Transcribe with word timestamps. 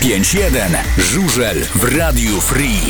5-1. 0.00 0.76
Żużel 0.98 1.56
w 1.74 1.98
Radiu 1.98 2.40
Free. 2.40 2.80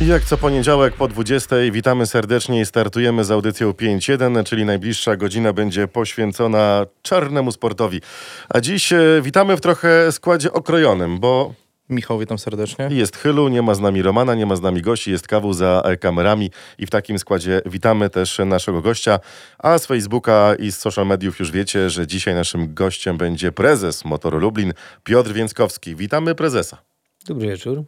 Jak 0.00 0.24
co 0.24 0.36
poniedziałek 0.36 0.94
po 0.94 1.08
20 1.08 1.56
witamy 1.72 2.06
serdecznie 2.06 2.60
i 2.60 2.66
startujemy 2.66 3.24
z 3.24 3.30
audycją 3.30 3.70
5.1, 3.70 4.44
czyli 4.44 4.64
najbliższa 4.64 5.16
godzina 5.16 5.52
będzie 5.52 5.88
poświęcona 5.88 6.86
czarnemu 7.02 7.52
sportowi. 7.52 8.00
A 8.48 8.60
dziś 8.60 8.92
e, 8.92 8.98
witamy 9.22 9.56
w 9.56 9.60
trochę 9.60 10.12
składzie 10.12 10.52
okrojonym, 10.52 11.20
bo 11.20 11.54
Michał, 11.90 12.18
witam 12.18 12.38
serdecznie. 12.38 12.88
jest 12.90 13.16
Chylu, 13.16 13.48
nie 13.48 13.62
ma 13.62 13.74
z 13.74 13.80
nami 13.80 14.02
Romana, 14.02 14.34
nie 14.34 14.46
ma 14.46 14.56
z 14.56 14.60
nami 14.60 14.82
gości, 14.82 15.10
jest 15.10 15.28
Kawu 15.28 15.52
za 15.52 15.82
kamerami 16.00 16.50
i 16.78 16.86
w 16.86 16.90
takim 16.90 17.18
składzie 17.18 17.62
witamy 17.66 18.10
też 18.10 18.40
naszego 18.46 18.82
gościa. 18.82 19.20
A 19.58 19.78
z 19.78 19.86
Facebooka 19.86 20.54
i 20.58 20.72
z 20.72 20.78
social 20.78 21.06
mediów 21.06 21.38
już 21.38 21.50
wiecie, 21.50 21.90
że 21.90 22.06
dzisiaj 22.06 22.34
naszym 22.34 22.74
gościem 22.74 23.16
będzie 23.16 23.52
prezes 23.52 24.04
Motoru 24.04 24.38
Lublin, 24.38 24.72
Piotr 25.04 25.32
Więckowski. 25.32 25.96
Witamy 25.96 26.34
prezesa. 26.34 26.78
Dobry 27.26 27.48
wieczór. 27.48 27.82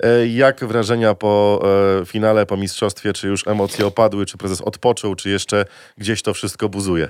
E, 0.00 0.26
Jak 0.26 0.64
wrażenia 0.64 1.14
po 1.14 1.62
e, 2.02 2.06
finale, 2.06 2.46
po 2.46 2.56
mistrzostwie? 2.56 3.12
Czy 3.12 3.28
już 3.28 3.46
emocje 3.46 3.86
opadły? 3.86 4.26
Czy 4.26 4.38
prezes 4.38 4.60
odpoczął? 4.60 5.14
Czy 5.14 5.30
jeszcze 5.30 5.64
gdzieś 5.98 6.22
to 6.22 6.34
wszystko 6.34 6.68
buzuje? 6.68 7.08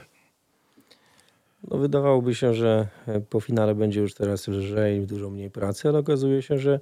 No, 1.70 1.78
wydawałoby 1.78 2.34
się, 2.34 2.54
że 2.54 2.86
e, 3.06 3.20
po 3.20 3.40
finale 3.40 3.74
będzie 3.74 4.00
już 4.00 4.14
teraz 4.14 4.48
lżej, 4.48 5.06
dużo 5.06 5.30
mniej 5.30 5.50
pracy, 5.50 5.88
ale 5.88 5.98
okazuje 5.98 6.42
się, 6.42 6.58
że 6.58 6.80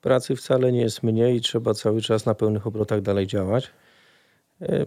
pracy 0.00 0.36
wcale 0.36 0.72
nie 0.72 0.80
jest 0.80 1.02
mniej 1.02 1.36
i 1.36 1.40
trzeba 1.40 1.74
cały 1.74 2.00
czas 2.00 2.26
na 2.26 2.34
pełnych 2.34 2.66
obrotach 2.66 3.00
dalej 3.00 3.26
działać. 3.26 3.70
E, 4.62 4.86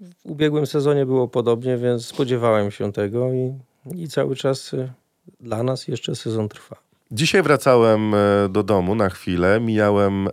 W 0.00 0.26
ubiegłym 0.30 0.66
sezonie 0.66 1.06
było 1.06 1.28
podobnie, 1.28 1.76
więc 1.76 2.06
spodziewałem 2.06 2.70
się 2.70 2.92
tego 2.92 3.32
i, 3.32 3.52
i 3.94 4.08
cały 4.08 4.36
czas 4.36 4.74
e, 4.74 4.92
dla 5.40 5.62
nas 5.62 5.88
jeszcze 5.88 6.16
sezon 6.16 6.48
trwa. 6.48 6.76
Dzisiaj 7.10 7.42
wracałem 7.42 8.14
do 8.48 8.62
domu 8.62 8.94
na 8.94 9.10
chwilę. 9.10 9.60
Mijałem 9.60 10.28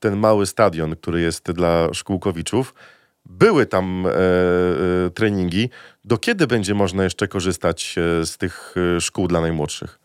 ten 0.00 0.16
mały 0.16 0.46
stadion, 0.46 0.96
który 0.96 1.20
jest 1.20 1.52
dla 1.52 1.88
szkółkowiczów. 1.92 2.74
Były 3.38 3.66
tam 3.66 4.06
e, 4.06 4.10
e, 4.10 5.10
treningi. 5.10 5.70
Do 6.04 6.18
kiedy 6.18 6.46
będzie 6.46 6.74
można 6.74 7.04
jeszcze 7.04 7.28
korzystać 7.28 7.94
e, 7.98 8.26
z 8.26 8.38
tych 8.38 8.74
e, 8.96 9.00
szkół 9.00 9.28
dla 9.28 9.40
najmłodszych? 9.40 9.98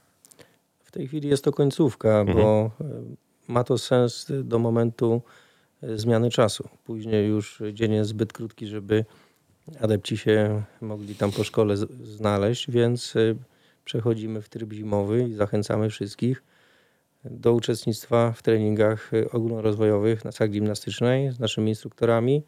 W 0.84 0.92
tej 0.92 1.08
chwili 1.08 1.30
jest 1.30 1.44
to 1.44 1.52
końcówka, 1.52 2.26
bo 2.26 2.72
e, 2.82 2.86
ma 3.48 3.64
to 3.64 3.78
sens 3.78 4.28
do 4.44 4.60
momentu 4.60 5.22
zmiany 5.96 6.30
czasu. 6.30 6.70
Później 6.84 7.28
już 7.28 7.62
dzień 7.74 7.94
jest 7.94 8.10
zbyt 8.10 8.34
krótki, 8.34 8.68
żeby 8.68 9.06
adepci 9.82 10.18
się 10.18 10.64
mogli 10.82 11.16
tam 11.16 11.32
po 11.32 11.44
szkole 11.44 11.76
znaleźć, 12.04 12.72
więc 12.72 13.14
przechodzimy 13.86 14.42
w 14.42 14.50
tryb 14.50 14.74
zimowy 14.74 15.30
i 15.30 15.34
zachęcamy 15.34 15.90
wszystkich 15.90 16.44
do 17.26 17.54
uczestnictwa 17.54 18.32
w 18.32 18.42
treningach 18.42 19.12
ogólnorozwojowych 19.32 20.26
na 20.26 20.32
sali 20.32 20.52
gimnastycznej 20.52 21.32
z 21.32 21.40
naszymi 21.40 21.70
instruktorami 21.70 22.44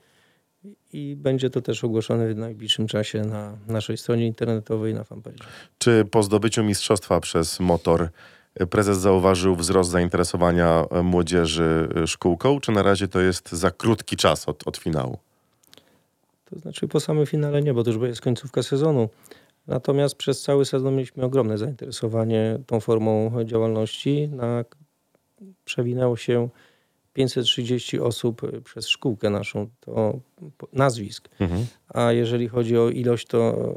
i 0.94 1.16
będzie 1.16 1.50
to 1.50 1.62
też 1.62 1.84
ogłoszone 1.84 2.34
w 2.34 2.38
najbliższym 2.38 2.88
czasie 2.88 3.22
na 3.22 3.58
naszej 3.68 3.98
stronie 3.98 4.28
internetowej 4.28 4.94
na 4.94 5.04
fanpage. 5.04 5.38
Czy 5.78 6.06
po 6.12 6.24
zdobyciu 6.24 6.64
mistrzostwa 6.64 7.20
przez 7.20 7.60
motor 7.60 8.10
e, 8.56 8.66
prezes 8.68 8.98
zauważył 8.98 9.56
wzrost 9.56 9.90
zainteresowania 9.90 10.86
e, 10.92 11.04
młodzieży 11.04 11.90
e, 11.96 12.08
szkółką? 12.08 12.60
Czy 12.60 12.72
na 12.72 12.84
razie 12.84 13.08
to 13.08 13.20
jest 13.20 13.52
za 13.52 13.72
krótki 13.72 14.18
czas 14.18 14.50
od, 14.50 14.68
od 14.68 14.78
finału? 14.78 15.18
To 16.46 16.60
znaczy 16.60 16.88
po 16.88 17.00
samym 17.00 17.26
finale 17.26 17.62
nie, 17.62 17.74
bo 17.74 17.84
to 17.84 17.92
już 17.92 18.02
jest 18.02 18.22
końcówka 18.22 18.64
sezonu. 18.64 19.10
Natomiast 19.68 20.16
przez 20.16 20.42
cały 20.42 20.66
sezon 20.66 20.96
mieliśmy 20.96 21.24
ogromne 21.24 21.58
zainteresowanie 21.58 22.60
tą 22.66 22.80
formą 22.80 23.32
działalności. 23.44 24.30
Na, 24.30 24.66
przewinęło 25.66 26.18
się 26.18 26.50
530 27.18 28.00
osób 28.00 28.42
przez 28.64 28.88
szkółkę 28.88 29.30
naszą, 29.30 29.70
to 29.80 30.20
nazwisk. 30.74 31.30
Mhm. 31.40 31.66
A 31.90 32.12
jeżeli 32.12 32.48
chodzi 32.48 32.78
o 32.78 32.90
ilość, 32.90 33.28
to 33.28 33.74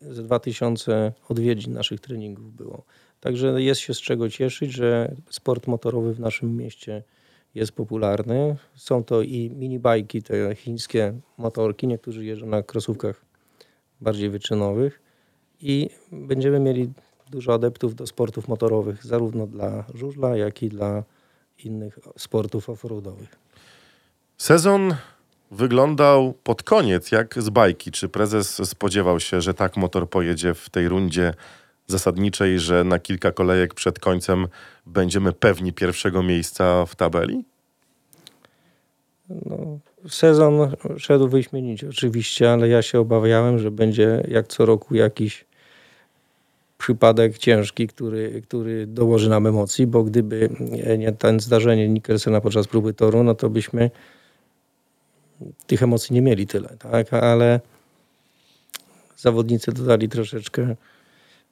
ze 0.00 0.22
2000 0.22 1.12
odwiedzin 1.28 1.72
naszych 1.72 2.00
treningów 2.00 2.56
było. 2.56 2.84
Także 3.20 3.62
jest 3.62 3.80
się 3.80 3.94
z 3.94 4.00
czego 4.00 4.30
cieszyć, 4.30 4.72
że 4.72 5.14
sport 5.30 5.66
motorowy 5.66 6.14
w 6.14 6.20
naszym 6.20 6.56
mieście 6.56 7.02
jest 7.54 7.72
popularny. 7.72 8.56
Są 8.74 9.04
to 9.04 9.22
i 9.22 9.50
minibajki, 9.50 10.22
te 10.22 10.54
chińskie 10.54 11.14
motorki. 11.38 11.86
Niektórzy 11.86 12.24
jeżdżą 12.24 12.46
na 12.46 12.62
krosówkach 12.62 13.24
bardziej 14.00 14.30
wyczynowych. 14.30 15.00
I 15.60 15.90
będziemy 16.12 16.60
mieli 16.60 16.92
dużo 17.30 17.54
adeptów 17.54 17.94
do 17.94 18.06
sportów 18.06 18.48
motorowych, 18.48 19.06
zarówno 19.06 19.46
dla 19.46 19.84
żużla, 19.94 20.36
jak 20.36 20.62
i 20.62 20.68
dla 20.68 21.04
innych 21.64 21.98
sportów 22.18 22.70
offroadowych. 22.70 23.38
Sezon 24.38 24.94
wyglądał 25.50 26.34
pod 26.44 26.62
koniec 26.62 27.12
jak 27.12 27.42
z 27.42 27.50
bajki. 27.50 27.90
Czy 27.90 28.08
prezes 28.08 28.68
spodziewał 28.68 29.20
się, 29.20 29.40
że 29.40 29.54
tak 29.54 29.76
motor 29.76 30.10
pojedzie 30.10 30.54
w 30.54 30.70
tej 30.70 30.88
rundzie 30.88 31.34
zasadniczej, 31.86 32.58
że 32.58 32.84
na 32.84 32.98
kilka 32.98 33.32
kolejek 33.32 33.74
przed 33.74 33.98
końcem 33.98 34.48
będziemy 34.86 35.32
pewni 35.32 35.72
pierwszego 35.72 36.22
miejsca 36.22 36.86
w 36.86 36.96
tabeli? 36.96 37.44
No, 39.46 39.78
sezon 40.08 40.76
szedł 40.98 41.28
wyśmienicie 41.28 41.88
oczywiście, 41.88 42.52
ale 42.52 42.68
ja 42.68 42.82
się 42.82 43.00
obawiałem, 43.00 43.58
że 43.58 43.70
będzie 43.70 44.22
jak 44.28 44.48
co 44.48 44.66
roku 44.66 44.94
jakiś 44.94 45.44
przypadek 46.80 47.38
ciężki, 47.38 47.88
który, 47.88 48.42
który 48.42 48.86
dołoży 48.86 49.30
nam 49.30 49.46
emocji, 49.46 49.86
bo 49.86 50.04
gdyby 50.04 50.50
nie 50.98 51.12
ten 51.12 51.40
zdarzenie 51.40 51.88
Nikkelsena 51.88 52.40
podczas 52.40 52.66
próby 52.68 52.94
toru, 52.94 53.24
no 53.24 53.34
to 53.34 53.50
byśmy 53.50 53.90
tych 55.66 55.82
emocji 55.82 56.14
nie 56.14 56.22
mieli 56.22 56.46
tyle, 56.46 56.68
tak? 56.78 57.14
Ale 57.14 57.60
zawodnicy 59.16 59.72
dodali 59.72 60.08
troszeczkę 60.08 60.76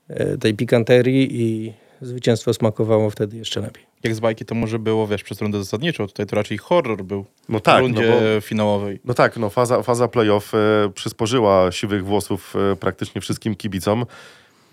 e, 0.08 0.38
tej 0.38 0.54
pikanterii 0.54 1.42
i 1.42 1.72
zwycięstwo 2.00 2.54
smakowało 2.54 3.10
wtedy 3.10 3.36
jeszcze 3.36 3.60
lepiej. 3.60 3.84
Jak 4.02 4.14
z 4.14 4.20
bajki 4.20 4.44
to 4.44 4.54
może 4.54 4.78
było, 4.78 5.06
wiesz, 5.06 5.22
przez 5.22 5.40
rundę 5.40 5.58
zasadniczą. 5.58 6.06
Tutaj 6.06 6.26
to 6.26 6.36
raczej 6.36 6.58
horror 6.58 7.04
był 7.04 7.24
No 7.48 7.58
w 7.58 7.62
tak, 7.62 7.74
no 7.74 7.80
rundzie 7.80 8.10
bo 8.10 8.40
finałowej. 8.40 9.00
No 9.04 9.14
tak, 9.14 9.36
no 9.36 9.50
faza, 9.50 9.82
faza 9.82 10.08
playoff 10.08 10.54
e, 10.54 10.58
przysporzyła 10.94 11.72
siwych 11.72 12.04
włosów 12.04 12.54
e, 12.72 12.76
praktycznie 12.76 13.20
wszystkim 13.20 13.54
kibicom. 13.54 14.06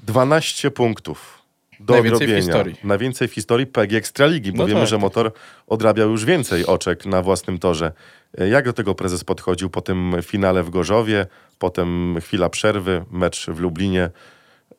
12 0.04 0.72
punktów 0.72 1.42
do 1.80 1.94
Najwięcej 1.94 2.20
w 2.20 2.22
odrobienia. 2.22 2.42
historii. 2.42 2.76
Najwięcej 2.84 3.28
w 3.28 3.34
historii 3.34 3.68
PG 3.68 3.98
Ekstraligi, 3.98 4.52
bo 4.52 4.58
No 4.58 4.68
wiemy, 4.68 4.80
tak, 4.80 4.90
że 4.90 4.98
motor 4.98 5.32
odrabiał 5.68 6.10
już 6.10 6.26
więcej 6.26 6.66
oczek 6.66 7.06
na 7.06 7.22
własnym 7.22 7.58
torze. 7.60 7.92
E, 8.38 8.50
Jak 8.50 8.66
do 8.66 8.74
tego 8.74 8.96
prezes 8.96 9.24
podchodził 9.24 9.70
po 9.70 9.82
tym 9.82 10.16
finale 10.22 10.64
w 10.64 10.70
Gorzowie, 10.70 11.26
potem 11.60 12.16
chwila 12.22 12.50
przerwy, 12.50 13.06
mecz 13.12 13.46
w 13.50 13.60
Lublinie? 13.60 14.10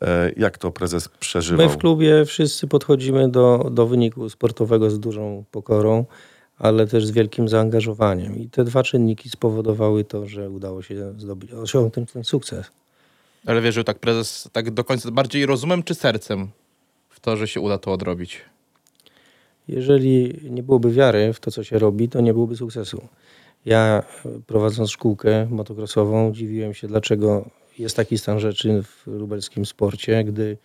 E, 0.03 0.32
Jak 0.37 0.59
to 0.59 0.71
prezes 0.71 1.09
przeżywał? 1.09 1.66
My 1.66 1.72
w 1.72 1.77
klubie 1.78 2.25
wszyscy 2.25 2.66
podchodzimy 2.66 3.28
do, 3.28 3.69
do 3.72 3.87
wyniku 3.87 4.31
sportowego 4.31 4.91
z 4.91 5.00
dużą 5.00 5.44
pokorą, 5.50 6.04
ale 6.59 6.87
też 6.87 7.06
z 7.06 7.10
wielkim 7.10 7.48
zaangażowaniem. 7.48 8.37
I 8.38 8.48
te 8.48 8.65
dwa 8.65 8.83
czynniki 8.83 9.31
spowodowały 9.31 10.04
to, 10.04 10.27
że 10.27 10.50
udało 10.50 10.83
się 10.83 11.12
zdobyć, 11.19 11.53
osiągnąć 11.53 12.12
ten 12.12 12.25
sukces. 12.25 12.71
Ale 13.46 13.60
wierzył 13.60 13.84
tak 13.84 13.98
prezes, 13.98 14.48
tak 14.52 14.70
do 14.70 14.84
końca, 14.84 15.10
bardziej 15.10 15.46
rozumem 15.46 15.82
czy 15.82 15.94
sercem 15.94 16.48
w 17.08 17.20
to, 17.20 17.36
że 17.36 17.48
się 17.48 17.60
uda 17.60 17.78
to 17.78 17.92
odrobić? 17.92 18.40
Jeżeli 19.68 20.40
nie 20.50 20.62
byłoby 20.62 20.92
wiary 20.92 21.32
w 21.32 21.40
to, 21.40 21.50
co 21.50 21.64
się 21.64 21.78
robi, 21.78 22.08
to 22.08 22.20
nie 22.20 22.32
byłoby 22.32 22.56
sukcesu. 22.56 23.08
Ja 23.64 24.02
e, 24.24 24.28
prowadząc 24.46 24.90
szkółkę 24.90 25.46
motocrossową 25.50 26.32
dziwiłem 26.32 26.74
się, 26.74 26.88
dlaczego 26.88 27.50
jest 27.78 27.96
taki 27.96 28.18
stan 28.18 28.40
rzeczy 28.40 28.82
w 28.82 29.06
lubelskim 29.06 29.66
sporcie. 29.66 30.24
Gdy, 30.24 30.56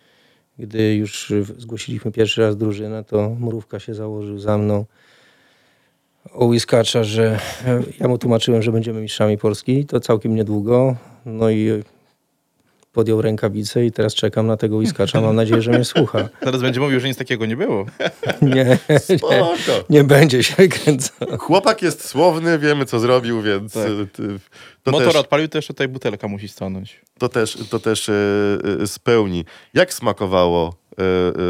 gdy 0.58 0.94
już 0.94 1.32
zgłosiliśmy 1.58 2.12
pierwszy 2.12 2.40
raz 2.40 2.56
drużynę, 2.56 3.04
to 3.04 3.36
Mrówka 3.40 3.80
się 3.80 3.94
założył 3.94 4.38
za 4.38 4.58
mną 4.58 4.84
o 6.32 6.44
łyskacza, 6.44 7.04
że 7.04 7.38
e, 7.66 7.82
ja 8.00 8.08
mu 8.08 8.18
tłumaczyłem, 8.18 8.62
że 8.62 8.72
będziemy 8.72 9.00
mistrzami 9.00 9.38
Polski. 9.38 9.86
To 9.86 10.00
całkiem 10.00 10.34
niedługo. 10.34 10.96
No 11.26 11.50
i 11.50 11.82
podjął 12.92 13.22
rękawice 13.22 13.84
i 13.84 13.92
teraz 13.92 14.14
czekam 14.14 14.46
na 14.46 14.56
tego 14.56 14.76
łyskacza. 14.76 15.20
Mam 15.20 15.36
nadzieję, 15.36 15.62
że 15.62 15.70
mnie 15.70 15.84
słucha. 15.84 16.28
Zaraz 16.42 16.62
będzie 16.62 16.80
mówił, 16.80 17.00
że 17.00 17.08
nic 17.08 17.16
takiego 17.18 17.46
nie 17.46 17.56
było. 17.56 17.86
Nie, 18.42 18.78
nie, 19.10 19.40
nie 19.90 20.04
będzie 20.04 20.42
się 20.42 20.68
kręcał. 20.68 21.38
Chłopak 21.38 21.82
jest 21.82 22.04
słowny, 22.08 22.58
wiemy 22.58 22.84
co 22.84 22.98
zrobił, 22.98 23.42
więc 23.42 23.72
Tak. 23.72 23.82
to 24.82 24.90
Motor 24.90 25.06
też... 25.06 25.16
odpalił, 25.16 25.48
to 25.48 25.58
jeszcze 25.58 25.74
tutaj 25.74 25.88
butelka 25.88 26.28
musi 26.28 26.48
stanąć. 26.48 27.00
to 27.18 27.28
też, 27.28 27.58
to 27.70 27.78
też 27.78 28.08
e, 28.08 28.12
spełni. 28.86 29.44
Jak 29.74 29.94
smakowało 29.94 30.74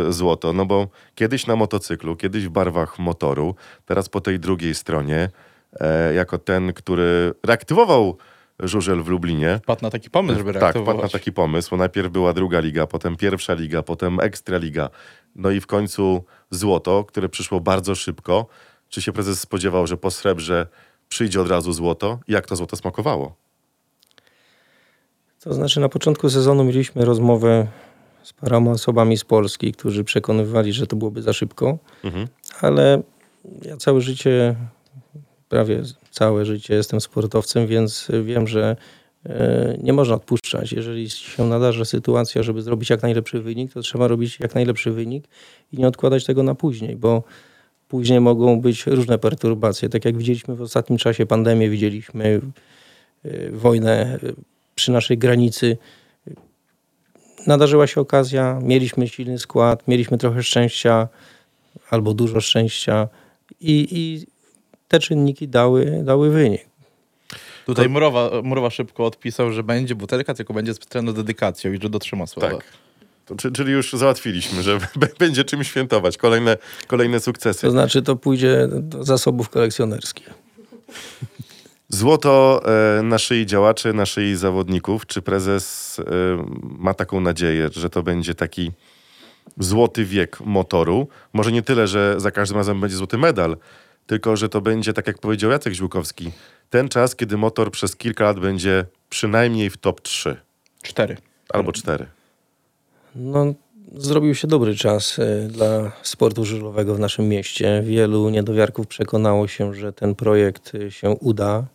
e, 0.08 0.12
złoto? 0.12 0.52
No 0.52 0.66
bo 0.66 0.88
kiedyś 1.14 1.46
na 1.46 1.56
motocyklu, 1.56 2.16
kiedyś 2.16 2.46
w 2.46 2.50
barwach 2.50 2.98
motoru, 2.98 3.54
teraz 3.86 4.08
po 4.08 4.20
tej 4.20 4.40
drugiej 4.40 4.74
stronie, 4.74 5.28
e, 5.80 6.14
jako 6.14 6.38
ten, 6.38 6.72
który 6.72 7.32
reaktywował 7.46 8.16
Żużel 8.62 9.02
w 9.02 9.08
Lublinie. 9.08 9.60
Padł 9.66 9.82
na 9.82 9.90
taki 9.90 10.10
pomysł, 10.10 10.38
żeby 10.38 10.52
Tak, 10.52 10.62
reaktywować. 10.62 10.94
padł 10.96 11.02
na 11.06 11.08
taki 11.08 11.32
pomysł. 11.32 11.76
Najpierw 11.76 12.12
była 12.12 12.32
druga 12.32 12.60
liga, 12.60 12.86
potem 12.86 13.16
pierwsza 13.16 13.54
liga, 13.54 13.82
potem 13.82 14.20
ekstraliga. 14.20 14.90
No 15.36 15.50
i 15.50 15.60
w 15.60 15.66
końcu 15.66 16.24
złoto, 16.50 17.04
które 17.04 17.28
przyszło 17.28 17.60
bardzo 17.60 17.94
szybko. 17.94 18.46
Czy 18.88 19.02
się 19.02 19.12
prezes 19.12 19.40
spodziewał, 19.40 19.86
że 19.86 19.96
po 19.96 20.10
srebrze 20.10 20.66
przyjdzie 21.08 21.40
od 21.40 21.48
razu 21.48 21.72
złoto? 21.72 22.18
Jak 22.28 22.46
to 22.46 22.56
złoto 22.56 22.76
smakowało? 22.76 23.34
To 25.44 25.54
znaczy 25.54 25.80
na 25.80 25.88
początku 25.88 26.30
sezonu 26.30 26.64
mieliśmy 26.64 27.04
rozmowę 27.04 27.66
z 28.22 28.32
paroma 28.32 28.70
osobami 28.70 29.16
z 29.16 29.24
Polski, 29.24 29.72
którzy 29.72 30.04
przekonywali, 30.04 30.72
że 30.72 30.86
to 30.86 30.96
byłoby 30.96 31.22
za 31.22 31.32
szybko, 31.32 31.78
Mhm. 32.04 32.26
ale 32.60 33.02
ja 33.62 33.76
całe 33.76 34.00
życie, 34.00 34.56
prawie 35.52 35.82
całe 36.10 36.44
życie 36.44 36.75
jestem 36.75 37.00
sportowcem, 37.00 37.66
więc 37.66 38.08
wiem, 38.25 38.49
że 38.49 38.76
e, 39.26 39.76
nie 39.82 39.93
można 39.93 40.14
odpuszczać. 40.14 40.72
Jeżeli 40.72 41.10
się 41.10 41.44
nadarza 41.44 41.84
sytuacja, 41.84 42.43
żeby 42.43 42.62
zrobić 42.62 42.90
jak 42.90 43.02
najlepszy 43.02 43.40
wynik, 43.40 43.72
to 43.72 43.81
trzeba 43.81 44.08
robić 44.08 44.40
jak 44.40 44.54
najlepszy 44.54 44.90
wynik 44.90 45.25
i 45.72 45.76
nie 45.78 45.88
odkładać 45.88 46.25
tego 46.25 46.43
na 46.43 46.54
później, 46.54 46.96
bo 46.96 47.22
później 47.88 48.20
mogą 48.20 48.60
być 48.60 48.87
różne 48.87 49.19
perturbacje. 49.19 49.88
Tak 49.88 50.04
jak 50.04 50.16
widzieliśmy 50.16 50.56
w 50.56 50.62
ostatnim 50.62 50.99
czasie 50.99 51.26
pandemię, 51.26 51.70
widzieliśmy 51.70 52.40
e, 53.25 53.50
wojnę 53.50 53.93
e, 53.93 54.19
przy 54.75 54.93
naszej 54.93 55.19
granicy. 55.19 55.76
Nadarzyła 57.46 57.87
się 57.87 58.00
okazja, 58.00 58.60
mieliśmy 58.62 59.08
silny 59.08 59.38
skład, 59.38 59.88
mieliśmy 59.88 60.19
trochę 60.19 60.43
szczęścia 60.43 61.08
albo 61.90 62.14
dużo 62.14 62.40
szczęścia 62.40 63.08
i, 63.60 63.88
i 63.90 64.31
te 64.92 64.98
czynniki 64.98 65.48
dały, 65.48 66.02
dały 66.04 66.30
wynik. 66.30 66.66
Tutaj 67.66 67.88
Murowa, 67.88 68.30
Murowa 68.42 68.70
szybko 68.70 69.06
odpisał, 69.06 69.52
że 69.52 69.62
będzie 69.62 69.94
butelka, 69.94 70.34
tylko 70.34 70.54
będzie 70.54 70.74
specjalną 70.74 71.12
dedykacją 71.12 71.72
i 71.72 71.78
że 71.82 71.88
dotrzyma 71.88 72.26
słowa. 72.26 72.50
Tak. 72.50 72.64
To, 73.26 73.36
czy, 73.36 73.52
czyli 73.52 73.72
już 73.72 73.92
załatwiliśmy, 73.92 74.62
że 74.62 74.78
będzie 75.18 75.44
czym 75.44 75.64
świętować. 75.64 76.16
Kolejne, 76.16 76.56
kolejne 76.86 77.20
sukcesy. 77.20 77.60
To 77.60 77.70
znaczy 77.70 78.02
to 78.02 78.16
pójdzie 78.16 78.68
do 78.70 79.04
zasobów 79.04 79.48
kolekcjonerskich. 79.48 80.30
Złoto 81.88 82.62
e, 82.98 83.02
na 83.02 83.18
szyi 83.18 83.46
działaczy, 83.46 83.92
na 83.92 84.06
szyi 84.06 84.36
zawodników. 84.36 85.06
Czy 85.06 85.22
prezes 85.22 85.96
e, 85.98 86.04
ma 86.62 86.94
taką 86.94 87.20
nadzieję, 87.20 87.68
że 87.72 87.90
to 87.90 88.02
będzie 88.02 88.34
taki 88.34 88.72
złoty 89.58 90.04
wiek 90.04 90.40
motoru? 90.40 91.08
Może 91.32 91.52
nie 91.52 91.62
tyle, 91.62 91.86
że 91.86 92.14
za 92.20 92.30
każdym 92.30 92.58
razem 92.58 92.80
będzie 92.80 92.96
złoty 92.96 93.18
medal, 93.18 93.56
tylko 94.06 94.37
że 94.37 94.49
to 94.49 94.60
będzie, 94.60 94.93
tak 94.93 95.06
jak 95.06 95.19
powiedział 95.19 95.50
Jacek 95.50 95.75
Ziłkowski, 95.75 96.32
ten 96.70 96.88
czas, 96.88 97.16
kiedy 97.16 97.37
motor 97.37 97.70
przez 97.70 97.96
kilka 97.96 98.25
lat 98.25 98.40
będzie 98.40 98.84
przynajmniej 99.10 99.70
w 99.70 99.76
top 99.76 100.00
3 100.00 100.37
Cztery. 100.82 101.16
albo 101.49 101.72
4. 101.72 102.06
No, 103.14 103.54
zrobił 103.96 104.34
się 104.34 104.49
dobry 104.49 104.76
czas 104.76 105.19
e, 105.19 105.49
dla 105.49 105.93
sportu 106.02 106.44
żużlowego 106.44 106.94
w 106.94 106.99
naszym 106.99 107.28
mieście. 107.28 107.82
Wielu 107.84 108.31
niedowiarków 108.31 108.87
przekonało 108.87 109.49
się, 109.49 109.75
że 109.75 109.93
ten 109.93 110.14
projekt 110.14 110.75
e, 110.75 110.90
się 110.90 111.10
uda 111.10 111.66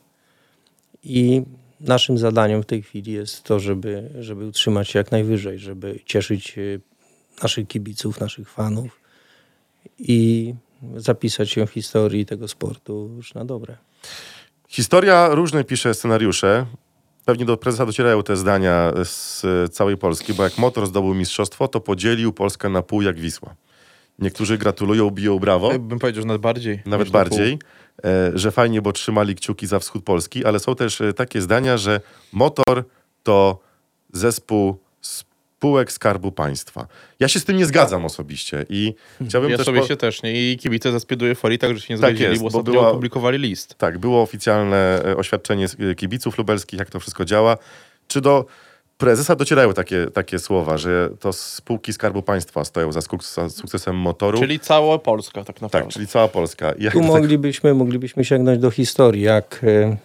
i 1.03 1.41
naszym 1.79 2.17
zadaniem 2.17 2.63
w 2.63 2.65
tej 2.65 2.81
chwili 2.81 3.11
jest 3.11 3.43
to, 3.43 3.59
żeby, 3.59 4.09
żeby 4.19 4.45
utrzymać 4.45 4.89
się 4.89 4.99
jak 4.99 5.11
najwyżej, 5.11 5.59
żeby 5.59 5.99
cieszyć 6.05 6.57
e, 6.57 6.61
naszych 7.43 7.67
kibiców, 7.67 8.19
naszych 8.19 8.49
fanów 8.49 8.99
i 9.99 10.53
zapisać 10.95 11.49
się 11.49 11.65
w 11.65 11.69
historii 11.71 12.25
tego 12.25 12.47
sportu 12.47 13.09
już 13.15 13.33
na 13.33 13.45
dobre. 13.45 13.77
Historia 14.67 15.29
różne 15.31 15.63
pisze 15.63 15.93
scenariusze. 15.93 16.65
Pewnie 17.25 17.45
do 17.45 17.57
prezesa 17.57 17.85
docierają 17.85 18.23
te 18.23 18.37
zdania 18.37 18.91
z 19.03 19.43
całej 19.73 19.97
Polski, 19.97 20.33
bo 20.33 20.43
jak 20.43 20.57
motor 20.57 20.87
zdobył 20.87 21.13
mistrzostwo, 21.13 21.67
to 21.67 21.79
podzielił 21.79 22.33
Polskę 22.33 22.69
na 22.69 22.81
pół 22.81 23.01
jak 23.01 23.19
Wisła. 23.19 23.55
Niektórzy 24.19 24.57
gratulują, 24.57 25.09
biją 25.09 25.39
brawo, 25.39 25.71
Ja 25.71 25.79
bym 25.79 25.99
powiedział, 25.99 26.21
że 26.21 26.27
nawet 26.27 26.41
bardziej. 26.41 26.81
nawet 26.85 27.07
niż 27.07 27.13
na 27.13 27.19
bardziej, 27.19 27.59
e, 28.05 28.31
że 28.35 28.51
fajnie, 28.51 28.81
bo 28.81 28.91
trzymali 28.93 29.35
kciuki 29.35 29.67
za 29.67 29.79
wschód 29.79 30.03
Polski, 30.03 30.45
ale 30.45 30.59
są 30.59 30.75
też 30.75 31.01
e, 31.01 31.13
takie 31.13 31.41
zdania, 31.41 31.77
że 31.77 32.01
motor 32.33 32.83
to 33.23 33.59
zespół 34.13 34.77
spółek 35.57 35.91
Skarbu 35.91 36.31
Państwa. 36.31 36.87
Ja 37.19 37.27
się 37.27 37.39
z 37.39 37.45
tym 37.45 37.57
nie 37.57 37.65
zgadzam 37.65 38.05
osobiście 38.05 38.65
i 38.69 38.93
chciałbym 39.27 39.51
Ja 39.51 39.57
też... 39.57 39.65
sobie 39.65 39.79
po- 39.81 39.87
się 39.87 39.95
też 39.97 40.23
nie. 40.23 40.51
I 40.51 40.57
kibice 40.57 40.91
ze 40.91 40.99
Speedu 40.99 41.25
Euforii 41.25 41.59
także 41.59 41.81
się 41.81 41.93
nie 41.93 41.99
Tak 41.99 42.09
zgodzili, 42.09 42.29
jest, 42.29 42.43
bo 42.43 42.49
bo 42.49 42.57
ostatnio 42.59 42.73
była- 42.73 42.89
opublikowali 42.89 43.37
list. 43.37 43.75
Tak, 43.75 43.97
było 43.97 44.21
oficjalne 44.21 45.01
e, 45.05 45.17
oświadczenie 45.17 45.67
e, 45.91 45.95
kibiców 45.95 46.37
lubelskich, 46.37 46.79
jak 46.79 46.89
to 46.89 46.99
wszystko 46.99 47.25
działa. 47.25 47.57
Czy 48.07 48.21
do 48.21 48.45
prezesa 48.97 49.35
docierają 49.35 49.73
takie, 49.73 50.05
takie 50.13 50.39
słowa, 50.39 50.77
że 50.77 51.09
to 51.19 51.33
spółki 51.33 51.93
Skarbu 51.93 52.21
Państwa 52.21 52.63
stoją 52.65 52.91
za, 52.91 53.01
sukcesem 53.49 53.95
motoru? 53.95 54.39
Czyli 54.39 54.59
cała 54.59 54.99
Polska 54.99 55.43
tak 55.43 55.61
naprawdę. 55.61 55.85
tak, 55.87 55.93
czyli 55.93 56.07
cała 56.07 56.27
Polska. 56.27 56.71
I 56.71 56.83
Jak 56.83 56.93
Tu 56.93 56.99
tego- 56.99 57.13
moglibyśmy, 57.13 57.73
moglibyśmy 57.73 58.25
sięgnąć 58.25 58.59
do 58.59 58.71
historii, 58.71 59.21
jak 59.21 59.61
e, 59.63 59.97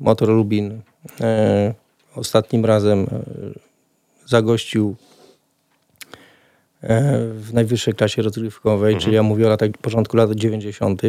Motor 0.00 0.28
Lubin 0.28 0.80
e, 1.20 1.74
ostatnim 2.16 2.64
razem 2.64 3.06
e, 3.12 3.69
zagościł 4.30 4.96
e, 6.82 7.18
w 7.34 7.54
najwyższej 7.54 7.94
klasie 7.94 8.22
rozgrywkowej, 8.22 8.96
czyli 8.96 9.14
ja 9.14 9.22
mówię 9.22 9.46
o 9.46 9.48
latach, 9.48 9.70
początku 9.82 10.16
lat 10.16 10.30
90. 10.30 11.02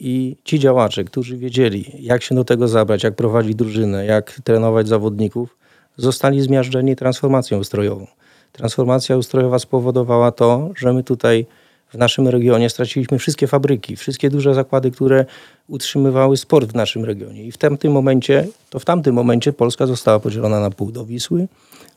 I 0.00 0.36
ci 0.44 0.58
działacze, 0.58 1.04
którzy 1.04 1.36
wiedzieli, 1.36 1.92
jak 1.98 2.22
się 2.22 2.34
do 2.34 2.44
tego 2.44 2.68
zabrać, 2.68 3.02
jak 3.02 3.14
prowadzić 3.14 3.54
drużynę, 3.54 4.06
jak 4.06 4.40
trenować 4.44 4.88
zawodników, 4.88 5.56
zostali 5.96 6.40
zmiażdżeni 6.40 6.96
transformacją 6.96 7.58
ustrojową. 7.58 8.06
Transformacja 8.52 9.16
ustrojowa 9.16 9.58
spowodowała 9.58 10.32
to, 10.32 10.70
że 10.76 10.92
my 10.92 11.04
tutaj 11.04 11.46
w 11.88 11.98
naszym 11.98 12.28
regionie 12.28 12.70
straciliśmy 12.70 13.18
wszystkie 13.18 13.46
fabryki, 13.46 13.96
wszystkie 13.96 14.30
duże 14.30 14.54
zakłady, 14.54 14.90
które 14.90 15.24
utrzymywały 15.68 16.36
sport 16.36 16.72
w 16.72 16.74
naszym 16.74 17.04
regionie. 17.04 17.44
I 17.44 17.52
w 17.52 17.58
tamtym 17.58 17.92
momencie, 17.92 18.48
to 18.70 18.78
w 18.78 18.84
tamtym 18.84 19.14
momencie 19.14 19.52
Polska 19.52 19.86
została 19.86 20.20
podzielona 20.20 20.60
na 20.60 20.70
pół 20.70 20.92
do 20.92 21.04
Wisły, 21.04 21.48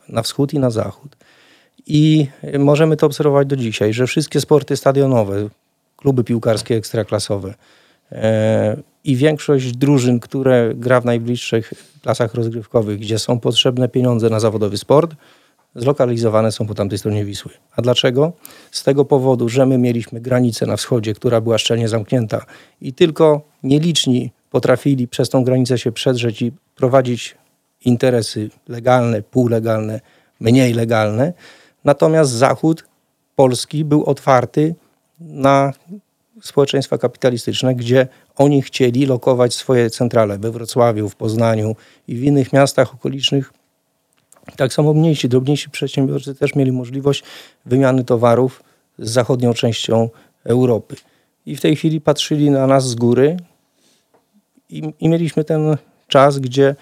na 0.09 0.21
wschód 0.21 0.53
i 0.53 0.59
na 0.59 0.69
zachód. 0.69 1.15
I 1.87 2.27
możemy 2.59 2.97
to 2.97 3.05
obserwować 3.05 3.47
do 3.47 3.55
dzisiaj, 3.55 3.93
że 3.93 4.07
wszystkie 4.07 4.41
sporty 4.41 4.77
stadionowe, 4.77 5.49
kluby 5.97 6.23
piłkarskie 6.23 6.75
ekstraklasowe 6.75 7.53
e, 8.11 8.77
i 9.03 9.15
większość 9.15 9.71
drużyn, 9.71 10.19
które 10.19 10.71
gra 10.75 11.01
w 11.01 11.05
najbliższych 11.05 11.73
klasach 12.01 12.33
rozgrywkowych, 12.33 12.99
gdzie 12.99 13.19
są 13.19 13.39
potrzebne 13.39 13.89
pieniądze 13.89 14.29
na 14.29 14.39
zawodowy 14.39 14.77
sport, 14.77 15.15
zlokalizowane 15.75 16.51
są 16.51 16.67
po 16.67 16.73
tamtej 16.73 16.99
stronie 16.99 17.25
Wisły. 17.25 17.51
A 17.75 17.81
dlaczego? 17.81 18.33
Z 18.71 18.83
tego 18.83 19.05
powodu, 19.05 19.49
że 19.49 19.65
my 19.65 19.77
mieliśmy 19.77 20.21
granicę 20.21 20.65
na 20.65 20.77
wschodzie, 20.77 21.13
która 21.13 21.41
była 21.41 21.57
szczelnie 21.57 21.89
zamknięta 21.89 22.45
i 22.81 22.93
tylko 22.93 23.41
nieliczni 23.63 24.31
potrafili 24.51 25.07
przez 25.07 25.29
tą 25.29 25.43
granicę 25.43 25.77
się 25.77 25.91
przedrzeć 25.91 26.41
i 26.41 26.51
prowadzić 26.75 27.35
interesy 27.85 28.49
legalne, 28.67 29.21
półlegalne, 29.21 30.01
mniej 30.39 30.73
legalne. 30.73 31.33
Natomiast 31.83 32.31
Zachód 32.31 32.83
Polski 33.35 33.85
był 33.85 34.03
otwarty 34.03 34.75
na 35.19 35.73
społeczeństwa 36.41 36.97
kapitalistyczne, 36.97 37.75
gdzie 37.75 38.07
oni 38.35 38.61
chcieli 38.61 39.05
lokować 39.05 39.55
swoje 39.55 39.89
centrale 39.89 40.37
we 40.37 40.51
Wrocławiu, 40.51 41.09
w 41.09 41.15
Poznaniu 41.15 41.75
i 42.07 42.15
w 42.15 42.23
innych 42.23 42.53
miastach 42.53 42.93
okolicznych. 42.93 43.53
Tak 44.55 44.73
samo 44.73 44.93
mniejsi, 44.93 45.29
drobniejsi 45.29 45.69
przedsiębiorcy 45.69 46.35
też 46.35 46.55
mieli 46.55 46.71
możliwość 46.71 47.23
wymiany 47.65 48.03
towarów 48.03 48.63
z 48.99 49.09
zachodnią 49.09 49.53
częścią 49.53 50.09
Europy. 50.43 50.95
I 51.45 51.55
w 51.55 51.61
tej 51.61 51.75
chwili 51.75 52.01
patrzyli 52.01 52.49
na 52.49 52.67
nas 52.67 52.89
z 52.89 52.95
góry 52.95 53.37
i, 54.69 54.93
i 54.99 55.09
mieliśmy 55.09 55.43
ten 55.43 55.77
czas, 56.07 56.39
gdzie 56.39 56.75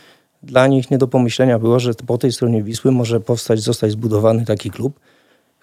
dla 0.44 0.68
nich 0.68 0.92
nie 0.92 0.98
do 0.98 1.08
pomyślenia 1.08 1.60
było, 1.60 1.80
że 1.80 1.94
po 1.94 2.18
tej 2.18 2.32
stronie 2.32 2.64
Wisły 2.64 2.92
może 2.92 3.20
powstać, 3.20 3.60
zostać 3.60 3.92
zbudowany 3.92 4.46
taki 4.46 4.72
klub, 4.72 5.00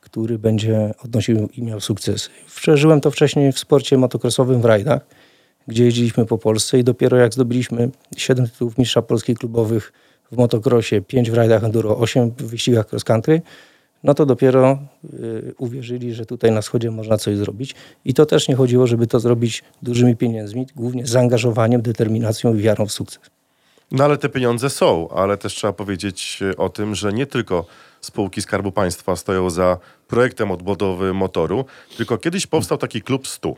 który 0.01 0.39
będzie 0.39 0.95
odnosił 1.05 1.49
i 1.57 1.63
miał 1.63 1.81
sukcesy. 1.81 2.31
Przeżyłem 2.57 3.01
to 3.01 3.11
wcześniej 3.11 3.53
w 3.53 3.59
sporcie 3.59 3.99
motocrossowym 3.99 4.61
w 4.61 4.65
rajdach, 4.65 5.07
gdzie 5.67 5.85
jeździliśmy 5.85 6.27
po 6.27 6.39
Polsce 6.39 6.79
i 6.79 6.85
dopiero 6.85 7.17
jak 7.17 7.35
zdobyliśmy 7.35 7.91
7 8.17 8.49
tytułów 8.49 8.79
mistrza 8.79 9.03
polskich 9.03 9.39
klubowych 9.39 9.93
w 10.33 10.37
motocrossie, 10.37 11.03
5 11.03 11.31
w 11.31 11.35
rajdach 11.35 11.65
enduro, 11.65 11.99
8 11.99 12.31
w 12.31 12.43
wyścigach 12.43 12.93
cross 12.93 13.05
country, 13.05 13.43
no 14.05 14.15
to 14.15 14.27
dopiero 14.27 14.79
y, 15.15 15.55
uwierzyli, 15.59 16.15
że 16.15 16.27
tutaj 16.27 16.53
na 16.53 16.61
wschodzie 16.61 16.91
można 16.91 17.17
coś 17.17 17.37
zrobić. 17.37 17.75
I 18.05 18.15
to 18.15 18.27
też 18.27 18.49
nie 18.49 18.55
chodziło, 18.55 18.87
żeby 18.87 19.07
to 19.07 19.21
zrobić 19.21 19.63
dużymi 19.83 20.17
pieniędzmi, 20.17 20.67
głównie 20.77 21.07
zaangażowaniem, 21.07 21.83
determinacją 21.83 22.55
i 22.55 22.59
wiarą 22.59 22.87
w 22.87 22.93
sukces. 22.93 23.40
No 23.93 24.05
ale 24.05 24.19
te 24.19 24.29
pieniądze 24.29 24.71
są, 24.71 25.09
ale 25.09 25.37
też 25.37 25.55
trzeba 25.55 25.73
powiedzieć 25.73 26.39
e, 26.53 26.57
o 26.57 26.69
tym, 26.69 26.95
że 26.95 27.13
nie 27.13 27.27
tylko 27.27 27.67
spółki 28.01 28.43
Skarbu 28.43 28.73
Państwa 28.73 29.17
stoją 29.17 29.51
za 29.51 29.79
projektem 30.09 30.51
odbudowy 30.51 31.15
motoru, 31.15 31.65
tylko 31.97 32.19
kiedyś 32.19 32.47
powstał 32.47 32.79
taki 32.79 33.03
klub 33.03 33.29
100. 33.29 33.55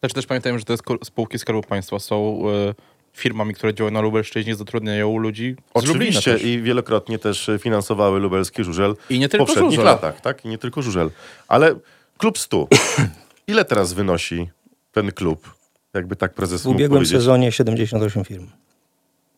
Znaczy 0.00 0.14
też 0.14 0.26
pamiętajmy, 0.26 0.58
że 0.58 0.64
te 0.64 0.74
spółki 1.04 1.38
Skarbu 1.38 1.62
Państwa 1.62 1.98
są 1.98 2.42
e, 2.70 2.74
firmami, 3.12 3.54
które 3.54 3.74
działają 3.74 3.94
na 3.94 4.00
Lubelszczyźnie, 4.00 4.54
zatrudniają 4.54 5.18
ludzi 5.18 5.56
Oczywiście 5.74 6.36
i 6.36 6.62
wielokrotnie 6.62 7.18
też 7.18 7.48
e, 7.48 7.58
finansowały 7.58 8.20
lubelski 8.20 8.64
żużel 8.64 8.96
I 9.10 9.18
nie 9.18 9.28
w 9.28 9.30
tylko 9.30 9.46
poprzednich 9.46 9.72
żużel. 9.72 9.84
latach, 9.84 10.20
tak? 10.20 10.44
I 10.44 10.48
nie 10.48 10.58
tylko 10.58 10.82
żużel. 10.82 11.10
Ale 11.48 11.74
klub 12.18 12.38
100. 12.38 12.68
Ile 13.46 13.64
teraz 13.64 13.92
wynosi 13.92 14.48
ten 14.92 15.12
klub? 15.12 15.54
Jakby 15.94 16.16
tak 16.16 16.34
prezes 16.34 16.62
W 16.62 16.66
ubiegłym 16.66 16.98
powiedzieć. 16.98 17.16
sezonie 17.18 17.52
78 17.52 18.24
firm. 18.24 18.46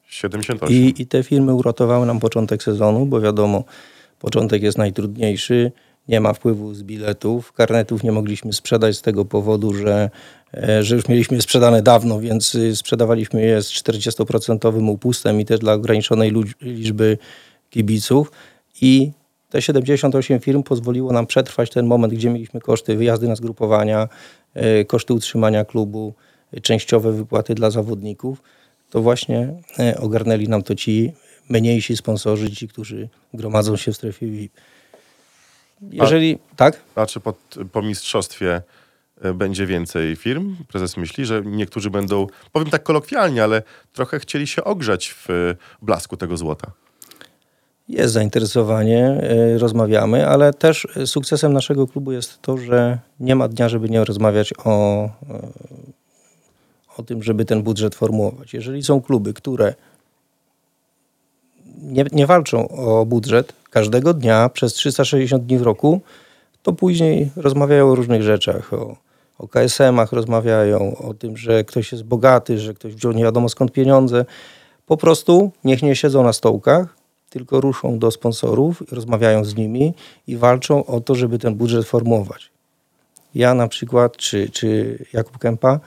78. 0.09 0.77
I, 0.77 0.95
I 0.99 1.07
te 1.07 1.23
firmy 1.23 1.55
uratowały 1.55 2.07
nam 2.07 2.21
początek 2.21 2.63
sezonu, 2.63 3.07
bo 3.07 3.21
wiadomo, 3.21 3.65
początek 4.19 4.63
jest 4.63 4.79
najtrudniejszy, 4.79 5.73
nie 6.09 6.21
ma 6.21 6.33
wpływu 6.33 6.75
z 6.75 6.83
biletów, 6.83 7.53
karnetów 7.53 8.03
nie 8.03 8.13
mogliśmy 8.13 8.53
sprzedać 8.53 8.97
z 8.97 9.03
tego 9.03 9.25
powodu, 9.25 9.75
że, 9.75 10.11
e, 10.55 10.83
że 10.83 10.95
już 10.97 11.09
mieliśmy 11.09 11.43
sprzedane 11.43 11.83
dawno, 11.83 12.21
więc 12.21 12.55
y, 12.55 12.77
sprzedawaliśmy 12.77 13.43
je 13.43 13.63
z 13.63 13.73
40% 13.73 14.89
upustem 14.89 15.41
i 15.41 15.45
też 15.45 15.61
dla 15.61 15.73
ograniczonej 15.73 16.33
liczby 16.61 17.19
kibiców. 17.71 18.33
I 18.83 19.13
te 19.51 19.63
78 19.63 20.41
firm 20.41 20.63
pozwoliło 20.63 21.13
nam 21.13 21.27
przetrwać 21.27 21.71
ten 21.71 21.87
moment, 21.87 22.15
gdzie 22.15 22.31
mieliśmy 22.31 22.61
koszty 22.61 22.97
wyjazdy 22.97 23.29
na 23.29 23.37
zgrupowania, 23.37 24.09
e, 24.55 24.85
koszty 24.85 25.15
utrzymania 25.15 25.65
klubu, 25.65 26.15
częściowe 26.63 27.13
wypłaty 27.13 27.55
dla 27.55 27.71
zawodników. 27.71 28.43
To 28.91 29.03
właśnie 29.03 29.55
e, 29.79 29.99
ogarnęli 30.01 30.49
nam 30.49 30.63
to 30.63 30.75
ci 30.75 31.13
mniejsi 31.49 31.97
sponsorzy, 31.97 32.51
ci, 32.51 32.69
którzy 32.69 33.09
gromadzą 33.35 33.77
się 33.77 33.93
w 33.93 33.97
strefie 33.97 34.27
VIP. 34.27 34.53
Jeżeli, 35.83 36.39
tak? 36.57 36.81
A 36.95 37.07
czy 37.07 37.21
po, 37.21 37.35
po 37.73 37.83
mistrzostwie 37.83 38.63
e, 39.23 39.33
będzie 39.35 39.67
więcej 39.67 40.17
firm? 40.17 40.57
Prezes 40.69 40.97
myśli, 40.97 41.27
że 41.27 41.43
niektórzy 41.45 41.91
będą, 41.91 42.27
powiem 42.53 42.71
tak 42.71 42.83
kolokwialnie, 42.83 43.45
ale 43.45 43.63
trochę 43.93 44.19
chcieli 44.19 44.47
się 44.47 44.65
ogrzać 44.65 45.09
w 45.09 45.31
e, 45.31 45.33
blasku 45.83 46.17
tego 46.17 46.37
złota. 46.37 46.71
Jest 47.89 48.15
zainteresowanie, 48.15 49.21
rozmawiamy, 49.59 50.29
ale 50.29 50.53
też 50.53 50.87
sukcesem 51.07 51.53
naszego 51.53 51.87
klubu 51.87 52.13
jest 52.13 52.43
to, 52.43 52.59
że 52.59 52.99
nie 53.21 53.37
ma 53.37 53.49
dnia, 53.49 53.69
żeby 53.69 53.89
nie 53.89 54.05
rozmawiać 54.05 54.55
o, 54.65 55.09
o 56.99 57.03
tym, 57.03 57.23
żeby 57.23 57.45
ten 57.45 57.63
budżet 57.63 57.95
formułować. 57.95 58.55
Jeżeli 58.55 58.83
są 58.83 59.01
kluby, 59.01 59.35
które 59.35 59.75
nie, 61.83 62.05
nie 62.13 62.27
walczą 62.27 62.69
o 62.69 63.07
budżet 63.07 63.53
każdego 63.71 64.15
dnia 64.15 64.49
przez 64.49 64.75
360 64.75 65.45
dni 65.45 65.59
w 65.59 65.63
roku, 65.63 66.01
to 66.63 66.73
później 66.73 67.31
rozmawiają 67.37 67.91
o 67.91 67.95
różnych 67.95 68.23
rzeczach. 68.23 68.73
O, 68.73 68.97
o 69.39 69.49
KSM-ach 69.49 70.13
rozmawiają, 70.13 70.97
o 70.97 71.15
tym, 71.15 71.37
że 71.37 71.65
ktoś 71.65 71.93
jest 71.93 72.05
bogaty, 72.05 72.59
że 72.59 72.75
ktoś 72.75 72.95
wziął 72.95 73.13
nie 73.13 73.25
wiadomo 73.25 73.49
skąd 73.49 73.73
pieniądze. 73.73 74.25
Po 74.87 74.97
prostu 74.97 75.51
niech 75.65 75.83
nie 75.83 75.97
siedzą 75.97 76.23
na 76.23 76.33
stołkach, 76.33 76.97
tylko 77.31 77.61
ruszą 77.61 77.99
do 77.99 78.11
sponsorów, 78.11 78.83
rozmawiają 78.93 79.45
z 79.45 79.57
nimi 79.57 79.95
i 80.27 80.37
walczą 80.37 80.87
o 80.87 81.01
to, 81.01 81.15
żeby 81.15 81.39
ten 81.39 81.55
budżet 81.55 81.87
formułować. 81.87 82.51
Ja 83.35 83.55
na 83.55 83.69
przykład, 83.69 84.17
czy, 84.17 84.51
czy 84.51 84.99
Jakub 85.13 85.39
Kępa, 85.39 85.81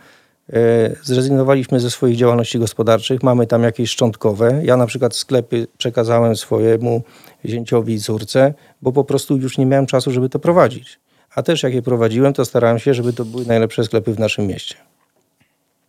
zrezygnowaliśmy 1.03 1.79
ze 1.79 1.91
swoich 1.91 2.17
działalności 2.17 2.59
gospodarczych, 2.59 3.23
mamy 3.23 3.47
tam 3.47 3.63
jakieś 3.63 3.89
szczątkowe. 3.89 4.61
Ja 4.63 4.77
na 4.77 4.85
przykład 4.85 5.15
sklepy 5.15 5.67
przekazałem 5.77 6.35
swojemu 6.35 7.03
zięciowi 7.45 7.93
i 7.93 7.99
córce, 7.99 8.53
bo 8.81 8.91
po 8.91 9.03
prostu 9.03 9.37
już 9.37 9.57
nie 9.57 9.65
miałem 9.65 9.85
czasu, 9.85 10.11
żeby 10.11 10.29
to 10.29 10.39
prowadzić. 10.39 10.99
A 11.35 11.43
też 11.43 11.63
jak 11.63 11.73
je 11.73 11.81
prowadziłem, 11.81 12.33
to 12.33 12.45
starałem 12.45 12.79
się, 12.79 12.93
żeby 12.93 13.13
to 13.13 13.25
były 13.25 13.45
najlepsze 13.45 13.83
sklepy 13.83 14.13
w 14.13 14.19
naszym 14.19 14.47
mieście. 14.47 14.75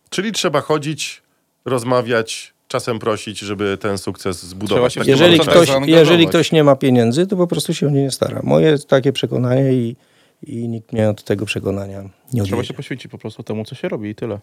Czyli 0.09 0.31
trzeba 0.31 0.61
chodzić, 0.61 1.21
rozmawiać, 1.65 2.53
czasem 2.67 2.99
prosić, 2.99 3.39
żeby 3.39 3.77
ten 3.77 3.97
sukces 3.97 4.43
zbudować. 4.43 4.93
Taki 4.93 5.09
Jeżeli 5.09 5.39
ktoś, 5.39 5.69
jeżeli 5.85 6.27
ktoś 6.27 6.51
nie 6.51 6.63
ma 6.63 6.75
pieniędzy, 6.75 7.27
to 7.27 7.37
po 7.37 7.47
prostu 7.47 7.73
się 7.73 7.87
o 7.87 7.89
nie 7.89 8.03
nie 8.03 8.11
stara. 8.11 8.39
Moje 8.43 8.79
takie 8.79 9.13
przekonanie 9.13 9.73
i, 9.73 9.95
i 10.43 10.67
nikt 10.67 10.93
mnie 10.93 11.09
od 11.09 11.23
tego 11.23 11.45
przekonania 11.45 12.01
nie 12.01 12.09
Trzeba 12.31 12.43
odwiedzie. 12.43 12.65
się 12.67 12.73
poświęcić 12.73 13.11
po 13.11 13.17
prostu 13.17 13.43
temu, 13.43 13.65
co 13.65 13.75
się 13.75 13.89
robi 13.89 14.09
i 14.09 14.15
tyle. 14.15 14.39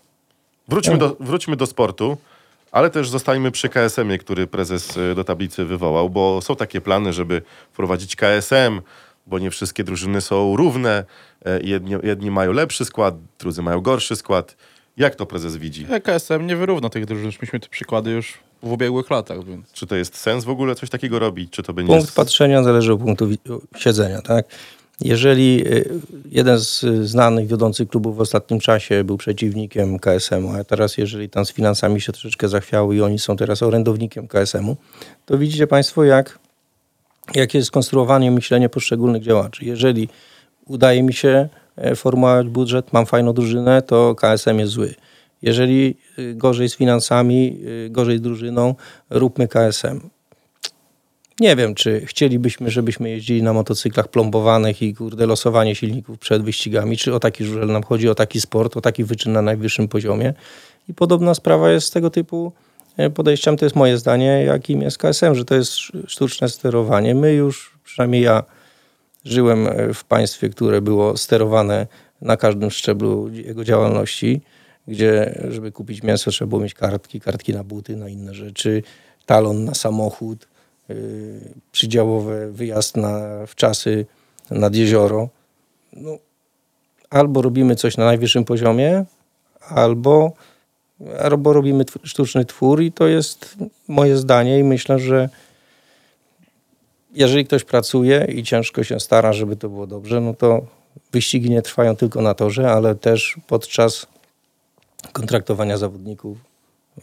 Wróćmy 0.69 0.99
do, 0.99 1.17
wróćmy 1.21 1.57
do 1.57 1.67
sportu, 1.67 2.17
ale 2.73 2.91
też 2.91 3.09
zostańmy 3.09 3.51
przy 3.51 3.69
KSM-ie, 3.69 4.19
który 4.19 4.47
prezes 4.47 4.97
y, 4.97 5.15
do 5.15 5.25
tablicy 5.25 5.65
wywołał, 5.65 6.11
bo 6.11 6.41
są 6.41 6.57
takie 6.57 6.81
plany, 6.81 7.13
żeby 7.13 7.43
wprowadzić 7.73 8.17
KSM, 8.17 8.81
bo 9.27 9.39
nie 9.39 9.51
wszystkie 9.51 9.85
drużyny 9.85 10.21
są 10.21 10.57
równe. 10.57 11.05
E, 11.45 11.61
Jedni, 11.63 11.93
jedni 12.03 12.31
mają 12.31 12.53
lepszy 12.53 12.85
skład, 12.85 13.15
drudzy 13.39 13.63
mają 13.63 13.81
gorszy 13.81 14.17
skład. 14.17 14.57
Jak 14.97 15.15
to 15.15 15.27
prezes 15.27 15.57
widzi? 15.57 15.87
KSM 16.03 16.47
nie 16.47 16.57
wyrówna 16.57 16.89
tych 16.89 17.07
drużyn. 17.07 17.27
Już 17.27 17.37
Mieliśmy 17.37 17.61
te 17.61 17.69
przykłady 17.69 18.11
już 18.11 18.39
w 18.63 18.73
ubiegłych 18.73 19.11
latach, 19.11 19.45
więc 19.45 19.73
Czy 19.73 19.87
to 19.87 19.97
jest 19.97 20.17
sens 20.17 20.45
w 20.45 20.51
ogóle 20.51 20.75
coś 20.75 20.91
takiego 20.91 21.19
robić? 21.19 21.51
Czy 21.51 21.63
to 21.63 21.73
będzie... 21.73 21.93
Punkt 21.97 22.15
patrzenia 22.15 22.63
zależy 22.63 22.93
od 22.93 23.01
punktu 23.01 23.29
siedzenia, 23.77 24.23
tak? 24.23 24.47
Jeżeli 25.01 25.67
y, 25.67 26.01
jeden 26.31 26.59
z 26.59 26.85
y, 26.85 27.07
znanych, 27.07 27.47
wiodących 27.47 27.89
klubów 27.89 28.17
w 28.17 28.21
ostatnim 28.21 28.61
czasie 28.61 29.05
był 29.05 29.17
przeciwnikiem 29.17 29.99
KSM-u, 29.99 30.53
a 30.53 30.65
teraz 30.65 30.99
jeżeli 30.99 31.29
tam 31.29 31.45
z 31.45 31.53
finansami 31.53 32.01
się 32.01 32.13
troszeczkę 32.13 32.49
zachwiały 32.49 32.97
i 32.97 33.03
oni 33.03 33.19
są 33.19 33.37
teraz 33.37 33.63
orędownikiem 33.63 34.29
KSM-u, 34.29 34.77
to 35.27 35.39
widzicie 35.39 35.67
Państwo, 35.67 36.05
jak, 36.05 36.39
jakie 37.35 37.59
jest 37.59 37.69
skonstruowanie 37.69 38.31
myślenie 38.31 38.69
poszczególnych 38.69 39.23
działaczy. 39.23 39.65
Jeżeli 39.65 40.09
udaje 40.67 41.03
mi 41.03 41.13
się 41.15 41.49
e, 41.77 41.97
formułować 41.97 42.47
budżet, 42.47 42.93
mam 42.93 43.07
fajną 43.07 43.33
drużynę, 43.33 43.83
to 43.83 44.15
KSM 44.15 44.59
jest 44.59 44.73
zły. 44.73 44.95
Jeżeli 45.43 45.97
y, 46.19 46.35
gorzej 46.35 46.69
z 46.69 46.77
finansami, 46.77 47.61
gorzej 47.91 48.19
z 48.19 48.21
drużyną, 48.21 48.75
róbmy 49.11 49.49
KSM. 49.49 50.01
Nie 51.41 51.57
wiem, 51.57 51.75
czy 51.75 52.07
chcielibyśmy, 52.07 52.71
żebyśmy 52.71 53.11
jeździli 53.11 53.43
na 53.43 53.53
motocyklach 53.53 54.09
plombowanych 54.09 54.83
i 54.83 54.95
kurde 54.95 55.27
losowanie 55.27 55.75
silników 55.75 56.19
przed 56.19 56.43
wyścigami, 56.43 56.97
czy 56.97 57.15
o 57.15 57.21
taki 57.21 57.45
żużel 57.45 57.67
nam 57.67 57.83
chodzi, 57.83 58.09
o 58.09 58.15
taki 58.15 58.41
sport, 58.41 58.77
o 58.77 58.81
taki 58.81 59.05
wyczyn 59.05 59.33
na 59.33 59.43
najwyższym 59.43 59.89
poziomie. 59.89 60.35
I 60.89 60.95
podobna 60.95 61.35
sprawa 61.35 61.71
jest 61.71 61.87
z 61.87 61.91
tego 61.91 62.11
typu 62.11 62.53
e, 62.97 63.11
podejściem, 63.11 63.57
to 63.57 63.65
jest 63.65 63.77
moje 63.77 63.99
zdanie, 63.99 64.45
jakim 64.47 64.83
jest 64.83 64.99
KSM, 64.99 65.35
że 65.35 65.45
to 65.45 65.55
jest 65.55 65.73
sz- 65.73 66.11
sztuczne 66.11 66.49
sterowanie. 66.49 67.15
My 67.15 67.33
już, 67.33 67.79
przynajmniej 67.85 68.23
ja, 68.23 68.43
żyłem 69.25 69.67
e, 69.67 69.95
w 69.95 70.05
państwie, 70.05 70.49
które 70.49 70.81
było 70.81 71.17
sterowane 71.17 71.87
na 72.21 72.37
każdym 72.37 72.71
szczeblu 72.71 73.29
jego 73.29 73.65
działalności, 73.65 74.41
gdzie 74.89 75.41
żeby 75.51 75.73
kupić 75.73 76.03
mięso 76.03 76.31
trzeba 76.31 76.49
było 76.49 76.61
mieć 76.61 76.75
kartki, 76.75 77.21
kartki 77.21 77.55
na 77.55 77.65
buty, 77.65 77.97
na 77.97 78.09
inne 78.09 78.35
rzeczy, 78.35 78.83
talon 79.27 79.65
na 79.65 79.75
samochód, 79.75 80.48
przydziałowe 81.73 82.51
wyjazd 82.51 82.97
na, 82.97 83.47
w 83.47 83.55
czasy 83.55 84.07
nad 84.51 84.75
jezioro. 84.75 85.29
No, 85.93 86.19
albo 87.11 87.43
robimy 87.43 87.77
coś 87.77 87.97
na 87.97 88.05
najwyższym 88.05 88.45
poziomie, 88.45 89.05
albo, 89.61 90.33
albo 91.21 91.53
robimy 91.53 91.85
tw- 91.85 92.07
sztuczny 92.07 92.45
twór 92.45 92.83
i 92.83 92.93
to 92.93 93.07
jest 93.07 93.57
moje 93.89 94.17
zdanie 94.17 94.59
i 94.59 94.65
myślę, 94.65 94.99
że 94.99 95.29
jeżeli 97.15 97.45
ktoś 97.45 97.65
pracuje 97.65 98.27
i 98.35 98.43
ciężko 98.43 98.85
się 98.85 99.01
stara, 99.01 99.33
żeby 99.33 99.57
to 99.57 99.69
było 99.69 99.87
dobrze, 99.87 100.21
no 100.21 100.35
to 100.35 100.67
wyścigi 101.13 101.51
nie 101.51 101.63
trwają 101.63 101.97
tylko 101.97 102.23
na 102.23 102.35
torze, 102.35 102.73
ale 102.73 102.95
też 102.95 103.37
podczas 103.47 104.07
kontraktowania 105.13 105.77
zawodników, 105.77 106.48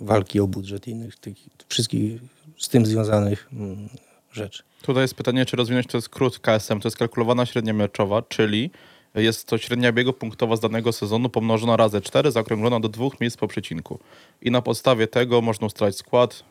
walki 0.01 0.39
o 0.39 0.47
budżet 0.47 0.87
i 0.87 0.91
innych 0.91 1.15
tych 1.15 1.35
wszystkich 1.69 2.21
z 2.57 2.69
tym 2.69 2.85
związanych 2.85 3.49
mm, 3.53 3.89
rzeczy. 4.31 4.63
Tutaj 4.81 5.01
jest 5.01 5.15
pytanie, 5.15 5.45
czy 5.45 5.57
rozwinąć 5.57 5.87
to 5.87 6.01
skrót 6.01 6.39
KSM. 6.39 6.79
To 6.79 6.87
jest 6.87 6.97
kalkulowana 6.97 7.45
średnia 7.45 7.73
meczowa, 7.73 8.21
czyli 8.21 8.71
jest 9.15 9.47
to 9.47 9.57
średnia 9.57 9.91
biegu 9.91 10.13
punktowa 10.13 10.55
z 10.55 10.59
danego 10.59 10.91
sezonu 10.91 11.29
pomnożona 11.29 11.77
razy 11.77 12.01
4, 12.01 12.31
zaokrąglona 12.31 12.79
do 12.79 12.89
dwóch 12.89 13.19
miejsc 13.21 13.37
po 13.37 13.47
przecinku. 13.47 13.99
I 14.41 14.51
na 14.51 14.61
podstawie 14.61 15.07
tego 15.07 15.41
można 15.41 15.67
ustalać 15.67 15.95
skład 15.95 16.43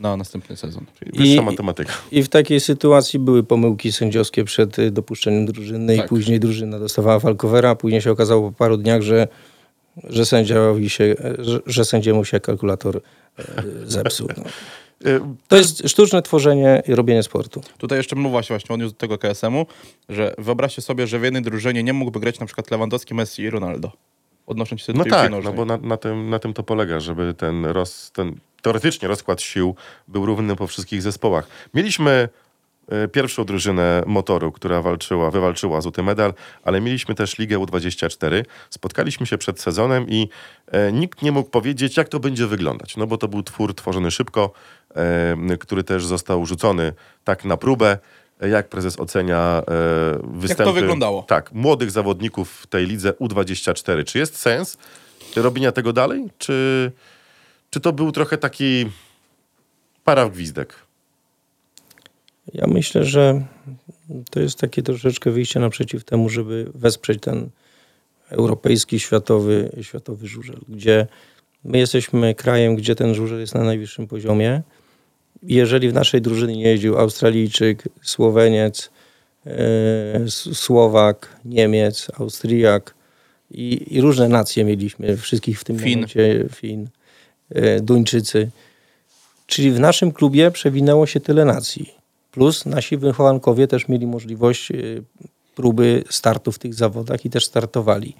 na 0.00 0.16
następny 0.16 0.56
sezon. 0.56 0.86
Czyli 0.98 1.12
Wyższa 1.18 1.42
I- 1.42 1.44
matematyka. 1.44 1.92
I 2.12 2.22
w 2.22 2.28
takiej 2.28 2.60
sytuacji 2.60 3.18
były 3.18 3.42
pomyłki 3.44 3.92
sędziowskie 3.92 4.44
przed 4.44 4.88
dopuszczeniem 4.90 5.46
drużyny 5.46 5.96
Tak. 5.96 6.06
i 6.06 6.08
później 6.08 6.40
drużyna 6.40 6.78
dostawała 6.78 7.18
walkowera, 7.18 7.70
a 7.70 7.74
później 7.74 8.00
się 8.00 8.10
okazało 8.10 8.50
po 8.50 8.56
paru 8.56 8.76
dniach, 8.76 9.02
że, 9.02 9.28
że, 10.04 10.26
sędziowi 10.26 10.90
się, 10.90 11.14
że, 11.38 11.60
że 11.66 11.84
sędziemu 11.84 12.24
się 12.24 12.40
kalkulator 12.40 13.00
e, 13.38 13.42
zepsuł. 13.84 14.28
No. 14.36 15.10
Y, 15.10 15.20
To 15.48 15.56
jest 15.56 15.88
sztuczne 15.88 16.22
tworzenie 16.22 16.82
i 16.88 16.94
robienie 16.94 17.22
sportu. 17.22 17.60
Tutaj 17.78 17.98
jeszcze 17.98 18.16
mowa 18.16 18.42
się 18.42 18.54
właśnie 18.54 18.74
odniósł 18.74 18.92
do 18.94 18.98
tego 18.98 19.18
KSM-u, 19.18 19.66
że 20.08 20.34
wyobraźcie 20.38 20.82
sobie, 20.82 21.06
że 21.06 21.18
w 21.18 21.22
jednej 21.24 21.42
drużynie 21.42 21.82
nie 21.82 21.92
mógłby 21.92 22.20
grać 22.20 22.40
na 22.40 22.46
przykład 22.46 22.70
Lewandowski, 22.70 23.14
Messi 23.14 23.42
i 23.42 23.50
Ronaldo. 23.50 23.92
Odnosząc 24.46 24.80
się 24.80 24.92
do 24.92 24.98
No 24.98 25.04
piłki 25.04 25.18
tak, 25.18 25.30
no 25.30 25.36
nożnej. 25.36 25.54
bo 25.54 25.64
na, 25.64 25.76
na, 25.76 25.96
tym, 25.96 26.30
na 26.30 26.38
tym 26.38 26.54
to 26.54 26.62
polega, 26.62 27.00
żeby 27.00 27.34
ten, 27.34 27.64
roz, 27.66 28.10
ten 28.12 28.34
teoretycznie 28.62 29.08
rozkład 29.08 29.42
sił 29.42 29.74
był 30.08 30.26
równy 30.26 30.56
po 30.56 30.66
wszystkich 30.66 31.02
zespołach. 31.02 31.46
Mieliśmy 31.74 32.10
e, 32.10 32.28
pierwszą 33.12 33.44
drużynę 33.44 34.02
motoru, 34.06 34.52
która 34.52 34.82
walczyła, 34.82 35.30
wywalczyła 35.30 35.80
złoty 35.80 36.02
medal, 36.02 36.34
ale 36.62 36.80
mieliśmy 36.80 37.14
też 37.14 37.38
Ligę 37.38 37.58
U24. 37.58 38.44
Spotkaliśmy 38.70 39.26
się 39.26 39.38
przed 39.38 39.60
sezonem 39.60 40.08
i 40.08 40.28
e, 40.66 40.92
nikt 40.92 41.22
nie 41.22 41.32
mógł 41.32 41.50
powiedzieć, 41.50 41.96
jak 41.96 42.08
to 42.08 42.20
będzie 42.20 42.46
wyglądać. 42.46 42.96
No 42.96 43.06
bo 43.06 43.18
to 43.18 43.28
był 43.28 43.42
twór 43.42 43.74
tworzony 43.74 44.10
szybko, 44.10 44.52
e, 44.96 45.56
który 45.60 45.84
też 45.84 46.06
został 46.06 46.46
rzucony 46.46 46.92
tak 47.24 47.44
na 47.44 47.56
próbę. 47.56 47.98
E, 48.40 48.48
Jak 48.48 48.68
prezes 48.68 49.00
ocenia 49.00 49.62
e, 49.68 50.18
występy... 50.22 50.72
wyglądało? 50.72 51.22
Tak, 51.22 51.52
młodych 51.52 51.90
zawodników 51.90 52.50
w 52.50 52.66
tej 52.66 52.86
lidze 52.86 53.10
U24. 53.10 54.04
Czy 54.04 54.18
jest 54.18 54.36
sens 54.38 54.78
robienia 55.36 55.72
tego 55.72 55.92
dalej? 55.92 56.28
Czy, 56.38 56.92
czy 57.70 57.80
to 57.80 57.92
był 57.92 58.12
trochę 58.12 58.38
taki 58.38 58.86
paragwizdek? 60.04 60.85
Ja 62.54 62.66
myślę, 62.66 63.04
że 63.04 63.44
to 64.30 64.40
jest 64.40 64.58
takie 64.58 64.82
troszeczkę 64.82 65.30
wyjście 65.30 65.60
naprzeciw 65.60 66.04
temu, 66.04 66.28
żeby 66.28 66.70
wesprzeć 66.74 67.20
ten 67.22 67.50
europejski, 68.30 69.00
światowy, 69.00 69.70
światowy 69.82 70.26
żużel, 70.26 70.60
gdzie 70.68 71.06
my 71.64 71.78
jesteśmy 71.78 72.34
krajem, 72.34 72.76
gdzie 72.76 72.94
ten 72.94 73.14
żużel 73.14 73.40
jest 73.40 73.54
na 73.54 73.64
najwyższym 73.64 74.06
poziomie. 74.06 74.62
Jeżeli 75.42 75.88
w 75.88 75.94
naszej 75.94 76.22
drużynie 76.22 76.56
nie 76.56 76.70
jeździł 76.70 76.98
Australijczyk, 76.98 77.88
Słoweniec, 78.02 78.90
e, 79.46 80.30
Słowak, 80.54 81.40
Niemiec, 81.44 82.08
Austriak 82.18 82.94
i, 83.50 83.86
i 83.90 84.00
różne 84.00 84.28
nacje 84.28 84.64
mieliśmy, 84.64 85.16
wszystkich 85.16 85.60
w 85.60 85.64
tym 85.64 85.78
Fin. 85.78 85.94
momencie, 85.94 86.44
Fin, 86.54 86.88
e, 87.50 87.80
Duńczycy. 87.80 88.50
Czyli 89.46 89.70
w 89.70 89.80
naszym 89.80 90.12
klubie 90.12 90.50
przewinęło 90.50 91.06
się 91.06 91.20
tyle 91.20 91.44
nacji. 91.44 91.94
Plus 92.36 92.66
nasi 92.66 92.96
wychowankowie 92.96 93.66
też 93.66 93.88
mieli 93.88 94.06
możliwość 94.06 94.70
y, 94.70 95.02
próby 95.54 96.04
startu 96.10 96.52
w 96.52 96.58
tych 96.58 96.74
zawodach 96.74 97.24
i 97.24 97.30
też 97.30 97.44
startowali. 97.44 98.14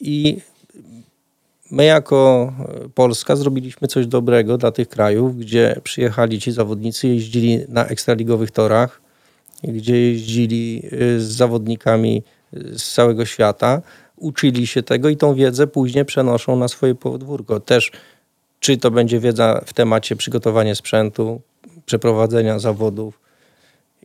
I 0.00 0.36
my 1.70 1.84
jako 1.84 2.52
y, 2.86 2.88
Polska 2.88 3.36
zrobiliśmy 3.36 3.88
coś 3.88 4.06
dobrego 4.06 4.58
dla 4.58 4.72
tych 4.72 4.88
krajów, 4.88 5.36
gdzie 5.36 5.80
przyjechali 5.84 6.40
ci 6.40 6.52
zawodnicy, 6.52 7.08
jeździli 7.08 7.58
na 7.68 7.86
ekstraligowych 7.86 8.50
torach, 8.50 9.00
gdzie 9.62 10.00
jeździli 10.00 10.82
y, 10.92 11.20
z 11.20 11.24
zawodnikami 11.24 12.22
z 12.52 12.94
całego 12.94 13.24
świata, 13.26 13.82
uczyli 14.16 14.66
się 14.66 14.82
tego 14.82 15.08
i 15.08 15.16
tą 15.16 15.34
wiedzę 15.34 15.66
później 15.66 16.04
przenoszą 16.04 16.56
na 16.56 16.68
swoje 16.68 16.94
podwórko. 16.94 17.60
Też 17.60 17.92
czy 18.60 18.76
to 18.76 18.90
będzie 18.90 19.20
wiedza 19.20 19.60
w 19.66 19.72
temacie 19.72 20.16
przygotowania 20.16 20.74
sprzętu, 20.74 21.40
przeprowadzenia 21.86 22.58
zawodów 22.58 23.29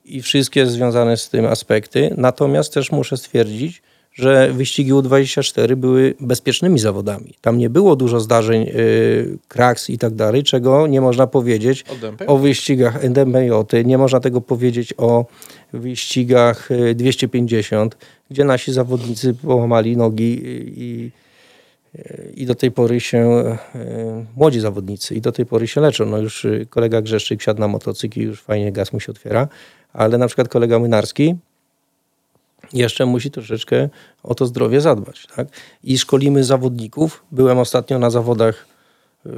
i 0.05 0.21
wszystkie 0.21 0.67
związane 0.67 1.17
z 1.17 1.29
tym 1.29 1.45
aspekty. 1.45 2.13
Natomiast 2.17 2.73
też 2.73 2.91
muszę 2.91 3.17
stwierdzić, 3.17 3.81
że 4.13 4.53
wyścigi 4.53 4.93
U24 4.93 5.75
były 5.75 6.13
bezpiecznymi 6.19 6.79
zawodami. 6.79 7.33
Tam 7.41 7.57
nie 7.57 7.69
było 7.69 7.95
dużo 7.95 8.19
zdarzeń, 8.19 8.65
yy, 8.65 9.37
kraks 9.47 9.89
i 9.89 9.97
tak 9.97 10.13
dalej, 10.13 10.43
czego 10.43 10.87
nie 10.87 11.01
można 11.01 11.27
powiedzieć 11.27 11.85
O 12.27 12.37
wyścigach 12.37 13.03
NDMJ, 13.03 13.49
nie 13.85 13.97
można 13.97 14.19
tego 14.19 14.41
powiedzieć 14.41 14.93
o 14.97 15.25
wyścigach 15.73 16.71
y, 16.71 16.95
250, 16.95 17.97
gdzie 18.31 18.43
nasi 18.43 18.73
zawodnicy 18.73 19.33
połamali 19.33 19.97
nogi 19.97 20.41
i, 20.77 21.11
i 22.35 22.45
do 22.45 22.55
tej 22.55 22.71
pory 22.71 22.99
się, 22.99 23.19
e, 23.75 24.25
młodzi 24.35 24.59
zawodnicy, 24.59 25.15
i 25.15 25.21
do 25.21 25.31
tej 25.31 25.45
pory 25.45 25.67
się 25.67 25.81
leczą. 25.81 26.05
No 26.05 26.17
już 26.17 26.45
y, 26.45 26.67
kolega 26.69 27.01
Grzeszczyk 27.01 27.41
wsiadł 27.41 27.59
na 27.59 27.67
motocykl 27.67 28.19
i 28.19 28.23
już 28.23 28.41
fajnie 28.41 28.71
gaz 28.71 28.93
mu 28.93 28.99
się 28.99 29.11
otwiera, 29.11 29.47
ale 29.95 30.17
na 30.17 30.27
przykład 30.27 30.47
kolega 30.47 30.79
Mynarski 30.79 31.35
jeszcze 32.73 33.05
musi 33.05 33.31
troszeczkę 33.31 33.89
o 34.23 34.35
to 34.35 34.45
zdrowie 34.45 34.81
zadbać. 34.81 35.27
Tak? 35.35 35.47
I 35.83 35.97
szkolimy 35.97 36.43
zawodników. 36.43 37.23
Byłem 37.31 37.59
ostatnio 37.59 37.99
na 37.99 38.09
zawodach 38.09 38.65
y, 39.25 39.29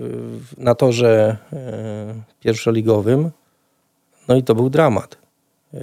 na 0.57 0.75
torze 0.75 1.37
e, 1.53 2.13
pierwszoligowym, 2.39 3.31
no 4.27 4.35
i 4.35 4.43
to 4.43 4.55
był 4.55 4.69
dramat. 4.69 5.17
Y, 5.73 5.79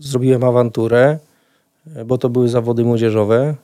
Zrobiłem 0.00 0.44
awanturę, 0.44 1.18
bo 2.06 2.18
to 2.18 2.28
były 2.28 2.48
zawody 2.48 2.84
młodzieżowe. 2.84 3.54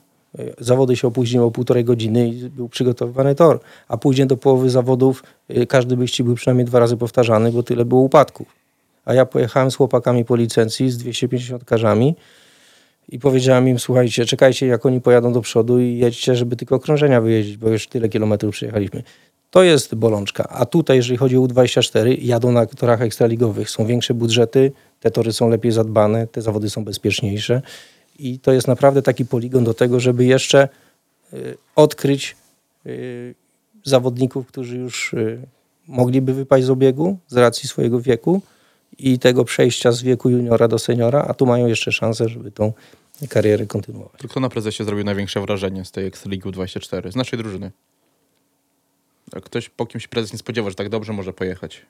Zawody 0.59 0.95
się 0.95 1.07
opóźniły 1.07 1.45
o 1.45 1.51
półtorej 1.51 1.85
godziny 1.85 2.27
i 2.27 2.49
był 2.49 2.69
przygotowywany 2.69 3.35
tor. 3.35 3.59
A 3.87 3.97
później 3.97 4.27
do 4.27 4.37
połowy 4.37 4.69
zawodów 4.69 5.23
każdy 5.67 5.95
wyścig 5.95 6.25
był 6.25 6.35
przynajmniej 6.35 6.65
dwa 6.65 6.79
razy 6.79 6.97
powtarzany, 6.97 7.51
bo 7.51 7.63
tyle 7.63 7.85
było 7.85 8.01
upadków. 8.01 8.58
A 9.09 9.13
ja 9.13 9.25
pojechałem 9.25 9.71
z 9.71 9.75
chłopakami 9.75 10.25
po 10.25 10.35
licencji, 10.35 10.91
z 10.91 10.97
250 10.97 11.65
karzami 11.65 12.15
i 13.09 13.19
powiedziałem 13.19 13.67
im, 13.67 13.79
słuchajcie, 13.79 14.25
czekajcie 14.25 14.67
jak 14.67 14.85
oni 14.85 15.01
pojadą 15.01 15.33
do 15.33 15.41
przodu 15.41 15.79
i 15.79 15.97
jedźcie, 15.97 16.35
żeby 16.35 16.55
tylko 16.55 16.75
okrążenia 16.75 17.21
wyjeździć, 17.21 17.57
bo 17.57 17.69
już 17.69 17.87
tyle 17.87 18.09
kilometrów 18.09 18.55
przejechaliśmy. 18.55 19.03
To 19.51 19.63
jest 19.63 19.95
bolączka. 19.95 20.49
A 20.49 20.65
tutaj, 20.65 20.97
jeżeli 20.97 21.17
chodzi 21.17 21.37
o 21.37 21.41
U24, 21.41 22.17
jadą 22.21 22.51
na 22.51 22.65
torach 22.65 23.01
ekstraligowych. 23.01 23.69
Są 23.69 23.85
większe 23.85 24.13
budżety, 24.13 24.71
te 24.99 25.11
tory 25.11 25.33
są 25.33 25.49
lepiej 25.49 25.71
zadbane, 25.71 26.27
te 26.27 26.41
zawody 26.41 26.69
są 26.69 26.83
bezpieczniejsze. 26.83 27.61
I 28.19 28.39
to 28.39 28.51
jest 28.51 28.67
naprawdę 28.67 29.01
taki 29.01 29.25
poligon 29.25 29.63
do 29.63 29.73
tego, 29.73 29.99
żeby 29.99 30.25
jeszcze 30.25 30.69
y, 31.33 31.57
odkryć 31.75 32.35
y, 32.85 33.35
zawodników, 33.83 34.47
którzy 34.47 34.77
już 34.77 35.13
y, 35.13 35.41
mogliby 35.87 36.33
wypaść 36.33 36.65
z 36.65 36.69
obiegu 36.69 37.17
z 37.27 37.37
racji 37.37 37.69
swojego 37.69 38.01
wieku 38.01 38.41
i 38.97 39.19
tego 39.19 39.45
przejścia 39.45 39.91
z 39.91 40.01
wieku 40.01 40.29
juniora 40.29 40.67
do 40.67 40.79
seniora, 40.79 41.25
a 41.27 41.33
tu 41.33 41.45
mają 41.45 41.67
jeszcze 41.67 41.91
szansę, 41.91 42.29
żeby 42.29 42.51
tą 42.51 42.73
karierę 43.29 43.65
kontynuować. 43.65 44.21
To 44.21 44.27
kto 44.27 44.39
na 44.39 44.49
prezesie 44.49 44.83
zrobił 44.83 45.05
największe 45.05 45.41
wrażenie 45.41 45.85
z 45.85 45.91
tej 45.91 46.05
Ekstraligi 46.05 46.49
U24? 46.49 47.11
Z 47.11 47.15
naszej 47.15 47.39
drużyny. 47.39 47.71
Jak 49.33 49.43
ktoś 49.43 49.69
po 49.69 49.85
kimś 49.85 50.07
prezes 50.07 50.33
nie 50.33 50.39
spodziewa, 50.39 50.69
że 50.69 50.75
tak 50.75 50.89
dobrze 50.89 51.13
może 51.13 51.33
pojechać. 51.33 51.85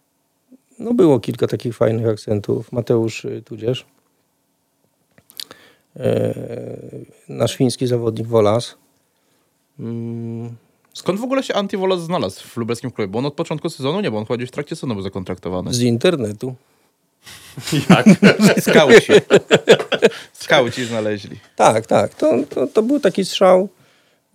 No 0.79 0.93
było 0.93 1.19
kilka 1.19 1.47
takich 1.47 1.75
fajnych 1.75 2.07
akcentów. 2.07 2.71
Mateusz 2.71 3.25
y, 3.25 3.41
Tudzież, 3.45 3.85
e, 5.95 6.33
nasz 7.29 7.55
fiński 7.55 7.87
zawodnik 7.87 8.27
Wolas. 8.27 8.75
Mm, 9.79 10.55
Skąd 10.93 11.19
w 11.19 11.23
ogóle 11.23 11.43
się 11.43 11.53
Antivolas 11.53 12.01
znalazł 12.01 12.41
w 12.47 12.57
lubelskim 12.57 12.91
klubie? 12.91 13.07
Bo 13.07 13.19
on 13.19 13.25
od 13.25 13.33
początku 13.33 13.69
sezonu 13.69 14.01
nie, 14.01 14.11
bo 14.11 14.17
on 14.17 14.25
gdzieś 14.37 14.49
w 14.49 14.51
trakcie 14.51 14.75
sezonu 14.75 14.93
był 14.93 15.03
zakontraktowany. 15.03 15.73
Z 15.73 15.81
internetu. 15.81 16.55
Skauci. 18.59 19.13
Skauci 20.33 20.85
znaleźli. 20.91 21.39
Tak, 21.55 21.85
tak. 21.85 22.15
To, 22.15 22.43
to, 22.49 22.67
to 22.67 22.83
był 22.83 22.99
taki 22.99 23.25
strzał. 23.25 23.69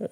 E, 0.00 0.08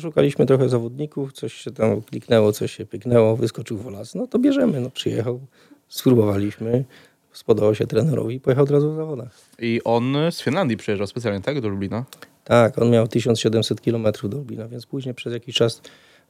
Szukaliśmy 0.00 0.46
trochę 0.46 0.68
zawodników, 0.68 1.32
coś 1.32 1.54
się 1.54 1.70
tam 1.70 2.02
kliknęło, 2.02 2.52
coś 2.52 2.72
się 2.72 2.86
pyknęło, 2.86 3.36
wyskoczył 3.36 3.78
Wolas. 3.78 4.14
No 4.14 4.26
to 4.26 4.38
bierzemy. 4.38 4.80
No 4.80 4.90
przyjechał, 4.90 5.40
spróbowaliśmy, 5.88 6.84
spodobało 7.32 7.74
się 7.74 7.86
trenerowi 7.86 8.34
i 8.34 8.40
pojechał 8.40 8.64
od 8.64 8.70
razu 8.70 8.92
w 8.92 8.96
zawodach. 8.96 9.40
I 9.58 9.80
on 9.84 10.16
z 10.30 10.42
Finlandii 10.42 10.76
przyjeżdżał 10.76 11.06
specjalnie, 11.06 11.40
tak? 11.40 11.60
Do 11.60 11.68
Lublina. 11.68 12.04
Tak, 12.44 12.78
on 12.78 12.90
miał 12.90 13.08
1700 13.08 13.80
km 13.80 14.06
do 14.22 14.36
Lublina, 14.38 14.68
więc 14.68 14.86
później 14.86 15.14
przez 15.14 15.32
jakiś 15.32 15.54
czas 15.54 15.80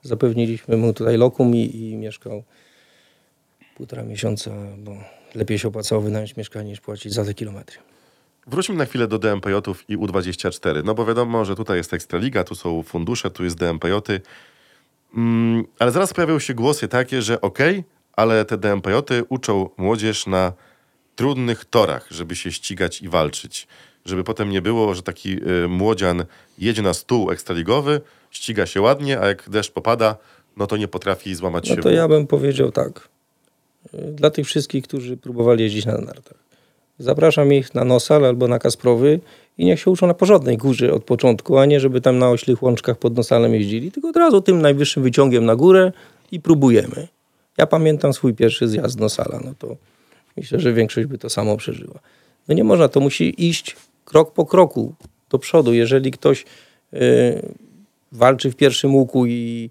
zapewniliśmy 0.03 0.77
mu 0.77 0.93
tutaj 0.93 1.17
lokum 1.17 1.55
i, 1.55 1.77
i 1.77 1.97
mieszkał 1.97 2.45
półtora 3.75 4.03
miesiąca, 4.03 4.51
bo 4.79 4.97
lepiej 5.35 5.59
się 5.59 5.69
opłacało 5.69 6.01
wynająć 6.03 6.37
mieszkanie 6.37 6.71
niż 6.71 6.81
płacić 6.81 7.13
za 7.15 7.25
te 7.25 7.35
kilometry. 7.35 7.79
Wróćmy 8.47 8.75
na 8.75 8.85
chwilę 8.85 9.07
do 9.09 9.19
DMPJ-ów 9.19 9.85
i 9.91 9.97
U24. 9.99 10.85
No 10.85 10.95
bo 10.95 11.07
wiadomo, 11.07 11.45
że 11.45 11.57
tutaj 11.57 11.77
jest 11.77 11.95
Ekstraliga, 11.95 12.45
tu 12.45 12.55
są 12.55 12.83
fundusze, 12.83 13.31
tu 13.31 13.45
jest 13.45 13.57
DMPJ-y. 13.57 14.21
Mm, 15.17 15.65
ale 15.79 15.91
zaraz 15.91 16.13
pojawią 16.13 16.39
się 16.39 16.55
głosy 16.55 16.89
takie, 16.89 17.23
że 17.23 17.41
okej, 17.41 17.85
ale 18.13 18.45
te 18.45 18.59
DMPJ-y 18.59 19.25
uczą 19.29 19.71
młodzież 19.77 20.27
na 20.27 20.53
trudnych 21.17 21.65
torach, 21.65 22.07
żeby 22.11 22.37
się 22.37 22.53
ścigać 22.53 23.03
i 23.03 23.09
walczyć. 23.09 23.67
Żeby 24.05 24.25
potem 24.25 24.51
nie 24.51 24.63
było, 24.63 24.95
że 24.95 25.03
taki 25.03 25.37
y, 25.65 25.69
młodzian 25.69 26.25
jedzie 26.59 26.83
na 26.83 26.95
stół 26.95 27.31
ekstraligowy, 27.31 28.01
ściga 28.31 28.67
się 28.67 28.81
ładnie, 28.81 29.21
a 29.21 29.27
jak 29.27 29.51
deszcz 29.51 29.71
popada, 29.73 30.17
no 30.57 30.67
to 30.67 30.77
nie 30.77 30.89
potrafi 30.89 31.35
złamać 31.35 31.69
No 31.71 31.77
się. 31.77 31.83
to 31.83 31.89
w- 31.89 31.93
ja 31.93 32.09
bym 32.09 32.27
powiedział 32.27 32.73
tak. 32.73 33.09
Dla 34.13 34.31
tych 34.31 34.47
wszystkich, 34.47 34.85
którzy 34.85 35.17
próbowali 35.17 35.63
jeździć 35.63 35.87
na 35.87 35.99
nartach. 35.99 36.45
Zapraszam 36.99 37.53
ich 37.53 37.75
na 37.75 37.85
Nosal 37.85 38.25
albo 38.25 38.49
na 38.49 38.59
Kasprowy 38.59 39.21
i 39.59 39.65
niech 39.65 39.81
się 39.81 39.91
uczą 39.91 40.07
na 40.07 40.15
porządnej 40.15 40.57
górze 40.57 40.93
od 40.93 41.05
początku, 41.05 41.59
a 41.59 41.67
nie 41.67 41.81
żeby 41.81 42.01
tam 42.01 42.19
na 42.19 42.31
oślych 42.31 42.63
łączkach 42.63 42.99
pod 42.99 43.17
Nosalem 43.17 43.55
jeździli, 43.55 43.93
tylko 43.93 44.09
od 44.09 44.17
razu 44.17 44.41
tym 44.41 44.63
najwyższym 44.63 45.03
wyciągiem 45.03 45.45
na 45.45 45.57
górę 45.57 45.93
i 46.33 46.41
próbujemy. 46.41 47.09
Ja 47.59 47.67
pamiętam 47.67 48.13
swój 48.13 48.35
pierwszy 48.35 48.69
zjazd 48.69 49.01
Nosala, 49.01 49.41
no 49.45 49.55
to 49.59 49.77
myślę, 50.37 50.61
że 50.61 50.73
większość 50.73 51.07
by 51.07 51.19
to 51.19 51.31
samo 51.31 51.57
przeżyła. 51.57 51.99
No 52.49 52.55
nie 52.55 52.65
można, 52.65 52.89
to 52.89 53.01
musi 53.01 53.49
iść 53.49 53.77
krok 54.05 54.33
po 54.33 54.47
kroku 54.47 54.95
do 55.31 55.39
przodu. 55.39 55.75
Jeżeli 55.75 56.11
ktoś 56.11 56.45
y, 56.95 56.99
walczy 58.13 58.51
w 58.51 58.57
pierwszym 58.57 58.95
łuku 58.95 59.27
i 59.27 59.71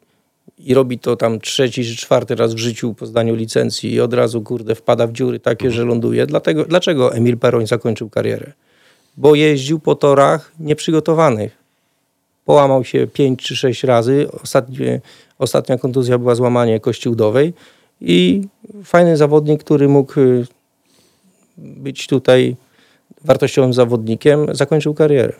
i 0.59 0.73
robi 0.73 0.99
to 0.99 1.15
tam 1.15 1.39
trzeci 1.39 1.85
czy 1.85 1.95
czwarty 1.95 2.35
raz 2.35 2.53
w 2.53 2.57
życiu 2.57 2.93
po 2.93 3.05
zdaniu 3.05 3.35
licencji 3.35 3.93
i 3.93 4.01
od 4.01 4.13
razu, 4.13 4.41
kurde, 4.41 4.75
wpada 4.75 5.07
w 5.07 5.11
dziury 5.11 5.39
takie, 5.39 5.71
że 5.71 5.85
ląduje. 5.85 6.25
Dlatego, 6.25 6.65
dlaczego 6.65 7.15
Emil 7.15 7.37
Peroń 7.37 7.67
zakończył 7.67 8.09
karierę? 8.09 8.51
Bo 9.17 9.35
jeździł 9.35 9.79
po 9.79 9.95
torach 9.95 10.51
nieprzygotowanych. 10.59 11.57
Połamał 12.45 12.83
się 12.83 13.07
pięć 13.07 13.43
czy 13.43 13.55
sześć 13.55 13.83
razy. 13.83 14.27
Ostatnie, 14.43 15.01
ostatnia 15.39 15.77
kontuzja 15.77 16.17
była 16.17 16.35
złamanie 16.35 16.79
kości 16.79 17.09
udowej 17.09 17.53
i 18.01 18.41
fajny 18.83 19.17
zawodnik, 19.17 19.63
który 19.63 19.87
mógł 19.87 20.19
y, 20.19 20.45
być 21.57 22.07
tutaj 22.07 22.55
wartościowym 23.25 23.73
zawodnikiem, 23.73 24.55
zakończył 24.55 24.93
karierę. 24.93 25.33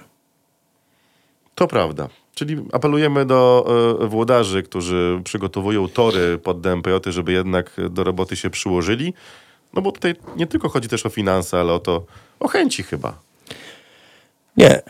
To 1.55 1.67
prawda. 1.67 2.09
Czyli 2.35 2.65
apelujemy 2.71 3.25
do 3.25 3.65
e, 4.01 4.07
włodarzy, 4.07 4.63
którzy 4.63 5.21
przygotowują 5.23 5.87
tory 5.87 6.37
pod 6.37 6.61
DMPJ, 6.61 6.93
żeby 7.07 7.31
jednak 7.31 7.71
do 7.89 8.03
roboty 8.03 8.35
się 8.35 8.49
przyłożyli. 8.49 9.13
No 9.73 9.81
bo 9.81 9.91
tutaj 9.91 10.15
nie 10.35 10.47
tylko 10.47 10.69
chodzi 10.69 10.89
też 10.89 11.05
o 11.05 11.09
finanse, 11.09 11.59
ale 11.59 11.73
o 11.73 11.79
to, 11.79 12.05
o 12.39 12.47
chęci 12.47 12.83
chyba. 12.83 13.19
Nie, 14.57 14.81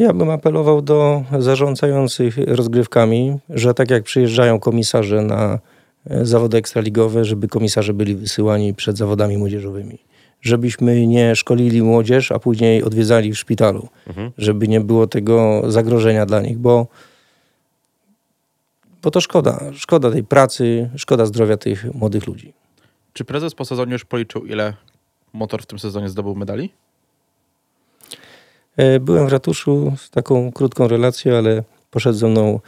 ja 0.00 0.12
bym 0.12 0.30
apelował 0.30 0.82
do 0.82 1.22
zarządzających 1.38 2.38
rozgrywkami, 2.38 3.38
że 3.50 3.74
tak 3.74 3.90
jak 3.90 4.02
przyjeżdżają 4.02 4.60
komisarze 4.60 5.22
na 5.22 5.58
e, 6.06 6.24
zawody 6.24 6.56
ekstraligowe, 6.56 7.24
żeby 7.24 7.48
komisarze 7.48 7.94
byli 7.94 8.16
wysyłani 8.16 8.74
przed 8.74 8.96
zawodami 8.96 9.38
młodzieżowymi. 9.38 9.98
Żebyśmy 10.42 11.06
nie 11.06 11.36
szkolili 11.36 11.82
młodzież, 11.82 12.32
a 12.32 12.38
później 12.38 12.82
odwiedzali 12.82 13.32
w 13.32 13.38
szpitalu. 13.38 13.88
Żeby 14.38 14.68
nie 14.68 14.80
było 14.80 15.06
tego 15.06 15.62
zagrożenia 15.68 16.26
dla 16.26 16.40
nich, 16.40 16.58
bo, 16.58 16.86
bo 19.02 19.10
to 19.10 19.20
szkoda. 19.20 19.60
Szkoda 19.74 20.10
tej 20.10 20.24
pracy, 20.24 20.90
szkoda 20.96 21.26
zdrowia 21.26 21.56
tych 21.56 21.94
młodych 21.94 22.26
ludzi. 22.26 22.52
Czy 23.12 23.24
prezes 23.24 23.54
po 23.54 23.64
sezonie 23.64 23.92
już 23.92 24.04
policzył, 24.04 24.46
ile 24.46 24.74
motor 25.32 25.62
w 25.62 25.66
tym 25.66 25.78
sezonie 25.78 26.08
zdobył 26.08 26.34
medali? 26.34 26.70
E, 28.76 29.00
Byłem 29.00 29.26
w 29.26 29.32
ratuszu 29.32 29.92
z 29.96 30.10
taką 30.10 30.52
krótką 30.52 30.88
relacją, 30.88 31.36
ale 31.36 31.62
poszedł 31.90 32.18
ze 32.18 32.28
mną 32.28 32.60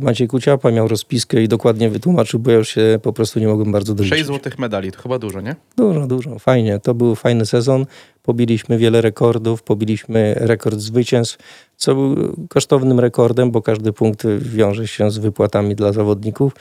Maciej 0.00 0.28
Kuciapa, 0.28 0.70
miał 0.70 0.88
rozpiskę 0.88 1.42
i 1.42 1.48
dokładnie 1.48 1.90
wytłumaczył, 1.90 2.40
bo 2.40 2.50
ja 2.50 2.56
już 2.56 2.68
się 2.68 2.98
po 3.02 3.12
prostu 3.12 3.40
nie 3.40 3.48
mogłem 3.48 3.72
bardzo 3.72 3.94
doliczyć. 3.94 4.18
6 4.18 4.26
złotych 4.26 4.58
medali, 4.58 4.92
to 4.92 5.02
chyba 5.02 5.18
dużo, 5.18 5.40
nie? 5.40 5.56
Dużo, 5.76 6.06
dużo, 6.06 6.38
fajnie. 6.38 6.78
To 6.78 6.94
był 6.94 7.14
fajny 7.14 7.46
sezon. 7.46 7.86
Pobiliśmy 8.22 8.78
wiele 8.78 9.00
rekordów, 9.00 9.62
pobiliśmy 9.62 10.34
rekord 10.36 10.78
zwycięstw, 10.78 11.38
co 11.76 11.94
był 11.94 12.36
kosztownym 12.48 13.00
rekordem, 13.00 13.50
bo 13.50 13.62
każdy 13.62 13.92
punkt 13.92 14.26
wiąże 14.38 14.88
się 14.88 15.10
z 15.10 15.18
wypłatami 15.18 15.74
dla 15.74 15.92
zawodników. 15.92 16.52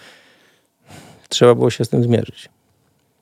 Trzeba 1.29 1.55
było 1.55 1.69
się 1.69 1.85
z 1.85 1.89
tym 1.89 2.03
zmierzyć. 2.03 2.49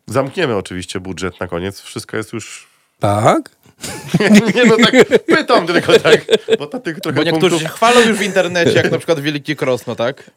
Zamkniemy 0.08 0.56
oczywiście 0.56 1.00
budżet 1.00 1.40
na 1.40 1.48
koniec. 1.48 1.80
Wszystko 1.80 2.18
jest 2.18 2.34
już... 2.34 2.68
Tak? 3.00 3.50
nie 4.56 4.66
no 4.66 4.78
tak, 4.78 5.10
pytam 5.26 5.68
tylko 5.68 6.00
tak, 6.00 6.26
bo 6.60 6.70
na 6.74 6.80
tych 6.80 7.00
trochę 7.00 7.18
Bo 7.18 7.24
niektórzy 7.24 7.50
punktów... 7.50 7.62
się 7.62 7.68
chwalą 7.68 8.00
już 8.02 8.18
w 8.18 8.22
internecie, 8.22 8.72
jak 8.72 8.92
na 8.92 8.98
przykład 8.98 9.20
Wielki 9.20 9.56
Krosno, 9.56 9.96
tak? 9.96 10.32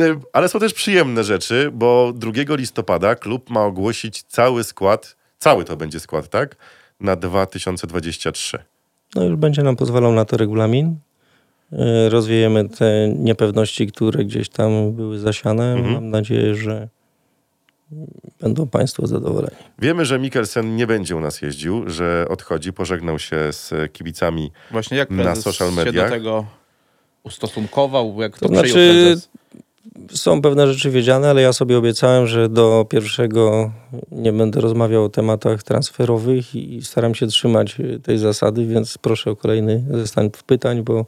Y, 0.00 0.16
Ale 0.32 0.48
są 0.48 0.58
też 0.58 0.74
przyjemne 0.74 1.24
rzeczy, 1.24 1.70
bo 1.72 2.12
2 2.14 2.32
listopada 2.48 3.14
klub 3.14 3.50
ma 3.50 3.64
ogłosić 3.64 4.22
cały 4.22 4.64
skład, 4.64 5.16
cały 5.38 5.64
to 5.64 5.76
będzie 5.76 6.00
skład, 6.00 6.28
tak? 6.28 6.56
Na 7.00 7.16
2023. 7.16 8.58
No 9.14 9.24
już 9.24 9.36
będzie 9.36 9.62
nam 9.62 9.76
pozwalał 9.76 10.12
na 10.12 10.24
to 10.24 10.36
regulamin. 10.36 10.96
E, 11.72 12.08
Rozwiejemy 12.08 12.68
te 12.68 13.08
niepewności, 13.08 13.86
które 13.86 14.24
gdzieś 14.24 14.48
tam 14.48 14.92
były 14.92 15.18
zasiane. 15.18 15.76
Mam 15.76 16.10
nadzieję, 16.10 16.54
że 16.54 16.88
będą 18.40 18.66
Państwo 18.68 19.06
zadowoleni. 19.06 19.56
Wiemy, 19.78 20.04
że 20.04 20.18
Mikkelsen 20.18 20.76
nie 20.76 20.86
będzie 20.86 21.16
u 21.16 21.20
nas 21.20 21.42
jeździł, 21.42 21.90
że 21.90 22.26
odchodzi, 22.30 22.72
pożegnał 22.72 23.18
się 23.18 23.36
z 23.52 23.92
kibicami. 23.92 24.50
Właśnie 24.70 24.96
jak 24.96 25.10
Na 25.10 25.36
social 25.36 25.70
się 25.70 25.74
mediach? 25.76 26.08
do 26.10 26.14
tego 26.16 26.46
ustosunkował, 27.24 28.20
jak 28.20 28.38
to, 28.38 28.48
To 28.48 28.54
znaczy, 28.54 28.72
prezes? 28.72 29.28
Są 30.14 30.42
pewne 30.42 30.66
rzeczy 30.66 30.90
wiedziane, 30.90 31.30
ale 31.30 31.42
ja 31.42 31.52
sobie 31.52 31.78
obiecałem, 31.78 32.26
że 32.26 32.48
do 32.48 32.86
pierwszego 32.90 33.72
nie 34.10 34.32
będę 34.32 34.60
rozmawiał 34.60 35.04
o 35.04 35.08
tematach 35.08 35.62
transferowych 35.62 36.54
i 36.54 36.82
staram 36.82 37.14
się 37.14 37.26
trzymać 37.26 37.76
tej 38.02 38.18
zasady, 38.18 38.66
więc 38.66 38.98
proszę 38.98 39.30
o 39.30 39.36
kolejny 39.36 39.84
zestaw 39.90 40.42
pytań, 40.46 40.82
bo 40.82 41.04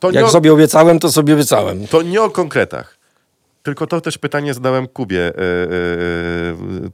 To 0.00 0.10
jak 0.10 0.24
o, 0.24 0.28
sobie 0.28 0.52
obiecałem, 0.52 0.98
to 0.98 1.12
sobie 1.12 1.34
obiecałem. 1.34 1.86
to 1.86 2.02
nie 2.02 2.22
o 2.22 2.30
konkretach. 2.30 2.95
Tylko 3.66 3.86
to 3.86 4.00
też 4.00 4.18
pytanie 4.18 4.54
zadałem 4.54 4.86
Kubie, 4.88 5.20
e, 5.20 5.28
e, 5.28 5.32
e, 5.34 5.36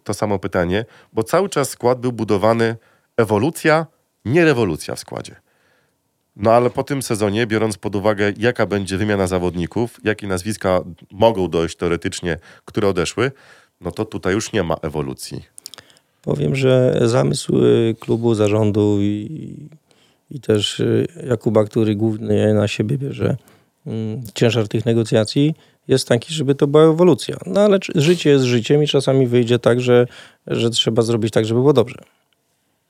to 0.04 0.14
samo 0.14 0.38
pytanie, 0.38 0.84
bo 1.12 1.22
cały 1.22 1.48
czas 1.48 1.68
skład 1.68 2.00
był 2.00 2.12
budowany 2.12 2.76
ewolucja, 3.16 3.86
nie 4.24 4.44
rewolucja 4.44 4.94
w 4.94 4.98
składzie. 4.98 5.36
No 6.36 6.52
ale 6.52 6.70
po 6.70 6.84
tym 6.84 7.02
sezonie, 7.02 7.46
biorąc 7.46 7.78
pod 7.78 7.96
uwagę, 7.96 8.32
jaka 8.38 8.66
będzie 8.66 8.98
wymiana 8.98 9.26
zawodników, 9.26 10.00
jakie 10.04 10.26
nazwiska 10.26 10.80
mogą 11.10 11.48
dojść 11.48 11.76
teoretycznie, 11.76 12.38
które 12.64 12.88
odeszły, 12.88 13.32
no 13.80 13.90
to 13.90 14.04
tutaj 14.04 14.34
już 14.34 14.52
nie 14.52 14.62
ma 14.62 14.76
ewolucji. 14.82 15.42
Powiem, 16.22 16.56
że 16.56 17.00
zamysł 17.04 17.64
y, 17.64 17.94
klubu, 18.00 18.34
zarządu 18.34 18.98
i, 19.00 19.56
i 20.30 20.40
też 20.40 20.80
y, 20.80 21.06
Jakuba, 21.26 21.64
który 21.64 21.94
głównie 21.94 22.54
na 22.54 22.68
siebie 22.68 22.98
bierze 22.98 23.36
mm, 23.86 24.22
ciężar 24.34 24.68
tych 24.68 24.86
negocjacji, 24.86 25.54
jest 25.88 26.08
taki, 26.08 26.34
żeby 26.34 26.54
to 26.54 26.66
była 26.66 26.84
ewolucja. 26.84 27.36
No 27.46 27.60
ale 27.60 27.78
życie 27.94 28.30
jest 28.30 28.44
życiem 28.44 28.82
i 28.82 28.86
czasami 28.86 29.26
wyjdzie 29.26 29.58
tak, 29.58 29.80
że, 29.80 30.06
że 30.46 30.70
trzeba 30.70 31.02
zrobić 31.02 31.32
tak, 31.32 31.44
żeby 31.44 31.60
było 31.60 31.72
dobrze. 31.72 31.98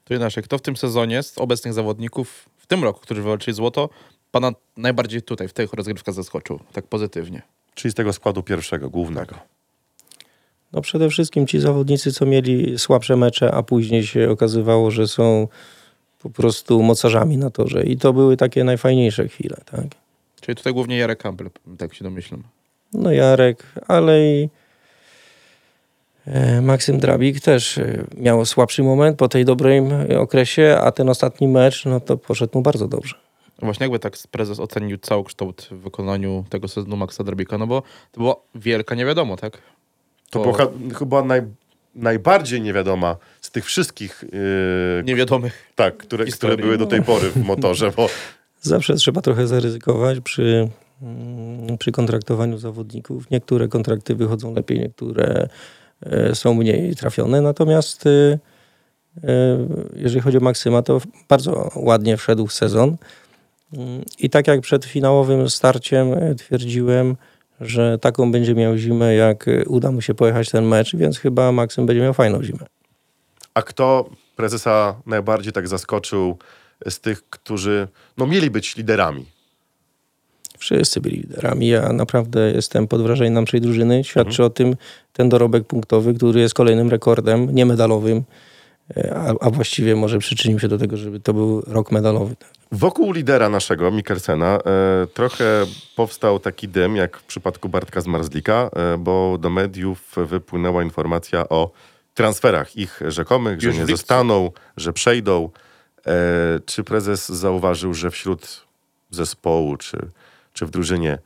To 0.05 0.14
inaczej, 0.14 0.42
kto 0.42 0.59
w 0.59 0.62
tym 0.62 0.76
sezonie 0.76 1.22
z 1.22 1.38
obecnych 1.38 1.74
zawodników, 1.74 2.48
w 2.59 2.66
tym 2.66 2.85
roku, 2.85 3.00
którzy 3.00 3.22
wywalczyli 3.22 3.55
złoto, 3.55 3.88
pana 4.31 4.52
najbardziej 4.76 5.22
tutaj, 5.22 5.48
w 5.48 5.52
tych 5.52 5.72
rozgrywkach 5.72 6.14
zaskoczył, 6.14 6.61
tak 6.72 6.87
pozytywnie? 6.87 7.42
Czyli 7.74 7.92
z 7.92 7.94
tego 7.94 8.12
składu 8.12 8.42
pierwszego, 8.42 8.90
głównego. 8.90 9.35
No 10.72 10.81
przede 10.81 11.11
wszystkim 11.11 11.46
ci 11.46 11.61
zawodnicy, 11.61 12.12
co 12.12 12.26
mieli 12.26 12.78
słabsze 12.78 13.16
mecze, 13.16 13.55
a 13.55 13.62
później 13.62 14.07
się 14.07 14.31
okazywało, 14.31 14.90
że 14.90 15.09
są 15.09 15.48
po 16.18 16.31
prostu 16.31 16.83
mocarzami 16.83 17.37
na 17.37 17.50
torze. 17.50 17.83
I 17.83 17.96
to 17.96 18.12
były 18.12 18.37
takie 18.37 18.64
najfajniejsze 18.64 19.28
chwile, 19.28 19.57
tak? 19.70 19.85
Czyli 20.40 20.57
tutaj 20.57 20.72
głównie 20.72 20.96
Jarek 20.96 21.18
Campbell, 21.18 21.50
tak 21.78 21.94
się 21.94 22.05
domyślam. 22.05 22.42
No 22.94 23.12
Jarek, 23.12 23.62
ale 23.88 24.20
i 24.26 24.48
e, 26.26 26.61
Maksym 26.61 26.98
Drabik 26.98 27.40
też 27.40 27.78
e, 27.78 28.05
miał 28.16 28.44
słabszy 28.46 28.83
moment 28.83 29.18
po 29.18 29.28
tej 29.28 29.44
dobrym 29.44 29.88
okresie, 30.18 30.78
a 30.81 30.92
ten 30.92 31.09
ostatni 31.09 31.48
mecz, 31.48 31.85
no 31.85 32.00
to 32.00 32.16
poszedł 32.16 32.59
mu 32.59 32.62
bardzo 32.62 32.88
dobrze. 32.88 33.14
Właśnie 33.59 33.85
jakby 33.85 33.98
tak 33.98 34.14
prezes 34.31 34.61
ocenił 34.61 34.98
całokształt 34.98 35.68
w 35.70 35.76
wykonaniu 35.76 36.44
tego 36.50 36.68
sezonu 36.68 36.96
Maxa 36.96 37.24
Drabika, 37.24 37.59
no 37.59 37.66
bo 37.66 37.83
to 38.12 38.20
była 38.20 38.37
wielka 38.55 38.94
niewiadomo, 38.94 39.37
tak? 39.37 39.59
To 40.31 40.38
Bo- 40.44 40.52
była 40.52 40.66
chyba 40.98 41.22
naj, 41.22 41.42
najbardziej 41.94 42.61
niewiadoma 42.61 43.16
z 43.40 43.50
tych 43.50 43.64
wszystkich, 43.64 44.24
yy, 44.33 45.02
Niewiadomych. 45.05 45.72
tak, 45.74 45.96
które, 45.96 46.24
które 46.24 46.57
były 46.57 46.78
do 46.78 46.87
tej 46.87 47.02
pory 47.02 47.31
w 47.31 47.44
motorze, 47.44 47.92
bo 47.96 48.09
Zawsze 48.61 48.94
trzeba 48.94 49.20
trochę 49.20 49.46
zaryzykować 49.46 50.20
przy, 50.20 50.68
przy 51.78 51.92
kontraktowaniu 51.92 52.58
zawodników. 52.58 53.30
Niektóre 53.30 53.68
kontrakty 53.68 54.14
wychodzą 54.14 54.54
lepiej, 54.54 54.80
niektóre 54.80 55.48
e, 56.02 56.34
są 56.34 56.54
mniej 56.54 56.96
trafione. 56.96 57.40
Natomiast 57.40 58.06
e, 58.06 58.38
e, 59.24 59.68
jeżeli 59.96 60.20
chodzi 60.20 60.38
o 60.38 60.40
Maksyma, 60.40 60.82
to 60.82 61.00
bardzo 61.28 61.70
ładnie 61.76 62.16
wszedł 62.16 62.46
w 62.46 62.52
sezon. 62.52 62.96
Mm, 63.72 64.02
I 64.18 64.30
tak 64.30 64.46
jak 64.46 64.60
przed 64.60 64.84
finałowym 64.84 65.50
starciem 65.50 66.12
e, 66.12 66.34
twierdziłem, 66.34 67.16
że 67.60 67.98
taką 67.98 68.32
będzie 68.32 68.54
miał 68.54 68.76
zimę, 68.76 69.14
jak 69.14 69.46
uda 69.66 69.90
mu 69.90 70.00
się 70.00 70.14
pojechać 70.14 70.50
ten 70.50 70.64
mecz, 70.64 70.96
więc 70.96 71.18
chyba 71.18 71.52
Maksym 71.52 71.86
będzie 71.86 72.02
miał 72.02 72.14
fajną 72.14 72.42
zimę. 72.42 72.66
A 73.54 73.62
kto 73.62 74.10
prezesa 74.36 75.00
najbardziej 75.06 75.52
tak 75.52 75.68
zaskoczył 75.68 76.38
z 76.88 77.00
tych, 77.00 77.30
którzy 77.30 77.88
no, 78.16 78.26
mieli 78.26 78.50
być 78.50 78.76
liderami? 78.76 79.26
Wszyscy 80.62 81.01
byli 81.01 81.16
liderami. 81.16 81.68
Ja 81.68 81.92
naprawdę 81.92 82.53
jestem 82.53 82.88
pod 82.88 83.03
wrażeniem 83.03 83.35
naszej 83.35 83.61
drużyny. 83.61 84.05
Świadczy 84.05 84.44
o 84.44 84.51
tym 84.51 84.77
ten 85.12 85.29
dorobek 85.29 85.64
punktowy, 85.64 86.14
który 86.14 86.40
jest 86.40 86.55
kolejnym 86.55 86.88
rekordem 86.90 87.55
niemedalowym, 87.55 88.22
e, 88.96 89.14
a, 89.16 89.35
a 89.46 89.51
właściwie 89.51 89.96
może 89.96 90.18
przyczynił 90.18 90.59
się 90.59 90.68
do 90.68 90.79
tego, 90.79 90.96
żeby 90.96 91.20
to 91.20 91.35
był 91.35 91.61
rok 91.66 91.92
medalowy. 91.92 92.35
Wokół 92.72 93.12
lidera 93.12 93.48
naszego, 93.48 93.90
Mikkelsena, 93.90 94.59
e, 94.59 95.07
trochę 95.14 95.44
powstał 95.96 96.38
taki 96.38 96.68
dym, 96.68 96.96
jak 96.96 97.16
w 97.16 97.22
przypadku 97.22 97.68
Bartka 97.68 98.01
Zmarzlika, 98.01 98.70
e, 98.77 98.98
bo 98.98 99.38
do 99.40 99.51
mediów 99.51 100.14
wypłynęła 100.16 100.83
informacja 100.83 101.48
o 101.48 101.70
transferach 102.14 102.77
ich 102.77 103.01
rzekomych, 103.09 103.61
że 103.61 103.66
Już 103.66 103.77
nie 103.77 103.85
w 103.85 103.88
lipcu. 103.88 103.96
zostaną, 103.96 104.51
że 104.77 104.92
przejdą. 104.92 105.51
E, 106.07 106.12
czy 106.66 106.85
prezes 106.85 107.29
zauważył, 107.29 107.94
że 107.94 108.11
wśród 108.11 108.61
zespołu, 109.11 109.77
czy, 109.77 109.98
czy 110.52 110.66
w 110.66 110.70
drużynie 110.70 111.18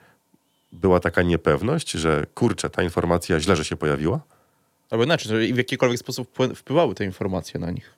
była 0.73 1.01
taka 1.01 1.23
niepewność, 1.23 1.91
że 1.91 2.27
kurczę, 2.35 2.71
ta 2.71 2.83
informacja 2.83 3.41
źle, 3.41 3.57
że 3.57 3.65
się 3.65 3.77
pojawiła? 3.77 4.21
Albo 4.91 5.05
inaczej, 5.05 5.29
że 5.29 5.55
w 5.55 5.57
jakikolwiek 5.57 5.99
sposób 5.99 6.37
wpły- 6.37 6.55
wpływały 6.55 6.95
te 6.95 7.05
informacje 7.05 7.61
na 7.61 7.71
nich. 7.71 7.95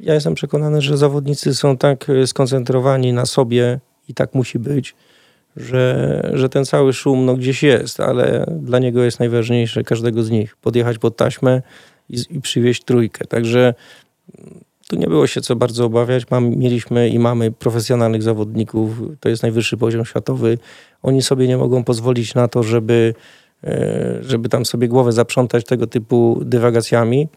Ja 0.00 0.14
jestem 0.14 0.34
przekonany, 0.34 0.80
że 0.80 0.96
zawodnicy 0.96 1.54
są 1.54 1.76
tak 1.76 2.10
e, 2.10 2.26
skoncentrowani 2.26 3.12
na 3.12 3.26
sobie 3.26 3.80
i 4.08 4.14
tak 4.14 4.34
musi 4.34 4.58
być, 4.58 4.94
że, 5.56 6.30
że 6.34 6.48
ten 6.48 6.64
cały 6.64 6.92
szum 6.92 7.24
no, 7.24 7.36
gdzieś 7.36 7.62
jest, 7.62 8.00
ale 8.00 8.46
dla 8.60 8.78
niego 8.78 9.02
jest 9.04 9.20
najważniejsze, 9.20 9.84
każdego 9.84 10.22
z 10.22 10.30
nich, 10.30 10.56
podjechać 10.56 10.98
pod 10.98 11.16
taśmę 11.16 11.62
i, 12.08 12.24
i 12.30 12.40
przywieźć 12.40 12.84
trójkę. 12.84 13.26
Także 13.26 13.74
tu 14.90 14.96
nie 14.96 15.06
było 15.06 15.26
się 15.26 15.40
co 15.40 15.56
bardzo 15.56 15.84
obawiać. 15.84 16.30
Mam, 16.30 16.56
mieliśmy 16.56 17.08
i 17.08 17.18
mamy 17.18 17.52
profesjonalnych 17.52 18.22
zawodników, 18.22 18.90
to 19.20 19.28
jest 19.28 19.42
najwyższy 19.42 19.76
poziom 19.76 20.04
światowy. 20.04 20.58
Oni 21.02 21.22
sobie 21.22 21.48
nie 21.48 21.56
mogą 21.56 21.84
pozwolić 21.84 22.34
na 22.34 22.48
to, 22.48 22.62
żeby, 22.62 23.14
e, 23.64 24.18
żeby 24.20 24.48
tam 24.48 24.64
sobie 24.66 24.88
głowę 24.88 25.12
zaprzątać 25.12 25.64
tego 25.64 25.86
typu 25.86 26.40
dywagacjami 26.44 27.28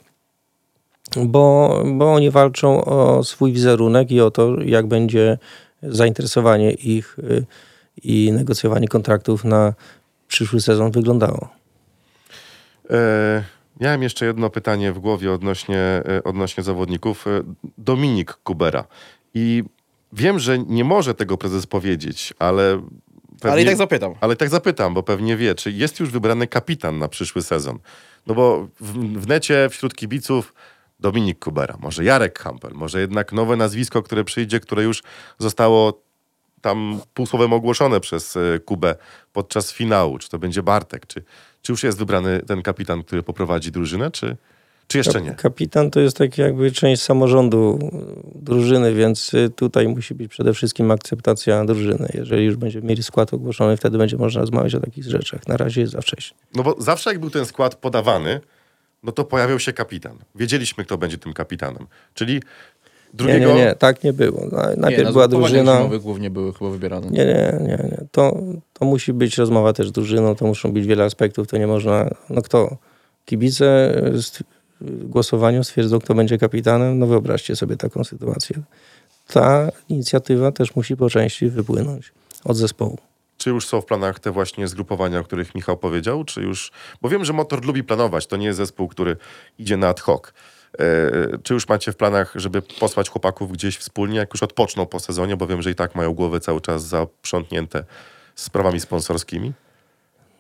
bo, 1.16 1.84
bo 1.86 2.14
oni 2.14 2.32
walczą 2.32 2.86
o 2.86 3.24
swój 3.24 3.52
wizerunek 3.52 4.12
i 4.12 4.22
o 4.22 4.32
to, 4.32 4.62
jak 4.62 4.88
będzie 4.88 5.38
zainteresowanie 5.84 6.72
ich 6.72 7.20
y, 7.20 7.46
i 8.04 8.32
negocjowanie 8.32 8.88
kontraktów 8.88 9.46
na 9.46 9.74
przyszły 10.28 10.62
sezon 10.62 10.92
wyglądało. 10.92 11.50
E, 12.90 13.44
miałem 13.84 14.04
jeszcze 14.04 14.26
jedno 14.26 14.50
pytanie 14.50 14.94
w 14.94 15.00
głowie 15.00 15.32
odnośnie, 15.32 15.78
e, 15.78 16.24
odnośnie 16.24 16.64
zawodników. 16.64 17.28
E, 17.28 17.30
Dominik 17.78 18.34
Kubera. 18.34 18.84
I 19.34 19.64
wiem, 20.14 20.40
że 20.40 20.60
nie 20.60 20.84
może 20.84 21.14
tego 21.14 21.38
prezes 21.38 21.66
powiedzieć, 21.66 22.34
ale. 22.40 22.82
Pewnie, 23.40 23.52
Ale 23.52 23.62
i 23.62 23.66
tak 23.66 23.78
zapytam. 23.78 24.14
ale 24.22 24.36
tak 24.36 24.50
zapytam, 24.50 24.94
bo 24.94 25.04
pewnie 25.04 25.38
wie, 25.38 25.56
czy 25.56 25.72
jest 25.72 26.00
już 26.00 26.10
wybrany 26.10 26.48
kapitan 26.48 27.00
na 27.00 27.08
przyszły 27.08 27.42
sezon. 27.42 27.80
No 28.28 28.36
bo 28.36 28.68
w, 28.80 29.20
w 29.20 29.28
necie 29.28 29.68
wśród 29.70 29.96
kibiców 29.96 30.54
Dominik 31.00 31.40
Kubera, 31.40 31.78
może 31.80 32.04
Jarek 32.04 32.40
Hampel, 32.40 32.72
może 32.74 33.00
jednak 33.02 33.34
nowe 33.34 33.56
nazwisko, 33.56 34.04
które 34.04 34.24
przyjdzie, 34.24 34.60
które 34.60 34.84
już 34.84 35.04
zostało 35.40 36.02
tam 36.62 37.00
półsłowem 37.14 37.54
ogłoszone 37.54 38.00
przez 38.00 38.38
e, 38.38 38.60
Kubę 38.60 38.96
podczas 39.34 39.74
finału. 39.74 40.18
Czy 40.18 40.30
to 40.30 40.40
będzie 40.40 40.64
Bartek, 40.64 41.08
czy, 41.08 41.24
czy 41.64 41.72
już 41.72 41.84
jest 41.84 41.98
wybrany 41.98 42.42
ten 42.48 42.62
kapitan, 42.62 43.04
który 43.04 43.24
poprowadzi 43.24 43.72
drużynę, 43.72 44.12
czy, 44.12 44.38
czy 44.88 44.98
jeszcze 44.98 45.22
nie? 45.22 45.32
Kapitan 45.32 45.92
to 45.92 46.00
jest 46.00 46.18
tak 46.18 46.38
jakby 46.38 46.72
część 46.72 47.02
samorządu 47.02 47.80
y, 48.36 48.42
drużyny, 48.44 48.94
więc 48.94 49.34
y, 49.34 49.50
tutaj 49.50 49.88
musi 49.88 50.16
być 50.16 50.32
przede 50.32 50.54
wszystkim 50.54 50.92
akceptacja 50.92 51.66
drużyny. 51.66 52.10
Jeżeli 52.14 52.46
już 52.46 52.56
będziemy 52.56 52.88
mieli 52.88 53.04
skład 53.04 53.34
ogłoszony, 53.34 53.78
wtedy 53.78 53.98
będzie 53.98 54.18
można 54.18 54.42
rozmawiać 54.42 54.76
o 54.76 54.80
takich 54.80 55.04
rzeczach. 55.04 55.48
Na 55.48 55.58
razie 55.58 55.82
jest 55.82 55.94
za 55.94 56.02
wcześnie. 56.02 56.38
No 56.56 56.64
bo 56.64 56.76
zawsze 56.78 57.10
jak 57.10 57.20
był 57.20 57.30
ten 57.30 57.46
skład 57.46 57.76
podawany, 57.76 58.42
no 59.04 59.12
to 59.12 59.24
pojawiał 59.24 59.60
się 59.60 59.74
kapitan. 59.74 60.18
Wiedzieliśmy, 60.36 60.86
kto 60.86 60.98
będzie 60.98 61.18
tym 61.18 61.34
kapitanem. 61.34 61.88
Czyli 62.14 62.42
drugiego... 63.14 63.54
nie, 63.54 63.56
nie, 63.56 63.76
tak 63.76 64.04
nie 64.04 64.14
było. 64.14 64.48
Na- 64.52 64.74
Najpierw 64.78 64.98
nie, 64.98 65.04
na 65.04 65.12
była 65.12 65.28
drużyna. 65.28 65.78
zimowych 65.78 66.02
głównie 66.02 66.30
były 66.30 66.54
chyba 66.54 66.70
wybierane. 66.72 67.08
Nie, 67.08 67.26
nie, 67.26 67.58
nie, 67.62 67.68
nie. 67.68 67.98
To, 68.12 68.38
to 68.74 68.86
musi 68.86 69.14
być 69.14 69.38
rozmowa 69.38 69.74
też 69.74 69.90
z 69.90 69.92
drużyną, 69.92 70.36
to 70.36 70.46
muszą 70.46 70.72
być 70.72 70.86
wiele 70.88 71.04
aspektów, 71.04 71.48
to 71.48 71.58
nie 71.58 71.68
można, 71.68 72.10
no 72.30 72.42
kto? 72.42 72.78
Kibice 73.26 73.94
w 74.82 75.08
głosowaniu 75.08 75.64
stwierdzą, 75.64 76.00
kto 76.00 76.14
będzie 76.16 76.38
kapitanem, 76.38 77.00
no 77.00 77.08
wyobraźcie 77.08 77.56
sobie 77.56 77.78
taką 77.78 78.04
sytuację. 78.04 78.56
Ta 79.28 79.72
inicjatywa 79.90 80.52
też 80.52 80.76
musi 80.76 80.98
po 80.98 81.10
części 81.10 81.50
wypłynąć 81.50 82.12
od 82.46 82.58
zespołu. 82.58 82.98
Czy 83.38 83.50
już 83.50 83.68
są 83.68 83.82
w 83.82 83.86
planach 83.86 84.20
te 84.20 84.32
właśnie 84.32 84.68
zgrupowania, 84.68 85.20
o 85.20 85.24
których 85.24 85.56
Michał 85.56 85.78
powiedział? 85.78 86.24
Czy 86.24 86.42
już... 86.42 86.72
Bo 87.02 87.10
wiem, 87.10 87.26
że 87.26 87.34
Motor 87.34 87.66
lubi 87.66 87.84
planować. 87.84 88.28
To 88.28 88.38
nie 88.38 88.46
jest 88.46 88.58
zespół, 88.58 88.88
który 88.88 89.18
idzie 89.60 89.78
na 89.78 89.88
ad 89.88 90.00
hoc. 90.00 90.34
E, 90.80 91.38
czy 91.44 91.54
już 91.54 91.70
macie 91.70 91.92
w 91.92 91.96
planach, 91.96 92.34
żeby 92.36 92.62
posłać 92.62 93.10
chłopaków 93.10 93.52
gdzieś 93.52 93.78
wspólnie, 93.78 94.18
jak 94.18 94.34
już 94.34 94.44
odpoczną 94.44 94.86
po 94.86 95.00
sezonie? 95.00 95.38
Bo 95.38 95.48
wiem, 95.48 95.62
że 95.62 95.72
i 95.72 95.76
tak 95.76 95.96
mają 95.96 96.14
głowy 96.14 96.40
cały 96.40 96.62
czas 96.62 96.88
zaprzątnięte 96.88 97.84
sprawami 98.36 98.80
sponsorskimi. 98.80 99.54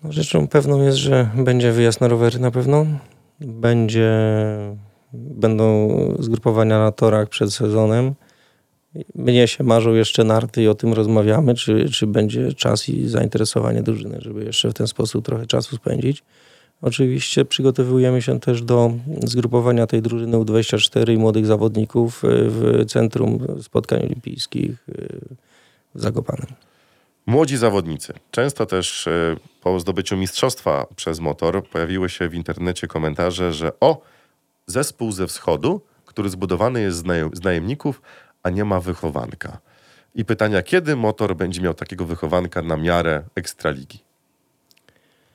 No, 0.04 0.12
Rzeczą 0.12 0.48
pewną 0.48 0.84
jest, 0.84 0.98
że 0.98 1.30
będzie 1.36 1.72
wyjazd 1.72 2.02
na 2.02 2.08
rowery 2.08 2.40
na 2.40 2.52
pewno. 2.52 2.86
Będzie, 3.40 4.10
będą 5.14 5.90
zgrupowania 6.20 6.80
na 6.80 6.92
torach 6.92 7.30
przed 7.30 7.54
sezonem. 7.54 8.14
Mnie 9.16 9.48
się 9.48 9.64
marzą 9.64 9.94
jeszcze 9.94 10.24
narty 10.24 10.64
i 10.64 10.68
o 10.68 10.76
tym 10.76 10.94
rozmawiamy, 10.94 11.54
czy, 11.56 11.90
czy 11.90 12.08
będzie 12.08 12.54
czas 12.54 12.90
i 12.90 13.08
zainteresowanie 13.08 13.84
drużyny, 13.84 14.18
żeby 14.22 14.44
jeszcze 14.44 14.70
w 14.70 14.74
ten 14.74 14.88
sposób 14.88 15.26
trochę 15.26 15.46
czasu 15.46 15.76
spędzić. 15.76 16.24
Oczywiście 16.84 17.46
przygotowujemy 17.46 18.22
się 18.22 18.40
też 18.40 18.62
do 18.62 18.92
zgrupowania 19.24 19.88
tej 19.88 20.02
drużyny 20.02 20.38
U24 20.38 21.14
i 21.14 21.18
młodych 21.18 21.46
zawodników 21.46 22.24
y, 22.24 22.28
w 22.50 22.86
Centrum 22.88 23.48
Spotkań 23.62 24.00
Olimpijskich 24.00 24.90
y, 24.90 25.20
w 25.96 26.02
Zakopanem. 26.02 26.48
Młodzi 27.26 27.58
zawodnicy. 27.58 28.14
Często 28.32 28.66
też 28.66 29.08
e, 29.08 29.36
po 29.62 29.80
zdobyciu 29.80 30.18
mistrzostwa 30.18 30.86
przez 30.96 31.20
motor 31.20 31.68
pojawiły 31.68 32.10
się 32.10 32.30
w 32.30 32.34
internecie 32.34 32.88
komentarze, 32.88 33.54
że 33.54 33.80
o, 33.80 34.02
zespół 34.68 35.12
ze 35.12 35.28
wschodu, 35.28 35.82
który 36.06 36.30
zbudowany 36.30 36.82
jest 36.82 37.04
z 37.34 37.44
najemników, 37.44 38.02
a 38.44 38.50
nie 38.50 38.66
ma 38.66 38.80
wychowanka. 38.80 39.58
I 40.16 40.26
pytania, 40.26 40.62
kiedy 40.62 40.96
motor 40.96 41.36
będzie 41.36 41.62
miał 41.62 41.74
takiego 41.74 42.06
wychowanka 42.06 42.62
na 42.62 42.78
miarę 42.78 43.24
ekstraligi? 43.36 44.03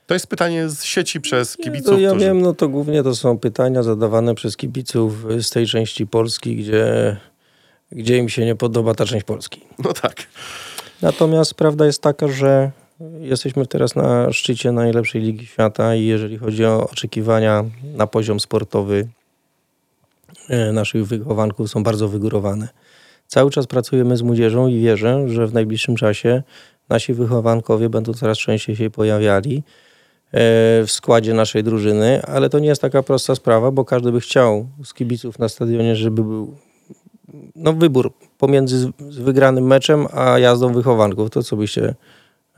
To 0.08 0.14
jest 0.14 0.26
pytanie 0.26 0.68
z 0.68 0.84
sieci 0.84 1.20
przez 1.20 1.56
kibiców, 1.56 1.94
to 1.94 1.98
ja 1.98 2.10
którzy... 2.10 2.26
wiem, 2.26 2.42
no 2.42 2.54
to 2.54 2.68
głównie 2.68 3.02
to 3.02 3.14
są 3.14 3.38
pytania 3.38 3.82
zadawane 3.82 4.34
przez 4.34 4.56
kibiców 4.56 5.26
z 5.40 5.50
tej 5.50 5.66
części 5.66 6.06
Polski, 6.06 6.56
gdzie, 6.56 7.16
gdzie 7.92 8.16
im 8.16 8.28
się 8.28 8.44
nie 8.44 8.54
podoba 8.54 8.94
ta 8.94 9.06
część 9.06 9.24
Polski. 9.24 9.60
No 9.84 9.92
tak. 9.92 10.26
Natomiast 11.02 11.54
prawda 11.54 11.86
jest 11.86 12.02
taka, 12.02 12.28
że 12.28 12.70
jesteśmy 13.20 13.66
teraz 13.66 13.96
na 13.96 14.32
szczycie 14.32 14.72
najlepszej 14.72 15.22
ligi 15.22 15.46
świata 15.46 15.94
i 15.94 16.06
jeżeli 16.06 16.38
chodzi 16.38 16.64
o 16.64 16.88
oczekiwania 16.90 17.64
na 17.96 18.06
poziom 18.06 18.40
sportowy 18.40 19.08
e, 20.48 20.72
naszych 20.72 21.06
wychowanków 21.06 21.70
są 21.70 21.82
bardzo 21.82 22.08
wygórowane. 22.08 22.68
Cały 23.26 23.50
czas 23.50 23.66
pracujemy 23.66 24.16
z 24.16 24.22
młodzieżą 24.22 24.68
i 24.68 24.80
wierzę, 24.80 25.28
że 25.28 25.46
w 25.46 25.54
najbliższym 25.54 25.96
czasie 25.96 26.42
nasi 26.88 27.14
wychowankowie 27.14 27.88
będą 27.88 28.14
coraz 28.14 28.38
częściej 28.38 28.76
się 28.76 28.90
pojawiali 28.90 29.62
w 30.32 30.86
składzie 30.86 31.34
naszej 31.34 31.64
drużyny, 31.64 32.22
ale 32.22 32.50
to 32.50 32.58
nie 32.58 32.68
jest 32.68 32.82
taka 32.82 33.02
prosta 33.02 33.34
sprawa, 33.34 33.70
bo 33.70 33.84
każdy 33.84 34.12
by 34.12 34.20
chciał 34.20 34.68
z 34.84 34.94
kibiców 34.94 35.38
na 35.38 35.48
stadionie, 35.48 35.96
żeby 35.96 36.22
był 36.22 36.54
no, 37.56 37.72
wybór 37.72 38.12
pomiędzy 38.38 38.92
wygranym 38.98 39.66
meczem 39.66 40.06
a 40.12 40.38
jazdą 40.38 40.72
wychowanków. 40.72 41.30
To 41.30 41.42
co 41.42 41.56
byście 41.56 41.94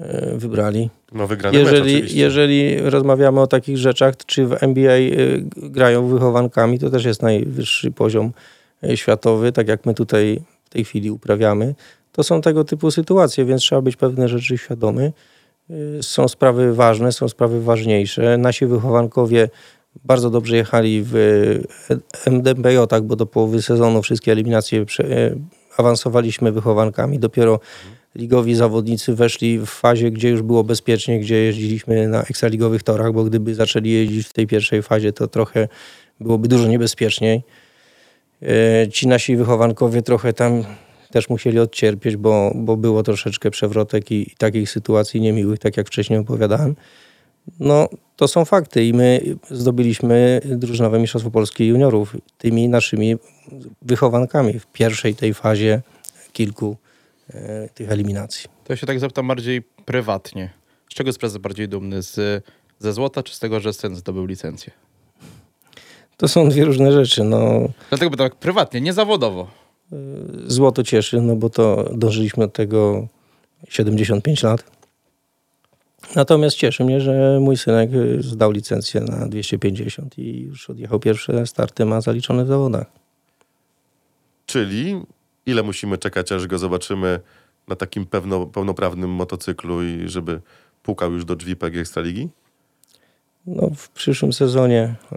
e, 0.00 0.36
wybrali? 0.36 0.90
No 1.12 1.26
wygrany 1.26 1.58
mecz 1.58 1.66
Jeżeli, 1.66 1.94
oczywiście. 1.94 2.18
jeżeli 2.18 2.80
rozmawiamy 2.80 3.40
o 3.40 3.46
takich 3.46 3.78
rzeczach, 3.78 4.14
czy 4.26 4.46
w 4.46 4.62
NBA 4.62 4.96
y, 4.96 5.44
grają 5.56 6.06
wychowankami, 6.06 6.78
to 6.78 6.90
też 6.90 7.04
jest 7.04 7.22
najwyższy 7.22 7.90
poziom 7.90 8.32
światowy, 8.94 9.52
tak 9.52 9.68
jak 9.68 9.86
my 9.86 9.94
tutaj 9.94 10.40
w 10.64 10.68
tej 10.68 10.84
chwili 10.84 11.10
uprawiamy. 11.10 11.74
To 12.12 12.22
są 12.22 12.40
tego 12.40 12.64
typu 12.64 12.90
sytuacje, 12.90 13.44
więc 13.44 13.62
trzeba 13.62 13.82
być 13.82 13.96
pewne 13.96 14.28
rzeczy 14.28 14.58
świadomy. 14.58 15.12
Y, 15.98 16.02
Są 16.02 16.28
sprawy 16.28 16.74
ważne, 16.74 17.12
są 17.12 17.28
sprawy 17.28 17.62
ważniejsze. 17.62 18.38
Nasi 18.38 18.66
wychowankowie 18.66 19.48
bardzo 20.04 20.30
dobrze 20.30 20.56
jechali 20.56 21.02
w 21.02 21.16
e, 22.26 22.30
MDBJ, 22.30 22.76
bo 23.02 23.16
do 23.16 23.26
połowy 23.26 23.62
sezonu 23.62 24.02
wszystkie 24.02 24.32
eliminacje 24.32 24.80
e, 24.80 24.84
awansowaliśmy 25.76 26.52
wychowankami. 26.52 27.18
Dopiero 27.18 27.60
ligowi 28.14 28.54
zawodnicy 28.54 29.14
weszli 29.14 29.58
w 29.58 29.66
fazie, 29.66 30.10
gdzie 30.10 30.28
już 30.28 30.42
było 30.42 30.64
bezpiecznie, 30.64 31.20
gdzie 31.20 31.36
jeździliśmy 31.36 32.08
na 32.08 32.22
ekstraligowych 32.22 32.82
torach, 32.82 33.12
bo 33.12 33.24
gdyby 33.24 33.54
zaczęli 33.54 33.90
jeździć 33.90 34.26
w 34.26 34.32
tej 34.32 34.46
pierwszej 34.46 34.82
fazie, 34.82 35.12
to 35.12 35.28
trochę 35.28 35.68
byłoby 36.20 36.48
dużo 36.48 36.68
niebezpieczniej. 36.68 37.42
E, 38.42 38.88
Ci 38.88 39.08
nasi 39.08 39.36
wychowankowie 39.36 40.02
trochę 40.02 40.32
tam 40.32 40.64
też 41.10 41.28
musieli 41.28 41.58
odcierpieć, 41.58 42.16
bo, 42.16 42.52
bo 42.54 42.76
było 42.76 43.02
troszeczkę 43.02 43.50
przewrotek 43.50 44.10
i, 44.10 44.32
i 44.32 44.36
takich 44.38 44.70
sytuacji 44.70 45.20
niemiłych, 45.20 45.58
tak 45.58 45.76
jak 45.76 45.86
wcześniej 45.86 46.18
opowiadałem. 46.18 46.76
No, 47.60 47.88
to 48.16 48.28
są 48.28 48.44
fakty 48.44 48.84
i 48.84 48.92
my 48.92 49.20
zdobyliśmy 49.50 50.40
drużynowe 50.44 50.98
Mistrzostwo 50.98 51.30
Polski 51.30 51.66
Juniorów 51.66 52.16
tymi 52.38 52.68
naszymi 52.68 53.16
wychowankami 53.82 54.58
w 54.58 54.66
pierwszej 54.66 55.14
tej 55.14 55.34
fazie 55.34 55.82
kilku 56.32 56.76
e, 57.30 57.68
tych 57.74 57.90
eliminacji. 57.90 58.50
To 58.64 58.72
ja 58.72 58.76
się 58.76 58.86
tak 58.86 59.00
zapytam 59.00 59.28
bardziej 59.28 59.62
prywatnie. 59.62 60.50
Z 60.90 60.94
czego 60.94 61.08
jest 61.08 61.18
prezes 61.18 61.38
bardziej 61.38 61.68
dumny? 61.68 62.02
Z, 62.02 62.44
ze 62.78 62.92
złota, 62.92 63.22
czy 63.22 63.34
z 63.34 63.38
tego, 63.38 63.60
że 63.60 63.72
Sen 63.72 63.96
zdobył 63.96 64.26
licencję? 64.26 64.72
To 66.16 66.28
są 66.28 66.48
dwie 66.48 66.64
różne 66.64 66.92
rzeczy. 66.92 67.24
No, 67.24 67.68
Dlatego 67.88 68.16
tak 68.16 68.36
prywatnie, 68.36 68.80
nie 68.80 68.92
zawodowo. 68.92 69.59
Złoto 70.46 70.82
cieszy, 70.82 71.20
no 71.20 71.36
bo 71.36 71.50
to 71.50 71.90
dążyliśmy 71.94 72.46
do 72.46 72.52
tego 72.52 73.08
75 73.68 74.42
lat. 74.42 74.64
Natomiast 76.16 76.56
cieszy 76.56 76.84
mnie, 76.84 77.00
że 77.00 77.38
mój 77.40 77.56
synek 77.56 77.94
y, 77.94 78.22
zdał 78.22 78.50
licencję 78.50 79.00
na 79.00 79.26
250 79.26 80.18
i 80.18 80.40
już 80.40 80.70
odjechał 80.70 81.00
pierwsze 81.00 81.46
starty, 81.46 81.84
ma 81.84 82.00
zaliczone 82.00 82.44
w 82.44 82.48
zawodach. 82.48 82.86
Czyli 84.46 85.02
ile 85.46 85.62
musimy 85.62 85.98
czekać, 85.98 86.32
aż 86.32 86.46
go 86.46 86.58
zobaczymy 86.58 87.20
na 87.68 87.76
takim 87.76 88.06
pewno, 88.06 88.46
pełnoprawnym 88.46 89.10
motocyklu 89.10 89.82
i 89.82 90.08
żeby 90.08 90.40
pukał 90.82 91.12
już 91.12 91.24
do 91.24 91.36
drzwi 91.36 91.56
PG 91.56 91.80
Ekstraligi? 91.80 92.28
No, 93.46 93.70
w 93.76 93.88
przyszłym 93.88 94.32
sezonie 94.32 94.94
y, 95.12 95.16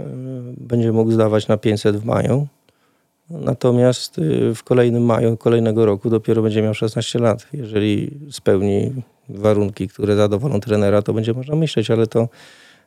będzie 0.58 0.92
mógł 0.92 1.12
zdawać 1.12 1.48
na 1.48 1.58
500 1.58 1.98
w 1.98 2.06
maju. 2.06 2.48
Natomiast 3.34 4.18
y, 4.18 4.56
w 4.56 4.64
kolejnym 4.64 5.06
maju 5.06 5.38
kolejnego 5.38 5.86
roku 5.86 6.10
dopiero 6.10 6.42
będzie 6.42 6.62
miał 6.62 6.74
16 6.74 7.20
lat. 7.20 7.48
Jeżeli 7.54 8.12
spełni 8.32 8.94
warunki, 9.30 9.88
które 9.88 10.16
zadowolą 10.16 10.60
trenera, 10.60 11.02
to 11.02 11.14
będzie 11.14 11.34
można 11.34 11.56
myśleć, 11.56 11.92
ale 11.92 12.08
to 12.08 12.30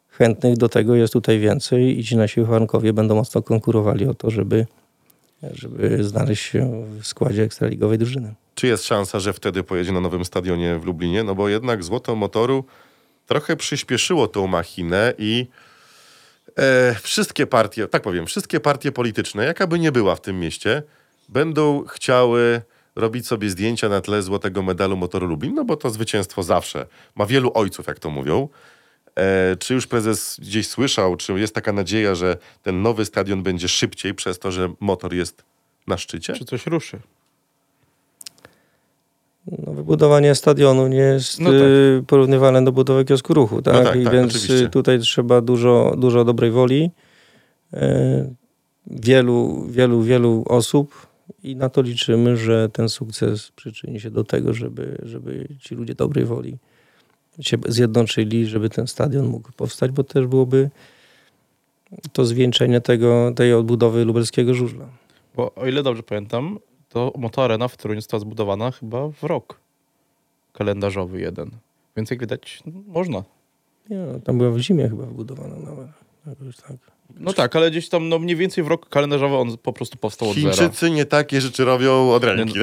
chętnych 0.09 0.57
do 0.57 0.69
tego 0.69 0.95
jest 0.95 1.13
tutaj 1.13 1.39
więcej 1.39 1.99
i 1.99 2.05
ci 2.05 2.17
nasi 2.17 2.41
wychowankowie 2.41 2.93
będą 2.93 3.15
mocno 3.15 3.43
konkurowali 3.43 4.07
o 4.07 4.15
to, 4.15 4.31
żeby, 4.31 4.67
żeby 5.43 6.05
znaleźć 6.05 6.45
się 6.45 6.85
w 7.01 7.07
składzie 7.07 7.43
ekstraligowej 7.43 7.99
drużyny. 7.99 8.35
Czy 8.55 8.67
jest 8.67 8.85
szansa, 8.85 9.21
że 9.21 9.33
wtedy 9.33 9.63
pojedzie 9.63 9.93
na 9.93 10.01
nowym 10.01 10.25
stadionie 10.25 10.79
w 10.79 10.85
Lublinie? 10.85 11.25
No 11.25 11.35
bo 11.35 11.49
jednak 11.49 11.85
złoto 11.85 12.17
motoru 12.17 12.65
trochę 13.27 13.57
przyspieszyło 13.57 14.29
tą 14.29 14.47
machinę 14.47 15.15
i 15.19 15.47
e, 16.57 16.95
wszystkie 17.03 17.47
partie, 17.47 17.89
tak 17.89 18.03
powiem, 18.03 18.27
wszystkie 18.27 18.61
partie 18.61 18.93
polityczne, 18.93 19.45
jaka 19.45 19.67
by 19.67 19.79
nie 19.79 19.93
była 19.93 20.17
w 20.17 20.21
tym 20.21 20.41
mieście, 20.41 20.83
będą 21.29 21.85
chciały 21.85 22.63
robić 22.97 23.27
sobie 23.27 23.51
zdjęcia 23.51 23.89
na 23.89 24.01
tle 24.01 24.23
złotego 24.23 24.63
medalu 24.63 24.97
motoru 24.97 25.27
Lublin, 25.27 25.55
no 25.55 25.65
bo 25.65 25.77
to 25.77 25.91
zwycięstwo 25.91 26.43
zawsze 26.43 26.87
ma 27.15 27.27
wielu 27.27 27.51
ojców, 27.55 27.87
jak 27.87 27.99
to 27.99 28.11
mówią. 28.11 28.49
E, 29.17 29.57
czy 29.57 29.75
już 29.75 29.87
prezes 29.87 30.37
gdzieś 30.41 30.69
słyszał, 30.69 31.17
czy 31.17 31.33
jest 31.33 31.55
taka 31.55 31.73
nadzieja, 31.73 32.15
że 32.15 32.37
ten 32.63 32.83
nowy 32.83 33.05
stadion 33.05 33.43
będzie 33.43 33.69
szybciej 33.69 34.15
przez 34.15 34.39
to, 34.39 34.53
że 34.53 34.73
motor 34.81 35.15
jest 35.15 35.45
na 35.87 35.99
szczycie? 35.99 36.33
Czy 36.33 36.45
coś 36.45 36.67
ruszy? 36.67 37.01
No, 39.47 39.73
wybudowanie 39.73 40.35
stadionu 40.35 40.89
nie 40.89 40.97
jest 40.97 41.41
No 41.41 41.51
tak. 41.51 41.61
y, 41.61 42.03
porównywalne 42.07 42.65
do 42.65 42.73
budowy 42.73 43.05
kiosku 43.05 43.35
ruchu, 43.35 43.63
tak? 43.63 43.85
tak, 43.85 43.97
I 43.97 44.05
tak, 44.05 44.13
więc 44.13 44.37
oczywiście. 44.37 44.65
y, 44.65 44.69
tutaj 44.69 44.99
trzeba 44.99 45.41
dużo, 45.41 45.95
dużo 45.99 46.25
dobrej 46.25 46.51
woli, 46.51 46.91
y, 47.75 47.79
wielu, 48.87 49.67
wielu, 49.69 50.03
wielu 50.03 50.45
osób 50.49 51.07
i 51.43 51.57
na 51.57 51.69
to 51.69 51.83
liczymy, 51.83 52.37
że 52.37 52.69
ten 52.69 52.89
sukces 52.89 53.53
przyczyni 53.57 54.01
się 54.01 54.11
do 54.11 54.25
tego, 54.25 54.55
żeby, 54.55 54.99
żeby 55.03 55.49
ci 55.61 55.75
ludzie 55.75 55.95
dobrej 55.95 56.25
woli 56.25 56.59
się 57.41 57.57
zjednoczyli, 57.69 58.47
żeby 58.47 58.71
ten 58.71 58.87
stadion 58.87 59.27
mógł 59.27 59.53
powstać, 59.53 59.91
bo 59.91 60.05
też 60.05 60.27
byłoby 60.27 60.71
to 62.13 62.25
zwieńczenie 62.25 62.81
tego, 62.81 63.33
tej 63.37 63.55
odbudowy 63.55 64.05
lubelskiego 64.05 64.55
żużla. 64.55 64.87
Bo 65.37 65.55
o 65.55 65.67
ile 65.67 65.83
dobrze 65.83 66.03
pamiętam, 66.03 66.59
to 66.97 67.13
motoarena 67.19 67.69
w 67.69 67.77
Toruniu 67.77 68.01
została 68.01 68.21
zbudowana 68.21 68.71
chyba 68.71 69.09
w 69.09 69.23
rok 69.23 69.61
kalendarzowy 70.53 71.21
jeden. 71.21 71.51
Więc 71.97 72.11
jak 72.11 72.21
widać, 72.21 72.61
no, 72.67 72.73
można. 72.87 73.25
Nie, 73.91 73.97
no, 73.97 74.21
tam 74.21 74.39
była 74.39 74.51
w 74.51 74.59
zimie 74.59 74.89
chyba 74.89 75.07
wybudowana 75.07 75.57
nawet. 75.57 75.89
Jakoś 76.27 76.57
tak. 76.57 76.77
No 77.21 77.33
tak, 77.33 77.57
ale 77.57 77.71
gdzieś 77.71 77.89
tam 77.89 78.09
no 78.09 78.19
mniej 78.19 78.37
więcej 78.37 78.65
w 78.65 78.67
rok 78.67 78.89
kalendarzowy 78.89 79.37
on 79.37 79.57
po 79.59 79.73
prostu 79.73 79.99
powstał 79.99 80.29
od 80.29 80.37
zera. 80.37 80.55
Chińczycy 80.55 80.91
nie 80.91 81.05
takie 81.05 81.41
rzeczy 81.41 81.65
robią 81.65 82.11
od 82.13 82.25
ręki. 82.25 82.59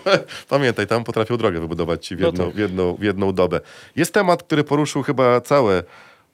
Pamiętaj, 0.48 0.86
tam 0.86 1.04
potrafią 1.04 1.36
drogę 1.36 1.60
wybudować 1.60 2.06
ci 2.06 2.16
w 2.16 2.20
No 2.20 2.26
jedną, 2.26 2.44
tak. 2.44 2.54
w, 2.54 2.58
jedną, 2.58 2.94
w 2.94 3.02
jedną 3.02 3.32
dobę. 3.32 3.60
Jest 3.96 4.14
temat, 4.14 4.42
który 4.42 4.64
poruszył 4.64 5.02
chyba 5.02 5.40
całe 5.40 5.82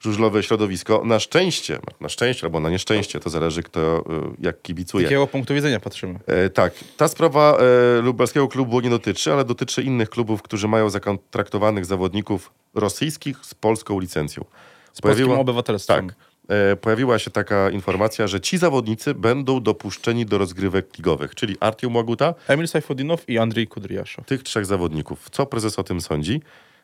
żużlowe 0.01 0.43
środowisko. 0.43 1.01
Na 1.05 1.19
szczęście, 1.19 1.79
na 1.99 2.09
szczęście 2.09 2.43
albo 2.43 2.59
na 2.59 2.69
nieszczęście, 2.69 3.19
to 3.19 3.29
zależy 3.29 3.63
kto 3.63 3.99
y, 3.99 4.03
jak 4.39 4.55
Z 4.59 4.61
kibicuje. 4.61 5.03
jakiego 5.03 5.27
punktu 5.27 5.53
widzenia 5.53 5.79
patrzymy? 5.79 6.19
E, 6.27 6.49
tak, 6.49 6.73
ta 6.97 7.07
sprawa 7.07 7.57
e, 7.97 8.01
lubelskiego 8.01 8.47
klubu 8.47 8.79
nie 8.81 8.89
dotyczy, 8.89 9.33
ale 9.33 9.45
dotyczy 9.45 9.81
innych 9.83 10.09
klubów, 10.09 10.41
którzy 10.41 10.67
mają 10.67 10.89
zakontraktowanych 10.89 11.85
zawodników 11.85 12.51
rosyjskich 12.73 13.37
z 13.41 13.53
polską 13.53 13.99
licencją. 13.99 14.45
Z 14.93 15.01
polskim 15.01 15.31
obywatelstwem. 15.31 16.07
Tak. 16.07 16.15
E, 16.49 16.75
pojawiła 16.75 17.19
się 17.19 17.31
taka 17.31 17.69
informacja, 17.69 18.27
że 18.27 18.41
ci 18.41 18.57
zawodnicy 18.57 19.13
będą 19.13 19.59
dopuszczeni 19.63 20.25
do 20.25 20.37
rozgrywek 20.37 20.97
ligowych, 20.97 21.35
czyli 21.35 21.55
Artiom 21.59 21.95
Łaguta, 21.95 22.33
Emil 22.47 22.67
Sajfudinow 22.67 23.29
i 23.29 23.37
Andrzej 23.37 23.67
Kudryaszow. 23.67 24.25
tych 24.25 24.43
trzech 24.43 24.65
zawodników. 24.65 25.29
Co 25.31 25.45
prezes 25.45 25.79
o 25.79 25.83
tym 25.83 26.01
sądzi? 26.01 26.41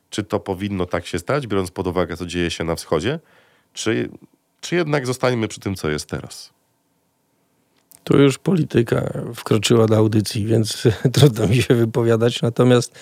Czy 0.09 0.23
to 0.23 0.39
powinno 0.39 0.85
tak 0.85 1.05
się 1.05 1.19
stać, 1.19 1.47
biorąc 1.47 1.71
pod 1.71 1.87
uwagę, 1.87 2.17
co 2.17 2.25
dzieje 2.25 2.51
się 2.51 2.63
na 2.63 2.75
wschodzie? 2.75 3.19
Czy, 3.73 4.09
czy 4.61 4.75
jednak 4.75 5.05
zostaniemy 5.05 5.47
przy 5.47 5.59
tym, 5.59 5.75
co 5.75 5.89
jest 5.89 6.09
teraz? 6.09 6.49
Tu 8.03 8.17
już 8.17 8.37
polityka 8.37 9.13
wkroczyła 9.35 9.87
do 9.87 9.97
audycji, 9.97 10.45
więc 10.45 10.83
trudno 11.13 11.47
mi 11.47 11.61
się 11.61 11.75
wypowiadać. 11.75 12.41
Natomiast 12.41 12.99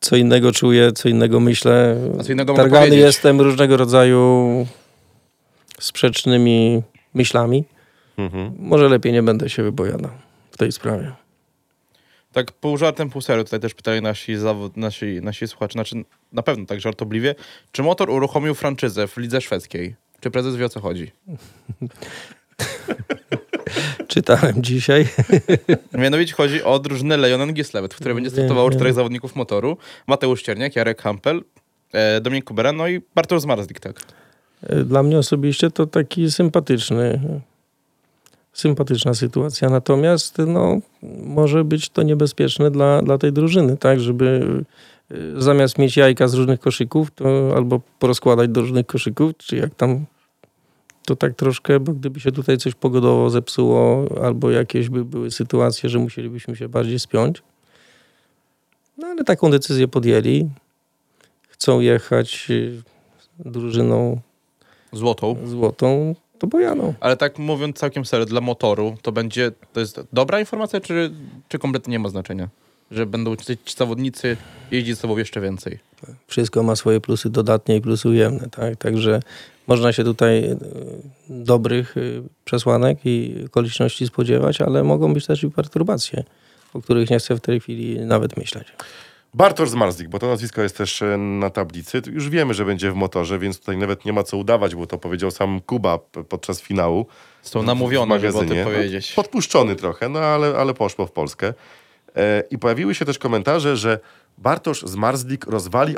co 0.00 0.16
innego 0.16 0.52
czuję, 0.52 0.92
co 0.92 1.08
innego 1.08 1.40
myślę. 1.40 1.96
A 2.20 2.22
co 2.22 2.32
innego 2.32 2.54
Targany 2.54 2.96
jestem 2.96 3.40
różnego 3.40 3.76
rodzaju 3.76 4.66
sprzecznymi 5.80 6.82
myślami. 7.14 7.64
Mhm. 8.16 8.52
Może 8.58 8.88
lepiej 8.88 9.12
nie 9.12 9.22
będę 9.22 9.50
się 9.50 9.62
wypowiadał 9.62 10.10
w 10.50 10.56
tej 10.56 10.72
sprawie. 10.72 11.12
Tak 12.36 12.52
pół 12.52 12.76
żartem, 12.76 13.10
pół 13.10 13.22
serio 13.22 13.44
tutaj 13.44 13.60
też 13.60 13.74
pytali 13.74 14.02
nasi, 14.02 14.36
zawod, 14.36 14.76
nasi, 14.76 15.20
nasi 15.22 15.48
słuchacze, 15.48 15.72
znaczy 15.72 15.96
na 16.32 16.42
pewno 16.42 16.66
tak 16.66 16.80
żartobliwie, 16.80 17.34
czy 17.72 17.82
motor 17.82 18.10
uruchomił 18.10 18.54
franczyzę 18.54 19.08
w 19.08 19.16
lidze 19.16 19.40
szwedzkiej? 19.40 19.94
Czy 20.20 20.30
prezes 20.30 20.56
wie 20.56 20.66
o 20.66 20.68
co 20.68 20.80
chodzi? 20.80 21.12
Czytałem 24.08 24.62
dzisiaj. 24.62 25.08
Mianowicie 25.92 26.34
chodzi 26.34 26.62
o 26.62 26.78
drużynę 26.78 27.16
Lejonen 27.16 27.52
Gislevet, 27.54 27.94
w 27.94 27.96
której 27.96 28.14
będzie 28.14 28.30
startowało 28.30 28.70
czterech 28.70 28.94
zawodników 28.94 29.36
motoru. 29.36 29.76
Mateusz 30.06 30.42
Cierniak, 30.42 30.76
Jarek 30.76 31.02
Hampel, 31.02 31.42
e, 31.92 32.20
Dominik 32.20 32.44
Kubera, 32.44 32.72
no 32.72 32.88
i 32.88 33.00
Bartosz 33.14 33.40
Zmarzlik, 33.42 33.80
tak. 33.80 34.00
Dla 34.84 35.02
mnie 35.02 35.18
osobiście 35.18 35.70
to 35.70 35.86
taki 35.86 36.30
sympatyczny, 36.30 37.20
sympatyczna 38.56 39.14
sytuacja. 39.14 39.70
Natomiast 39.70 40.38
no, 40.46 40.78
może 41.22 41.64
być 41.64 41.88
to 41.88 42.02
niebezpieczne 42.02 42.70
dla, 42.70 43.02
dla 43.02 43.18
tej 43.18 43.32
drużyny, 43.32 43.76
tak, 43.76 44.00
żeby 44.00 44.64
y, 45.12 45.42
zamiast 45.42 45.78
mieć 45.78 45.96
jajka 45.96 46.28
z 46.28 46.34
różnych 46.34 46.60
koszyków, 46.60 47.10
to 47.10 47.52
albo 47.56 47.80
porozkładać 47.98 48.50
do 48.50 48.60
różnych 48.60 48.86
koszyków, 48.86 49.36
czy 49.36 49.56
jak 49.56 49.74
tam 49.74 50.04
to 51.06 51.16
tak 51.16 51.34
troszkę, 51.34 51.80
bo 51.80 51.92
gdyby 51.92 52.20
się 52.20 52.32
tutaj 52.32 52.58
coś 52.58 52.74
pogodowo 52.74 53.30
zepsuło, 53.30 54.04
albo 54.24 54.50
jakieś 54.50 54.88
by 54.88 55.04
były 55.04 55.30
sytuacje, 55.30 55.88
że 55.88 55.98
musielibyśmy 55.98 56.56
się 56.56 56.68
bardziej 56.68 56.98
spiąć. 56.98 57.42
No 58.98 59.06
ale 59.06 59.24
taką 59.24 59.50
decyzję 59.50 59.88
podjęli. 59.88 60.48
Chcą 61.48 61.80
jechać 61.80 62.46
y, 62.50 62.82
drużyną 63.38 64.20
Złotą. 64.92 65.36
złotą, 65.44 66.14
to 66.38 66.46
bojaną. 66.46 66.94
Ale 67.00 67.16
tak 67.16 67.38
mówiąc 67.38 67.76
całkiem 67.76 68.04
serio, 68.04 68.26
dla 68.26 68.40
motoru, 68.40 68.96
to 69.02 69.12
będzie, 69.12 69.52
to 69.72 69.80
jest 69.80 70.00
dobra 70.12 70.40
informacja, 70.40 70.80
czy, 70.80 71.10
czy 71.48 71.58
kompletnie 71.58 71.92
nie 71.92 71.98
ma 71.98 72.08
znaczenia? 72.08 72.48
Że 72.90 73.06
będą 73.06 73.36
ci 73.36 73.76
zawodnicy 73.76 74.36
jeździć 74.70 74.94
ze 74.94 75.00
sobą 75.00 75.18
jeszcze 75.18 75.40
więcej. 75.40 75.78
Wszystko 76.26 76.62
ma 76.62 76.76
swoje 76.76 77.00
plusy 77.00 77.30
dodatnie 77.30 77.76
i 77.76 77.80
plusy 77.80 78.08
ujemne, 78.08 78.48
tak? 78.50 78.76
Także 78.76 79.20
można 79.66 79.92
się 79.92 80.04
tutaj 80.04 80.44
y, 80.44 80.56
dobrych 81.28 81.96
y, 81.96 82.22
przesłanek 82.44 82.98
i 83.04 83.44
okoliczności 83.46 84.06
spodziewać, 84.06 84.60
ale 84.60 84.84
mogą 84.84 85.14
być 85.14 85.26
też 85.26 85.42
i 85.42 85.50
perturbacje, 85.50 86.24
o 86.74 86.82
których 86.82 87.10
nie 87.10 87.18
chcę 87.18 87.36
w 87.36 87.40
tej 87.40 87.60
chwili 87.60 88.00
nawet 88.00 88.36
myśleć. 88.36 88.68
Bartosz 89.34 89.70
Zmarzlik, 89.70 90.08
bo 90.08 90.18
to 90.18 90.26
nazwisko 90.26 90.62
jest 90.62 90.76
też 90.76 91.02
e, 91.02 91.16
na 91.16 91.50
tablicy. 91.50 92.02
Już 92.06 92.28
wiemy, 92.28 92.54
że 92.54 92.64
będzie 92.64 92.90
w 92.90 92.94
motorze, 92.94 93.38
więc 93.38 93.58
tutaj 93.60 93.76
nawet 93.76 94.04
nie 94.04 94.12
ma 94.12 94.22
co 94.22 94.36
udawać, 94.36 94.74
bo 94.74 94.86
to 94.86 94.98
powiedział 94.98 95.30
sam 95.30 95.60
Kuba 95.60 95.98
podczas 96.28 96.60
finału. 96.60 97.06
Są 97.42 97.62
namówione, 97.62 98.20
żeby 98.20 98.38
o 98.38 98.44
tym 98.44 98.64
powiedzieć. 98.64 99.16
No, 99.16 99.22
podpuszczony 99.22 99.76
trochę, 99.76 100.08
no 100.08 100.18
ale, 100.18 100.56
ale 100.56 100.74
poszło 100.74 101.06
w 101.06 101.12
Polskę. 101.12 101.54
E, 102.16 102.42
I 102.50 102.58
pojawiły 102.58 102.94
się 102.94 103.04
też 103.04 103.18
komentarze, 103.18 103.76
że 103.76 103.98
Bartosz 104.38 104.82
Zmarzlik 104.82 105.46
rozwali 105.46 105.94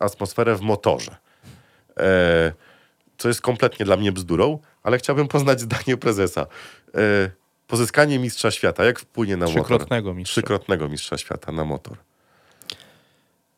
atmosferę 0.00 0.56
w 0.56 0.60
motorze. 0.60 1.16
E, 1.96 2.52
co 3.18 3.28
jest 3.28 3.40
kompletnie 3.40 3.86
dla 3.86 3.96
mnie 3.96 4.12
bzdurą, 4.12 4.58
ale 4.82 4.98
chciałbym 4.98 5.28
poznać 5.28 5.60
zdanie 5.66 5.96
prezesa. 5.96 6.46
Pozyskanie 7.66 8.18
mistrza 8.18 8.50
świata, 8.50 8.84
jak 8.84 8.98
wpłynie 8.98 9.36
na 9.36 9.46
motor? 9.46 9.62
Trzykrotnego 9.62 10.14
mistrza. 10.14 10.32
Trzykrotnego 10.32 10.88
mistrza 10.88 11.18
świata 11.18 11.52
na 11.52 11.64
motor. 11.64 11.96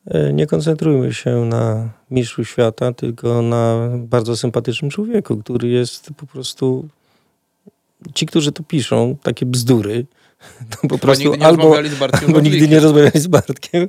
E, 0.07 0.33
Nie 0.33 0.47
koncentrujmy 0.47 1.15
się 1.15 1.31
na 1.45 1.89
mistrzu 2.11 2.45
świata, 2.45 2.93
tylko 2.93 3.43
na 3.43 3.89
bardzo 3.99 4.37
sympatycznym 4.37 4.91
człowieku, 4.91 5.37
który 5.37 5.69
jest 5.69 6.11
po 6.17 6.27
prostu 6.27 6.89
ci, 8.15 8.27
którzy 8.27 8.53
to 8.53 8.63
piszą, 8.63 9.17
takie 9.23 9.47
bzdury, 9.47 10.07
to 10.71 10.77
po 10.77 10.89
Chyba 10.89 10.99
prostu 10.99 11.31
nigdy 11.31 11.47
albo, 11.47 11.77
albo 12.27 12.41
nigdy 12.41 12.69
nie 12.69 12.81
rozmawiali 12.81 13.21
z 13.21 13.27
Bartkiem, 13.27 13.89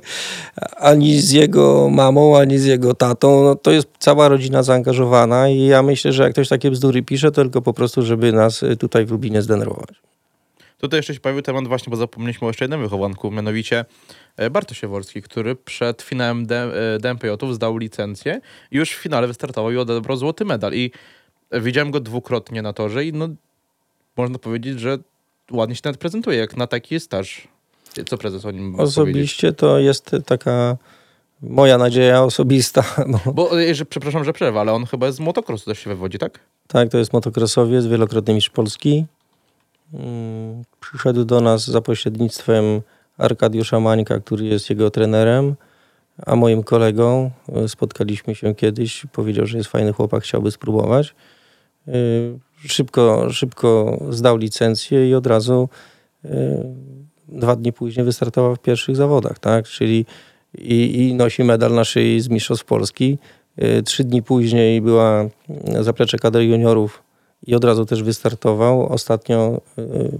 ani 0.76 1.20
z 1.20 1.30
jego 1.30 1.90
mamą, 1.90 2.38
ani 2.38 2.58
z 2.58 2.64
jego 2.64 2.94
tatą. 2.94 3.44
No, 3.44 3.54
to 3.54 3.70
jest 3.70 3.88
cała 3.98 4.28
rodzina 4.28 4.62
zaangażowana 4.62 5.48
i 5.48 5.64
ja 5.64 5.82
myślę, 5.82 6.12
że 6.12 6.22
jak 6.22 6.32
ktoś 6.32 6.48
takie 6.48 6.70
bzdury 6.70 7.02
pisze, 7.02 7.30
to 7.30 7.42
tylko 7.42 7.62
po 7.62 7.72
prostu, 7.72 8.02
żeby 8.02 8.32
nas 8.32 8.62
y, 8.62 8.76
tutaj 8.76 9.06
w 9.06 9.10
Lublinie 9.10 9.42
zdenerwować. 9.42 9.94
Tutaj 10.78 10.98
jeszcze 10.98 11.14
się 11.14 11.20
pojawił 11.20 11.42
temat 11.42 11.68
właśnie, 11.68 11.90
bo 11.90 11.96
zapomnieliśmy 11.96 12.46
o 12.46 12.50
jeszcze 12.50 12.64
jednym 12.64 12.82
wychowanku, 12.82 13.30
mianowicie 13.30 13.84
e, 14.36 14.50
Bartosz 14.50 14.80
Sieworski, 14.80 15.22
który 15.22 15.56
przed 15.56 16.02
finałem 16.02 16.46
D- 16.46 16.94
e, 16.94 16.98
DMPJ-ów 16.98 17.54
zdał 17.54 17.78
licencję 17.78 18.40
i 18.70 18.76
już 18.76 18.90
w 18.90 18.94
finale 19.02 19.26
wystartował 19.26 19.72
i 19.72 19.76
odebrał 19.76 20.16
złoty 20.16 20.44
medal. 20.44 20.74
I 20.74 20.90
widziałem 21.52 21.90
go 21.90 22.00
dwukrotnie 22.00 22.62
na 22.62 22.72
torze 22.72 23.04
i 23.04 23.12
no, 23.12 23.28
można 24.16 24.38
powiedzieć, 24.38 24.80
że 24.80 24.98
ładnie 25.50 25.76
się 25.76 25.82
nawet 25.84 26.00
prezentuje, 26.00 26.38
jak 26.38 26.56
na 26.56 26.66
taki 26.66 27.00
staż. 27.00 27.48
Co 28.06 28.18
prezes 28.18 28.44
o 28.44 28.50
nim 28.50 28.64
mógł 28.64 28.76
powiedzieć? 28.76 28.98
Osobiście 28.98 29.52
to 29.52 29.78
jest 29.78 30.10
taka 30.26 30.76
moja 31.42 31.78
nadzieja 31.78 32.22
osobista. 32.22 32.84
Bo, 33.24 33.32
Bo, 33.32 33.62
e, 33.62 33.74
że, 33.74 33.86
przepraszam, 33.86 34.24
że 34.24 34.32
przerwę, 34.32 34.60
ale 34.60 34.72
on 34.72 34.86
chyba 34.86 35.12
z 35.12 35.20
motocrossu 35.20 35.70
też 35.70 35.78
się 35.78 35.90
wywodzi, 35.90 36.18
tak? 36.18 36.40
tak, 36.68 36.88
to 36.88 36.98
jest 36.98 37.12
motocrossowiec, 37.12 37.86
wielokrotny 37.86 38.34
mistrz 38.34 38.50
Polski. 38.50 39.06
Mm, 39.92 40.62
Przyszedł 40.80 41.24
do 41.24 41.40
nas 41.40 41.66
za 41.66 41.80
pośrednictwem 41.80 42.64
Arkadiusza 43.18 43.80
Mańka, 43.80 44.20
który 44.20 44.44
jest 44.44 44.70
jego 44.70 44.90
trenerem, 44.90 45.54
a 46.26 46.36
moim 46.36 46.62
kolegą. 46.62 47.30
Y, 47.64 47.68
Spotkaliśmy 47.68 48.34
się 48.34 48.54
kiedyś, 48.54 49.06
powiedział, 49.12 49.46
że 49.46 49.58
jest 49.58 49.70
fajny 49.70 49.92
chłopak, 49.92 50.22
chciałby 50.22 50.50
spróbować. 50.50 51.14
Y, 51.88 52.38
Szybko, 52.68 53.32
szybko 53.32 53.98
zdał 54.10 54.36
licencję 54.36 55.10
i 55.10 55.14
od 55.14 55.26
razu 55.26 55.68
y, 56.24 56.28
dwa 57.28 57.56
dni 57.56 57.72
później 57.72 58.06
wystartował 58.06 58.56
w 58.56 58.58
pierwszych 58.58 58.96
zawodach, 58.96 59.38
tak? 59.38 59.68
Czyli 59.68 60.06
i, 60.58 61.08
i 61.08 61.14
nosi 61.14 61.44
medal 61.44 61.74
na 61.74 61.84
szyi 61.84 62.20
z 62.20 62.28
Mistrzostw 62.28 62.64
Polski. 62.64 63.18
Trzy 63.84 64.04
dni 64.04 64.22
później 64.22 64.80
była 64.80 65.28
zaplecze 65.80 66.18
kadry 66.18 66.44
juniorów 66.44 67.02
i 67.42 67.54
od 67.54 67.64
razu 67.64 67.86
też 67.86 68.02
wystartował. 68.02 68.92
Ostatnio 68.92 69.60
y, 69.78 70.18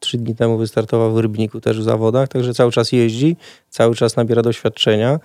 trzy 0.00 0.18
dni 0.18 0.34
temu 0.34 0.58
wystartował 0.58 1.12
w 1.12 1.18
Rybniku 1.18 1.60
też 1.60 1.80
w 1.80 1.82
zawodach, 1.82 2.28
także 2.28 2.54
cały 2.54 2.72
czas 2.72 2.92
jeździ, 2.92 3.36
cały 3.68 3.94
czas 3.94 4.16
nabiera 4.16 4.42
doświadczenia. 4.42 5.20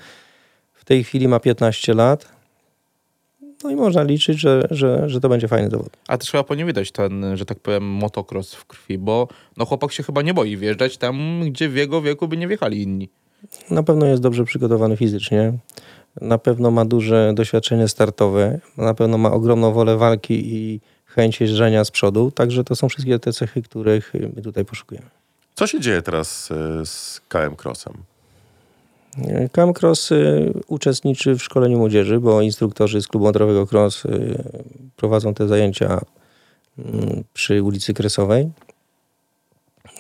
W 0.74 0.86
tej 0.86 1.04
chwili 1.04 1.28
ma 1.28 1.40
15 1.40 1.94
lat. 1.94 2.36
No 3.64 3.72
i 3.72 3.76
można 3.76 4.04
liczyć, 4.04 4.40
że, 4.40 4.68
że, 4.72 5.10
że 5.10 5.22
to 5.22 5.30
będzie 5.30 5.48
fajny 5.48 5.70
zawód. 5.70 5.98
A 6.08 6.18
też 6.18 6.32
chyba 6.32 6.44
po 6.44 6.56
nim 6.56 6.68
widać 6.68 6.92
ten, 6.92 7.38
że 7.38 7.46
tak 7.46 7.60
powiem, 7.60 7.84
motocross 7.84 8.54
w 8.54 8.66
krwi, 8.66 8.98
bo 8.98 9.28
no 9.58 9.66
chłopak 9.66 9.92
się 9.92 10.04
chyba 10.04 10.22
nie 10.22 10.34
boi 10.34 10.58
wjeżdżać 10.58 10.98
tam, 10.98 11.42
gdzie 11.46 11.70
w 11.70 11.76
jego 11.76 12.02
wieku 12.02 12.28
by 12.28 12.38
nie 12.38 12.48
wjechali 12.48 12.82
inni. 12.82 13.10
Na 13.70 13.84
pewno 13.84 14.06
jest 14.06 14.22
dobrze 14.22 14.44
przygotowany 14.44 14.98
fizycznie. 14.98 15.54
Na 16.22 16.38
pewno 16.38 16.72
ma 16.72 16.86
duże 16.86 17.32
doświadczenie 17.36 17.88
startowe. 17.88 18.60
Na 18.78 18.94
pewno 18.94 19.18
ma 19.18 19.32
ogromną 19.32 19.72
wolę 19.72 19.98
walki 19.98 20.56
i 20.56 20.82
chęć 21.16 21.42
jeżdżenia 21.42 21.86
z 21.86 21.92
przodu. 21.92 22.32
Także 22.32 22.64
to 22.64 22.76
są 22.76 22.90
wszystkie 22.90 23.20
te 23.20 23.34
cechy, 23.34 23.62
których 23.62 24.14
my 24.36 24.42
tutaj 24.42 24.66
poszukujemy. 24.66 25.08
Co 25.56 25.68
się 25.68 25.80
dzieje 25.80 26.02
teraz 26.02 26.52
e, 26.52 26.86
z 26.86 27.22
KM 27.28 27.56
Crossem? 27.64 27.94
KM 29.52 29.74
Cross 29.74 30.12
y, 30.12 30.54
uczestniczy 30.68 31.36
w 31.36 31.44
szkoleniu 31.44 31.78
młodzieży, 31.78 32.20
bo 32.20 32.42
instruktorzy 32.42 33.02
z 33.02 33.08
klubu 33.08 33.26
motorowego 33.26 33.68
Cross 33.68 34.06
y, 34.06 34.44
prowadzą 34.96 35.34
te 35.34 35.48
zajęcia 35.48 36.02
mm, 36.80 37.24
przy 37.34 37.64
ulicy 37.64 37.94
Kresowej. 37.94 38.50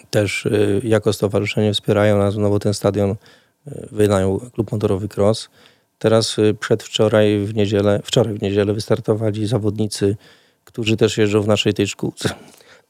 Też 0.09 0.45
y, 0.45 0.81
jako 0.83 1.13
stowarzyszenie 1.13 1.73
wspierają 1.73 2.17
nas, 2.17 2.35
no 2.35 2.49
bo 2.49 2.59
ten 2.59 2.73
stadion 2.73 3.11
y, 3.11 3.15
wynajął 3.91 4.39
klub 4.39 4.71
motorowy 4.71 5.07
Cross. 5.17 5.49
Teraz 5.99 6.39
y, 6.39 6.53
przedwczoraj 6.59 7.39
w 7.39 7.55
niedzielę, 7.55 8.01
wczoraj 8.03 8.33
w 8.33 8.41
niedzielę 8.41 8.73
wystartowali 8.73 9.47
zawodnicy, 9.47 10.15
którzy 10.65 10.97
też 10.97 11.17
jeżdżą 11.17 11.41
w 11.41 11.47
naszej 11.47 11.73
tej 11.73 11.87
szkółce, 11.87 12.29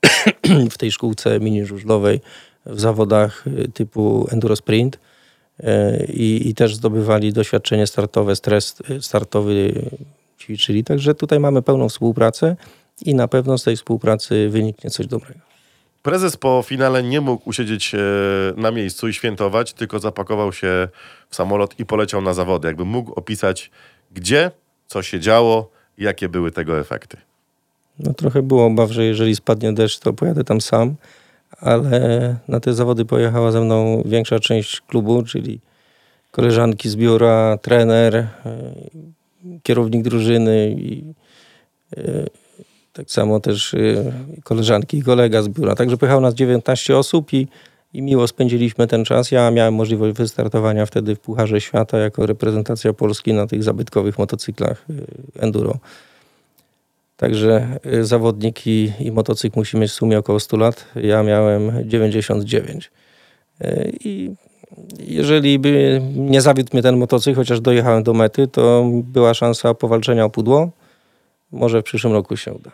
w 0.72 0.78
tej 0.78 0.92
szkółce 0.92 1.40
mini 1.40 1.66
żużlowej 1.66 2.22
w 2.66 2.80
zawodach 2.80 3.48
y, 3.48 3.72
typu 3.74 4.28
Enduro 4.32 4.56
Sprint 4.56 5.00
e, 5.60 6.06
i, 6.06 6.50
i 6.50 6.56
też 6.56 6.76
zdobywali 6.76 7.34
doświadczenie 7.34 7.88
startowe, 7.88 8.36
stres 8.36 8.76
startowy 9.02 9.74
ćwiczyli. 10.40 10.84
Także 10.84 11.16
tutaj 11.16 11.40
mamy 11.40 11.62
pełną 11.62 11.90
współpracę 11.90 12.56
i 13.02 13.16
na 13.16 13.28
pewno 13.28 13.58
z 13.58 13.64
tej 13.64 13.76
współpracy 13.76 14.50
wyniknie 14.50 14.90
coś 14.90 15.08
dobrego. 15.08 15.40
Prezes 16.04 16.38
po 16.38 16.64
finale 16.66 17.04
nie 17.04 17.22
mógł 17.22 17.50
usiedzieć 17.50 17.96
e, 17.96 18.00
na 18.58 18.72
miejscu 18.72 19.08
i 19.08 19.14
świętować, 19.14 19.74
tylko 19.74 20.00
zapakował 20.00 20.54
się 20.54 20.88
w 21.30 21.36
samolot 21.36 21.80
i 21.80 21.86
poleciał 21.86 22.22
na 22.22 22.34
zawody. 22.34 22.68
Jakby 22.68 22.86
mógł 22.86 23.14
opisać, 23.14 23.72
gdzie, 24.12 24.52
co 24.88 25.04
się 25.04 25.20
działo, 25.20 25.72
jakie 25.98 26.30
były 26.30 26.52
tego 26.52 26.80
efekty. 26.80 27.18
No 28.00 28.14
trochę 28.14 28.42
było 28.42 28.66
obaw, 28.66 28.92
że 28.92 29.06
jeżeli 29.06 29.36
spadnie 29.36 29.74
deszcz, 29.74 30.00
to 30.00 30.14
pojadę 30.14 30.44
tam 30.44 30.62
sam, 30.62 30.96
ale 31.58 32.36
na 32.48 32.60
te 32.60 32.74
zawody 32.74 33.06
pojechała 33.06 33.52
ze 33.52 33.62
mną 33.62 34.04
większa 34.06 34.40
część 34.40 34.82
klubu, 34.82 35.24
czyli 35.24 35.60
koleżanki 36.32 36.90
z 36.90 36.96
biura, 36.96 37.58
trener, 37.62 38.16
e, 38.16 38.28
kierownik 39.64 40.04
drużyny 40.04 40.76
i 40.80 41.14
e, 41.98 42.26
tak 42.94 43.12
samo 43.12 43.40
też 43.40 43.74
e, 43.74 43.78
koleżanki 44.44 44.98
i 44.98 45.04
kolega 45.04 45.42
z 45.42 45.48
biura. 45.48 45.76
Także 45.76 45.98
pojechało 45.98 46.22
nas 46.22 46.34
19 46.34 46.98
osób 46.98 47.34
i, 47.34 47.48
i 47.94 48.02
miło 48.02 48.28
spędziliśmy 48.28 48.88
ten 48.88 49.06
czas. 49.06 49.32
Ja 49.32 49.52
miałem 49.52 49.74
możliwość 49.74 50.18
wystartowania 50.18 50.86
wtedy 50.86 51.16
w 51.16 51.20
Pucharze 51.20 51.62
Świata 51.62 51.98
jako 51.98 52.26
reprezentacja 52.26 52.94
Polski 52.94 53.34
na 53.34 53.48
tych 53.48 53.64
zabytkowych 53.64 54.20
motocyklach 54.20 54.86
enduro. 55.40 55.78
Także 57.18 57.80
y, 57.86 58.06
zawodnik 58.06 58.68
i, 58.68 58.92
i 59.00 59.12
motocykl 59.12 59.60
musi 59.60 59.78
mieć 59.78 59.92
w 59.92 59.94
sumie 59.94 60.20
około 60.20 60.40
100 60.40 60.58
lat. 60.58 60.86
Ja 60.96 61.24
miałem 61.24 61.90
99. 61.90 62.92
Y, 63.62 63.92
I 64.04 64.32
jeżeli 65.00 65.60
by 65.60 66.02
nie 66.16 66.42
zawiódł 66.42 66.70
mnie 66.74 66.84
ten 66.84 66.98
motocykl, 66.98 67.36
chociaż 67.36 67.62
dojechałem 67.62 68.04
do 68.04 68.14
mety, 68.14 68.48
to 68.48 68.90
była 68.94 69.34
szansa 69.34 69.74
powalczenia 69.74 70.26
o 70.26 70.30
pudło. 70.30 70.72
Może 71.52 71.82
w 71.82 71.84
przyszłym 71.84 72.14
roku 72.14 72.38
się 72.38 72.54
uda. 72.54 72.72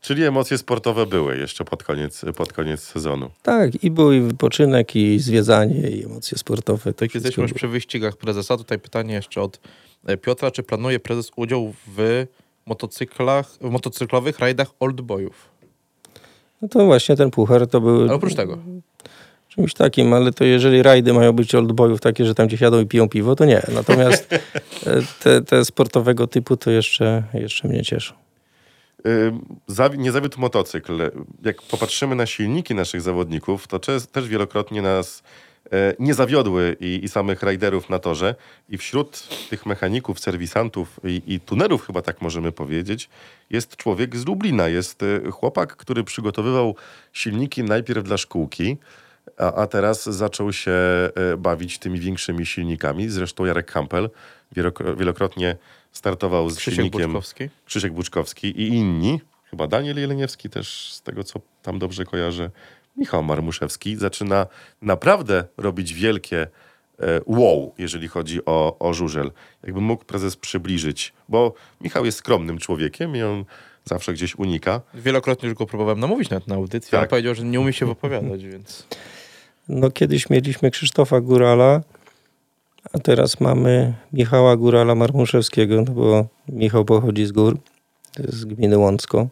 Czyli 0.00 0.24
emocje 0.24 0.58
sportowe 0.58 1.06
były 1.06 1.38
jeszcze 1.38 1.64
pod 1.64 1.82
koniec, 1.82 2.24
pod 2.36 2.52
koniec 2.52 2.80
sezonu. 2.80 3.30
Tak, 3.42 3.84
i 3.84 3.90
był 3.90 4.12
i 4.12 4.20
wypoczynek, 4.20 4.96
i 4.96 5.18
zwiedzanie, 5.18 5.90
i 5.90 6.04
emocje 6.04 6.38
sportowe. 6.38 6.92
To 6.92 6.98
Tak 6.98 7.14
jesteśmy 7.14 7.42
już 7.42 7.52
przy 7.52 7.68
wyścigach 7.68 8.16
prezesa. 8.16 8.56
Tutaj 8.56 8.78
pytanie 8.78 9.14
jeszcze 9.14 9.42
od 9.42 9.60
e, 10.06 10.16
Piotra. 10.16 10.50
Czy 10.50 10.62
planuje 10.62 11.00
prezes 11.00 11.30
udział 11.36 11.74
w 11.86 12.26
motocyklach, 12.66 13.46
w 13.60 13.70
motocyklowych 13.70 14.38
rajdach 14.38 14.68
Old 14.80 15.00
Boyów? 15.00 15.48
No 16.62 16.68
to 16.68 16.84
właśnie 16.86 17.16
ten 17.16 17.30
puchar 17.30 17.66
to 17.66 17.80
był 17.80 18.02
Ale 18.02 18.14
oprócz 18.14 18.34
tego. 18.34 18.58
czymś 19.48 19.74
takim, 19.74 20.12
ale 20.12 20.32
to 20.32 20.44
jeżeli 20.44 20.82
rajdy 20.82 21.12
mają 21.12 21.32
być 21.32 21.54
oldboyów 21.54 22.00
takie, 22.00 22.24
że 22.24 22.34
tam 22.34 22.46
gdzieś 22.46 22.60
jadą 22.60 22.80
i 22.80 22.86
piją 22.86 23.08
piwo, 23.08 23.36
to 23.36 23.44
nie. 23.44 23.62
Natomiast 23.74 24.32
e, 24.32 24.38
te, 25.22 25.42
te 25.42 25.64
sportowego 25.64 26.26
typu 26.26 26.56
to 26.56 26.70
jeszcze, 26.70 27.22
jeszcze 27.34 27.68
mnie 27.68 27.82
cieszą. 27.82 28.14
Zawi- 29.68 29.98
nie 29.98 30.12
zawiódł 30.12 30.40
motocykl. 30.40 31.10
Jak 31.42 31.62
popatrzymy 31.62 32.14
na 32.14 32.26
silniki 32.26 32.74
naszych 32.74 33.00
zawodników, 33.00 33.66
to 33.66 33.78
też 34.12 34.28
wielokrotnie 34.28 34.82
nas 34.82 35.22
nie 35.98 36.14
zawiodły 36.14 36.76
i, 36.80 37.00
i 37.04 37.08
samych 37.08 37.42
rajderów 37.42 37.90
na 37.90 37.98
torze. 37.98 38.34
I 38.68 38.78
wśród 38.78 39.28
tych 39.50 39.66
mechaników, 39.66 40.20
serwisantów 40.20 41.00
i, 41.04 41.22
i 41.26 41.40
tunerów, 41.40 41.86
chyba 41.86 42.02
tak 42.02 42.22
możemy 42.22 42.52
powiedzieć, 42.52 43.08
jest 43.50 43.76
człowiek 43.76 44.16
z 44.16 44.26
Lublina. 44.26 44.68
Jest 44.68 45.02
e, 45.02 45.30
chłopak, 45.30 45.76
który 45.76 46.04
przygotowywał 46.04 46.76
silniki 47.12 47.62
najpierw 47.62 48.04
dla 48.04 48.16
szkółki, 48.16 48.76
a, 49.38 49.54
a 49.54 49.66
teraz 49.66 50.04
zaczął 50.04 50.52
się 50.52 50.72
e, 50.72 51.10
bawić 51.38 51.78
tymi 51.78 52.00
większymi 52.00 52.46
silnikami. 52.46 53.08
Zresztą 53.08 53.44
Jarek 53.44 53.72
Kampel 53.72 54.10
wielokro- 54.56 54.98
wielokrotnie 54.98 55.56
startował 55.92 56.50
z 56.50 56.56
Krzysiek 56.56 56.74
silnikiem... 56.74 57.12
Buczkowski. 57.12 57.48
Krzysiek 57.66 57.92
Buczkowski 57.92 58.46
i 58.46 58.68
inni, 58.68 59.20
chyba 59.50 59.66
Daniel 59.66 59.98
Jeleniewski 59.98 60.50
też, 60.50 60.92
z 60.92 61.02
tego 61.02 61.24
co 61.24 61.40
tam 61.62 61.78
dobrze 61.78 62.04
kojarzę, 62.04 62.50
Michał 62.96 63.22
Marmuszewski 63.22 63.96
zaczyna 63.96 64.46
naprawdę 64.82 65.44
robić 65.56 65.94
wielkie 65.94 66.46
e, 67.00 67.20
wow, 67.26 67.74
jeżeli 67.78 68.08
chodzi 68.08 68.44
o, 68.44 68.76
o 68.78 68.94
żużel. 68.94 69.32
Jakby 69.64 69.80
mógł 69.80 70.04
prezes 70.04 70.36
przybliżyć, 70.36 71.12
bo 71.28 71.54
Michał 71.80 72.04
jest 72.04 72.18
skromnym 72.18 72.58
człowiekiem 72.58 73.16
i 73.16 73.22
on 73.22 73.44
zawsze 73.84 74.12
gdzieś 74.12 74.36
unika. 74.36 74.80
Wielokrotnie 74.94 75.48
już 75.48 75.58
go 75.58 75.66
próbowałem 75.66 76.00
namówić 76.00 76.30
nawet 76.30 76.48
na 76.48 76.54
audycję, 76.54 76.98
ale 76.98 77.02
Tak. 77.02 77.10
powiedział, 77.10 77.34
że 77.34 77.44
nie 77.44 77.60
umie 77.60 77.72
się 77.72 77.86
wypowiadać, 77.86 78.44
więc... 78.52 78.86
No 79.68 79.90
kiedyś 79.90 80.30
mieliśmy 80.30 80.70
Krzysztofa 80.70 81.20
Górala, 81.20 81.82
a 82.92 82.98
teraz 82.98 83.40
mamy 83.40 83.94
Michała 84.12 84.56
Górala 84.56 84.94
Marmuszewskiego, 84.94 85.82
no 85.82 85.92
bo 85.92 86.26
Michał 86.48 86.84
pochodzi 86.84 87.26
z 87.26 87.32
gór, 87.32 87.58
z 88.18 88.44
gminy 88.44 88.78
Łącko. 88.78 89.28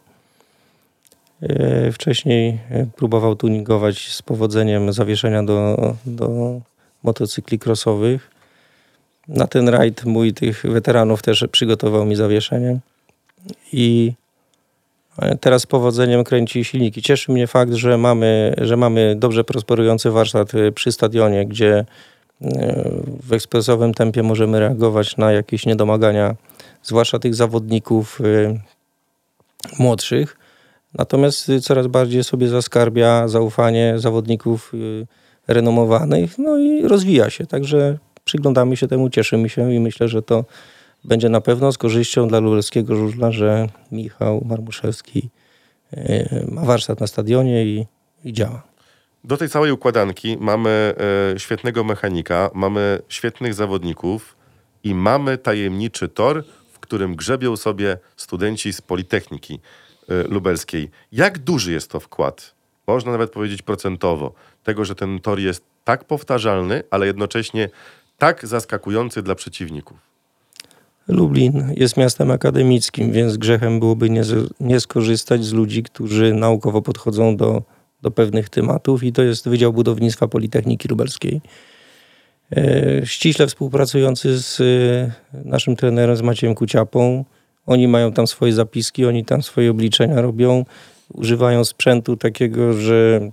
E, 1.49 1.91
Wcześniej 1.91 2.59
e, 2.69 2.85
próbował 2.95 3.35
tuningować 3.35 4.11
z 4.11 4.21
powodzeniem 4.21 4.93
zawieszenia 4.93 5.43
do, 5.43 5.93
do 6.05 6.59
motocykli 7.03 7.59
crossowych. 7.65 8.31
Na 9.27 9.47
ten 9.47 9.69
rajd 9.69 10.05
mój 10.05 10.33
tych 10.33 10.63
weteranów 10.65 11.21
też 11.21 11.45
przygotował 11.51 12.05
mi 12.05 12.15
zawieszenie. 12.15 12.79
I 13.73 14.13
e, 15.19 15.37
teraz 15.37 15.61
z 15.61 15.65
powodzeniem 15.65 16.23
kręci 16.23 16.63
silniki. 16.63 17.01
Cieszy 17.01 17.31
mnie 17.31 17.47
fakt, 17.47 17.73
że 17.73 17.97
mamy, 17.97 18.55
że 18.61 18.77
mamy 18.77 19.15
dobrze 19.15 19.43
prosperujący 19.43 20.11
warsztat 20.11 20.51
przy 20.75 20.91
stadionie, 20.91 21.45
gdzie 21.45 21.85
w 23.23 23.33
ekspresowym 23.33 23.93
tempie 23.93 24.23
możemy 24.23 24.59
reagować 24.59 25.17
na 25.17 25.31
jakieś 25.31 25.65
niedomagania, 25.65 26.35
zwłaszcza 26.83 27.19
tych 27.19 27.35
zawodników 27.35 28.19
młodszych. 29.79 30.37
Natomiast 30.97 31.49
y, 31.49 31.61
coraz 31.61 31.87
bardziej 31.87 32.23
sobie 32.23 32.47
zaskarbia 32.47 33.27
zaufanie 33.27 33.93
zawodników 33.97 34.73
y, 34.73 35.07
renomowanych, 35.47 36.37
no 36.37 36.57
i 36.57 36.81
rozwija 36.81 37.29
się. 37.29 37.45
Także 37.45 37.97
przyglądamy 38.23 38.77
się 38.77 38.87
temu, 38.87 39.09
cieszymy 39.09 39.49
się 39.49 39.73
i 39.73 39.79
myślę, 39.79 40.07
że 40.07 40.21
to 40.21 40.45
będzie 41.03 41.29
na 41.29 41.41
pewno 41.41 41.71
z 41.71 41.77
korzyścią 41.77 42.27
dla 42.27 42.39
lubelskiego 42.39 42.95
żużla, 42.95 43.31
że 43.31 43.67
Michał 43.91 44.45
Marmuszewski 44.45 45.29
y, 45.93 46.45
ma 46.51 46.61
warsztat 46.65 46.99
na 46.99 47.07
stadionie 47.07 47.65
i, 47.65 47.85
i 48.23 48.33
działa. 48.33 48.63
Do 49.23 49.37
tej 49.37 49.49
całej 49.49 49.71
układanki 49.71 50.37
mamy 50.39 50.93
e, 51.33 51.39
świetnego 51.39 51.83
mechanika, 51.83 52.49
mamy 52.53 52.99
świetnych 53.09 53.53
zawodników 53.53 54.35
i 54.83 54.95
mamy 54.95 55.37
tajemniczy 55.37 56.09
tor, 56.09 56.43
w 56.71 56.79
którym 56.79 57.15
grzebią 57.15 57.57
sobie 57.57 57.97
studenci 58.17 58.73
z 58.73 58.81
Politechniki 58.81 59.59
Lubelskiej. 60.07 60.89
Jak 61.11 61.39
duży 61.39 61.71
jest 61.71 61.91
to 61.91 61.99
wkład? 61.99 62.55
Można 62.87 63.11
nawet 63.11 63.31
powiedzieć 63.31 63.61
procentowo. 63.61 64.33
Tego, 64.63 64.85
że 64.85 64.95
ten 64.95 65.19
tor 65.19 65.39
jest 65.39 65.63
tak 65.83 66.03
powtarzalny, 66.03 66.83
ale 66.91 67.05
jednocześnie 67.05 67.69
tak 68.17 68.47
zaskakujący 68.47 69.21
dla 69.21 69.35
przeciwników. 69.35 69.97
Lublin 71.07 71.73
jest 71.77 71.97
miastem 71.97 72.31
akademickim, 72.31 73.11
więc 73.11 73.37
grzechem 73.37 73.79
byłoby 73.79 74.09
nie, 74.09 74.21
nie 74.59 74.79
skorzystać 74.79 75.45
z 75.45 75.53
ludzi, 75.53 75.83
którzy 75.83 76.33
naukowo 76.33 76.81
podchodzą 76.81 77.37
do, 77.37 77.63
do 78.01 78.11
pewnych 78.11 78.49
tematów 78.49 79.03
i 79.03 79.11
to 79.13 79.23
jest 79.23 79.49
Wydział 79.49 79.73
Budownictwa 79.73 80.27
Politechniki 80.27 80.87
Lubelskiej. 80.87 81.41
E, 82.57 83.01
ściśle 83.05 83.47
współpracujący 83.47 84.39
z 84.39 84.61
e, 84.61 85.43
naszym 85.45 85.75
trenerem, 85.75 86.15
z 86.15 86.21
Maciejem 86.21 86.55
Kuciapą. 86.55 87.25
Oni 87.65 87.87
mają 87.87 88.11
tam 88.11 88.27
swoje 88.27 88.53
zapiski, 88.53 89.05
oni 89.05 89.25
tam 89.25 89.43
swoje 89.43 89.71
obliczenia 89.71 90.21
robią. 90.21 90.65
Używają 91.13 91.65
sprzętu 91.65 92.17
takiego, 92.17 92.73
że 92.73 93.29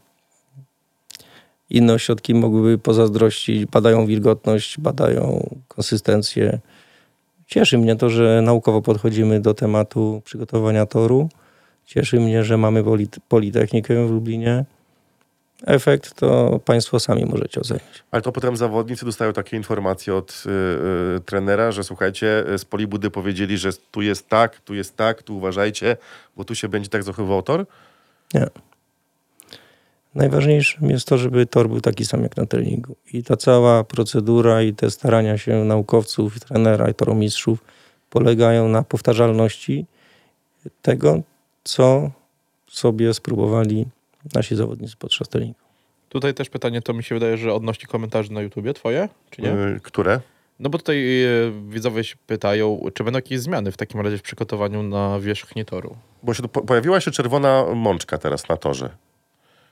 inne 1.70 1.92
ośrodki 1.92 2.34
mogłyby 2.34 2.78
pozazdrościć. 2.78 3.66
Badają 3.66 4.06
wilgotność, 4.06 4.80
badają 4.80 5.50
konsystencję. 5.68 6.58
Cieszy 7.46 7.78
mnie 7.78 7.96
to, 7.96 8.10
że 8.10 8.42
naukowo 8.42 8.82
podchodzimy 8.82 9.40
do 9.40 9.54
tematu 9.54 10.22
przygotowania 10.24 10.86
toru. 10.86 11.28
Cieszy 11.86 12.20
mnie, 12.20 12.44
że 12.44 12.56
mamy 12.56 12.82
polit- 12.82 13.18
Politechnikę 13.28 14.06
w 14.06 14.10
Lublinie. 14.10 14.64
Efekt 15.66 16.14
to 16.14 16.60
Państwo 16.64 17.00
sami 17.00 17.24
możecie 17.24 17.60
ocenić. 17.60 18.04
Ale 18.10 18.22
to 18.22 18.32
potem 18.32 18.56
zawodnicy 18.56 19.04
dostają 19.04 19.32
takie 19.32 19.56
informacje 19.56 20.14
od 20.14 20.44
y, 20.46 20.50
y, 21.16 21.20
trenera, 21.20 21.72
że 21.72 21.84
słuchajcie, 21.84 22.44
z 22.56 22.64
Polibudy 22.64 23.10
powiedzieli, 23.10 23.58
że 23.58 23.70
tu 23.90 24.02
jest 24.02 24.28
tak, 24.28 24.60
tu 24.60 24.74
jest 24.74 24.96
tak, 24.96 25.22
tu 25.22 25.36
uważajcie, 25.36 25.96
bo 26.36 26.44
tu 26.44 26.54
się 26.54 26.68
będzie 26.68 26.88
tak 26.88 27.02
zachowywał 27.02 27.42
tor. 27.42 27.66
Nie. 28.34 28.46
Najważniejszym 30.14 30.90
jest 30.90 31.06
to, 31.06 31.18
żeby 31.18 31.46
tor 31.46 31.68
był 31.68 31.80
taki 31.80 32.06
sam 32.06 32.22
jak 32.22 32.36
na 32.36 32.46
treningu. 32.46 32.96
I 33.12 33.22
ta 33.22 33.36
cała 33.36 33.84
procedura 33.84 34.62
i 34.62 34.74
te 34.74 34.90
starania 34.90 35.38
się 35.38 35.64
naukowców, 35.64 36.40
trenera 36.40 36.90
i 36.90 36.94
toromistrzów 36.94 37.64
polegają 38.10 38.68
na 38.68 38.82
powtarzalności 38.82 39.86
tego, 40.82 41.22
co 41.64 42.10
sobie 42.70 43.14
spróbowali 43.14 43.86
nasi 44.34 44.56
zawodnicy 44.56 44.96
podczas 44.98 45.28
treningu. 45.28 45.58
Tutaj 46.08 46.34
też 46.34 46.48
pytanie, 46.50 46.82
to 46.82 46.92
mi 46.92 47.04
się 47.04 47.14
wydaje, 47.14 47.36
że 47.36 47.54
odnośnie 47.54 47.86
komentarzy 47.86 48.32
na 48.32 48.40
YouTubie 48.40 48.74
twoje, 48.74 49.08
czy 49.30 49.42
nie? 49.42 49.52
Y, 49.52 49.80
które? 49.82 50.20
No 50.60 50.70
bo 50.70 50.78
tutaj 50.78 51.22
e, 51.24 51.28
widzowie 51.68 52.04
się 52.04 52.16
pytają, 52.26 52.80
czy 52.94 53.04
będą 53.04 53.18
jakieś 53.18 53.40
zmiany 53.40 53.72
w 53.72 53.76
takim 53.76 54.00
razie 54.00 54.18
w 54.18 54.22
przygotowaniu 54.22 54.82
na 54.82 55.20
wierzchni 55.20 55.64
toru. 55.64 55.96
Bo 56.22 56.34
się, 56.34 56.42
po, 56.48 56.60
pojawiła 56.62 57.00
się 57.00 57.10
czerwona 57.10 57.64
mączka 57.74 58.18
teraz 58.18 58.48
na 58.48 58.56
torze. 58.56 58.90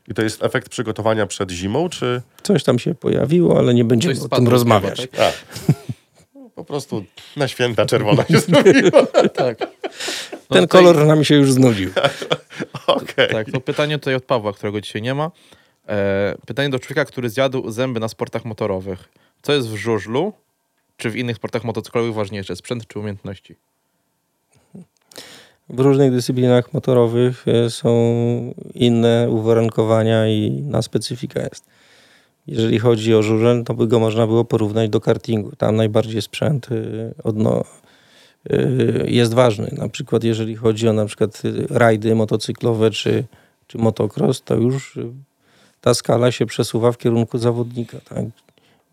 I 0.09 0.15
to 0.15 0.23
jest 0.23 0.43
efekt 0.43 0.69
przygotowania 0.69 1.27
przed 1.27 1.51
zimą, 1.51 1.89
czy... 1.89 2.23
Coś 2.43 2.65
tam 2.65 2.79
się 2.79 2.95
pojawiło, 2.95 3.59
ale 3.59 3.75
nie 3.75 3.85
będziemy 3.85 4.15
Coś 4.15 4.25
o 4.25 4.37
tym 4.37 4.49
rozmawiać. 4.49 5.01
tak? 5.01 5.21
A. 5.21 5.33
Po 6.55 6.65
prostu 6.65 7.05
na 7.37 7.49
święta 7.49 7.87
czerwona 7.87 8.25
się 8.25 8.39
zrobiła. 8.49 9.07
Tak. 9.35 9.61
No 9.61 9.67
Ten 10.57 10.63
tutaj- 10.63 10.67
kolor 10.69 11.07
nam 11.07 11.25
się 11.25 11.35
już 11.35 11.53
znudził. 11.53 11.91
Okej. 12.95 13.28
Tak, 13.28 13.51
to 13.51 13.61
pytanie 13.61 13.99
tutaj 13.99 14.14
od 14.14 14.24
Pawła, 14.24 14.53
którego 14.53 14.80
dzisiaj 14.80 15.03
nie 15.03 15.14
ma. 15.14 15.30
E, 15.88 16.34
pytanie 16.47 16.68
do 16.68 16.78
człowieka, 16.78 17.05
który 17.05 17.30
zjadł 17.30 17.70
zęby 17.70 18.01
na 18.01 18.09
sportach 18.09 18.45
motorowych. 18.45 19.09
Co 19.43 19.53
jest 19.53 19.68
w 19.68 19.74
żużlu, 19.74 20.32
czy 20.97 21.11
w 21.11 21.16
innych 21.16 21.36
sportach 21.36 21.64
motocyklowych 21.64 22.14
ważniejsze, 22.14 22.57
sprzęt 22.57 22.86
czy 22.86 22.99
umiejętności? 22.99 23.57
W 25.68 25.80
różnych 25.80 26.12
dyscyplinach 26.12 26.72
motorowych 26.72 27.45
e, 27.49 27.70
są 27.70 27.95
inne 28.74 29.26
uwarunkowania 29.30 30.28
i 30.28 30.51
na 30.51 30.82
specyfika 30.82 31.43
jest. 31.43 31.64
Jeżeli 32.47 32.78
chodzi 32.78 33.14
o 33.14 33.22
żużel, 33.22 33.64
to 33.64 33.74
by 33.74 33.86
go 33.86 34.01
można 34.01 34.26
było 34.26 34.45
porównać 34.45 34.91
do 34.91 35.01
kartingu. 35.01 35.57
Tam 35.57 35.76
najbardziej 35.76 36.22
sprzęt 36.22 36.72
y, 36.72 37.14
odno, 37.24 37.64
jest 39.07 39.34
ważny. 39.34 39.74
Na 39.78 39.88
przykład 39.88 40.24
jeżeli 40.24 40.57
chodzi 40.57 40.88
o 40.88 40.93
na 40.93 41.07
przykład 41.07 41.43
y, 41.45 41.66
rajdy 41.70 42.14
motocyklowe 42.14 42.91
czy, 42.91 43.24
czy 43.66 43.78
motocross, 43.78 44.43
to 44.43 44.55
już 44.55 44.97
y, 44.97 45.07
ta 45.80 45.95
skala 45.95 46.32
się 46.32 46.47
przesuwa 46.47 46.93
w 46.93 46.99
kierunku 46.99 47.38
zawodnika. 47.38 47.99
Tak? 48.09 48.24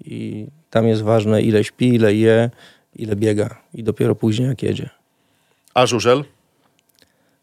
I 0.05 0.47
tam 0.69 0.87
jest 0.87 1.01
ważne 1.01 1.41
ile 1.41 1.63
śpi, 1.63 1.87
ile 1.87 2.15
je, 2.15 2.49
ile 2.95 3.15
biega 3.15 3.61
i 3.73 3.83
dopiero 3.83 4.15
później 4.15 4.47
jak 4.47 4.63
jedzie. 4.63 4.89
A 5.73 5.85
żużel? 5.85 6.23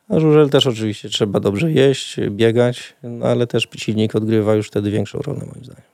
A 0.08 0.20
żużel 0.20 0.50
też 0.50 0.66
oczywiście 0.66 1.08
trzeba 1.08 1.40
dobrze 1.40 1.72
jeść, 1.72 2.16
biegać, 2.30 2.94
no 3.02 3.26
ale 3.26 3.46
też 3.46 3.68
silnik 3.76 4.14
odgrywa 4.14 4.54
już 4.54 4.66
wtedy 4.66 4.90
większą 4.90 5.18
rolę 5.18 5.40
moim 5.40 5.64
zdaniem. 5.64 5.93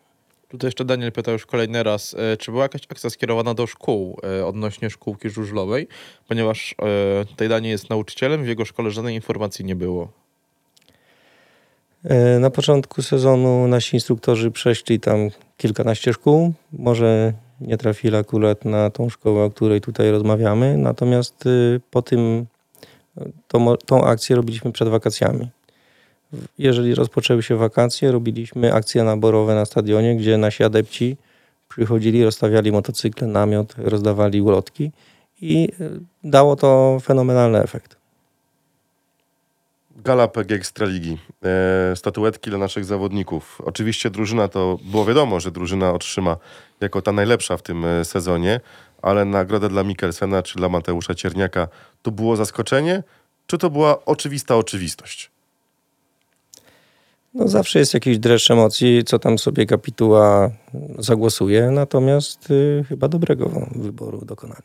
Tutaj 0.51 0.69
jeszcze 0.69 0.85
Daniel 0.85 1.13
pyta 1.13 1.33
już 1.33 1.47
kolejny 1.47 1.83
raz, 1.83 2.17
e, 2.19 2.37
czy 2.37 2.51
była 2.51 2.63
jakaś 2.63 2.81
akcja 2.91 3.11
skierowana 3.11 3.55
do 3.55 3.67
szkół 3.67 4.21
e, 4.25 4.47
odnośnie 4.47 4.91
szkółki 4.91 5.31
żużlowej, 5.31 5.89
ponieważ 6.29 6.75
e, 7.23 7.25
tutaj 7.25 7.49
Daniel 7.49 7.71
jest 7.71 7.91
nauczycielem, 7.91 8.45
w 8.45 8.49
jego 8.49 8.65
szkole 8.65 8.91
żadnej 8.91 9.15
informacji 9.15 9.65
nie 9.65 9.77
było. 9.77 10.13
Na 12.41 12.51
początku 12.51 13.03
sezonu 13.03 13.67
nasi 13.69 13.97
instruktorzy 13.97 14.51
przeszli 14.51 15.01
tam 15.01 15.31
kilkanaście 15.57 16.13
szkół. 16.13 16.53
Może 16.73 17.33
nie 17.61 17.77
trafili 17.77 18.17
akurat 18.17 18.65
na 18.65 18.91
tą 18.91 19.09
szkołę, 19.09 19.45
o 19.45 19.51
której 19.51 19.81
tutaj 19.81 20.11
rozmawiamy, 20.11 20.79
natomiast 20.79 21.47
y, 21.47 21.81
po 21.91 22.03
tym 22.03 22.47
mo- 23.55 23.77
tą 23.77 24.05
akcję 24.05 24.37
robiliśmy 24.37 24.73
przed 24.73 24.89
wakacjami. 24.89 25.49
Jeżeli 26.59 26.95
rozpoczęły 26.95 27.43
się 27.43 27.57
wakacje, 27.57 28.13
robiliśmy 28.13 28.75
akcje 28.75 29.05
naborowe 29.05 29.55
na 29.55 29.65
stadionie, 29.65 30.17
gdzie 30.17 30.39
nasi 30.39 30.65
adepci 30.65 31.17
przychodzili, 31.69 32.25
rozstawiali 32.25 32.73
motocykle, 32.73 33.27
namiot, 33.27 33.75
rozdawali 33.79 34.43
ulotki 34.43 34.91
i 35.41 35.69
y, 35.81 36.01
dało 36.25 36.57
to 36.57 36.99
fenomenalny 37.03 37.63
efekt. 37.63 38.01
Gala 40.05 40.29
PG 40.29 40.55
Ekstraligi. 40.55 41.19
E, 41.45 41.97
statuetki 41.97 42.51
dla 42.51 42.59
naszych 42.59 42.85
zawodników. 42.85 43.63
Oczywiście 43.65 44.11
drużyna 44.11 44.49
to 44.49 44.79
było 44.85 45.05
wiadomo, 45.05 45.41
że 45.41 45.51
drużyna 45.51 45.93
otrzyma 45.93 46.37
jako 46.81 47.03
ta 47.03 47.13
najlepsza 47.13 47.57
w 47.57 47.63
tym 47.63 47.85
e, 47.85 48.05
sezonie, 48.05 48.61
ale 49.03 49.25
nagroda 49.25 49.69
dla 49.69 49.85
Mikkelsena 49.85 50.43
czy 50.43 50.59
dla 50.59 50.69
Mateusza 50.69 51.15
Cierniaka 51.15 51.69
to 52.03 52.11
było 52.11 52.37
zaskoczenie, 52.37 53.03
czy 53.47 53.59
to 53.59 53.71
była 53.71 54.05
oczywista 54.05 54.57
oczywistość? 54.57 55.31
No 57.35 57.49
zawsze 57.49 57.79
jest 57.79 57.95
jakiś 57.95 58.19
dreszcz 58.19 58.51
emocji, 58.51 59.05
co 59.05 59.19
tam 59.19 59.39
sobie 59.39 59.67
kapituła 59.67 60.51
zagłosuje, 60.99 61.71
natomiast 61.71 62.51
y, 62.51 62.85
chyba 62.89 63.09
dobrego 63.09 63.69
wyboru 63.75 64.25
dokonali. 64.25 64.63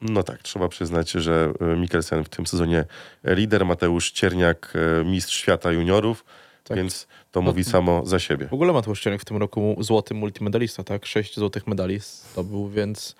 No 0.00 0.22
tak, 0.22 0.42
trzeba 0.42 0.68
przyznać, 0.68 1.10
że 1.10 1.52
e, 1.60 1.76
Mikkelsen 1.76 2.24
w 2.24 2.28
tym 2.28 2.46
sezonie 2.46 2.84
lider, 3.24 3.66
Mateusz 3.66 4.10
Cierniak 4.10 4.72
e, 5.00 5.04
mistrz 5.04 5.36
świata 5.36 5.72
juniorów, 5.72 6.24
Tak. 6.64 6.76
więc 6.76 7.06
to 7.32 7.42
mówi 7.42 7.64
samo 7.64 8.06
za 8.06 8.18
siebie. 8.18 8.46
W 8.46 8.54
ogóle 8.54 8.72
Mateusz 8.72 9.00
Cielek 9.00 9.22
w 9.22 9.24
tym 9.24 9.36
roku 9.36 9.76
złoty 9.80 10.14
multimedalista, 10.14 10.84
tak? 10.84 11.06
Sześć 11.06 11.36
złotych 11.36 11.66
medali 11.66 12.00
zdobył, 12.32 12.68
więc 12.68 13.16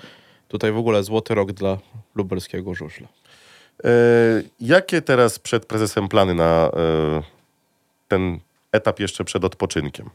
tutaj 0.48 0.72
w 0.72 0.76
ogóle 0.76 1.02
złoty 1.02 1.34
rok 1.34 1.52
dla 1.52 1.78
lubelskiego 2.14 2.74
żużla. 2.74 3.08
E, 3.84 3.90
jakie 4.60 5.02
teraz 5.02 5.38
przed 5.38 5.66
prezesem 5.66 6.08
plany 6.08 6.34
na 6.34 6.70
e, 6.76 7.22
ten 8.08 8.38
etap 8.76 9.00
jeszcze 9.00 9.24
przed 9.24 9.44
odpoczynkiem. 9.44 10.10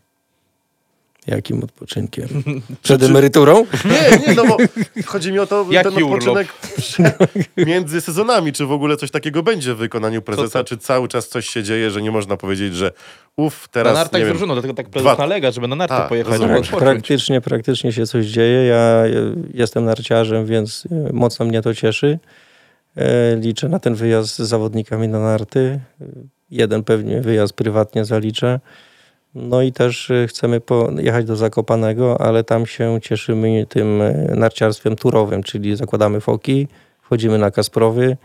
Jakim 1.28 1.64
odpoczynkiem? 1.64 2.28
Przed 2.84 3.04
emeryturą? 3.04 3.66
Nie, 3.86 4.28
nie, 4.28 4.34
no 4.36 4.46
bo 4.48 4.58
chodzi 5.06 5.32
mi 5.32 5.40
o 5.40 5.48
to, 5.48 5.66
Jaki 5.70 5.90
ten 5.96 6.04
odpoczynek 6.04 6.48
między 7.58 8.02
sezonami, 8.02 8.54
czy 8.54 8.66
w 8.66 8.72
ogóle 8.72 8.98
coś 8.98 9.12
takiego 9.12 9.44
będzie 9.44 9.74
w 9.74 9.78
wykonaniu 9.78 10.22
prezesa, 10.22 10.60
to? 10.60 10.64
czy 10.64 10.78
cały 10.78 11.08
czas 11.08 11.28
coś 11.28 11.50
się 11.50 11.64
dzieje, 11.64 11.92
że 11.92 12.02
nie 12.02 12.12
można 12.12 12.38
powiedzieć, 12.38 12.76
że 12.76 12.92
uff, 13.38 13.62
Na 13.62 13.72
teraz, 13.72 13.94
nartach 13.94 14.22
z 14.22 14.24
wiem, 14.24 14.34
drużyną, 14.34 14.54
dlatego 14.54 14.74
tak 14.74 14.90
prezes 14.90 15.12
dwa- 15.12 15.18
nalega, 15.18 15.52
żeby 15.52 15.68
na 15.68 15.76
nartach 15.76 16.00
Tak, 16.00 16.10
pojechać, 16.10 16.40
Tak. 16.40 16.80
Praktycznie, 16.80 17.42
praktycznie 17.42 17.94
się 17.94 18.06
coś 18.06 18.26
dzieje. 18.26 18.66
Ja 18.66 18.76
e, 18.78 19.10
jestem 19.54 19.86
narciarzem, 19.86 20.46
więc 20.46 20.88
e, 20.92 21.14
mocno 21.14 21.46
mnie 21.46 21.62
to 21.62 21.76
cieszy. 21.76 22.20
E, 22.98 23.36
Liczę 23.36 23.70
na 23.70 23.80
ten 23.80 23.96
wyjazd 23.96 24.36
z 24.36 24.40
zawodnikami 24.40 25.08
na 25.08 25.20
narty. 25.20 25.80
Jeden 26.52 26.84
pewnie 26.84 27.22
wyjazd 27.22 27.54
prywatnie 27.54 28.06
zaliczę. 28.06 28.60
No 29.36 29.62
i 29.62 29.72
też 29.72 30.12
e, 30.12 30.28
chcemy 30.28 30.62
pojechać 30.62 31.26
do 31.26 31.36
Zakopanego, 31.36 32.22
ale 32.22 32.44
tam 32.44 32.66
się 32.66 33.00
cieszymy 33.02 33.66
tym 33.70 34.02
e, 34.02 34.14
narciarstwem 34.36 34.96
turowym, 34.96 35.44
czyli 35.44 35.76
zakładamy 35.76 36.22
foki, 36.22 36.68
wchodzimy 37.02 37.38
na 37.38 37.52
Kasprowy. 37.52 38.18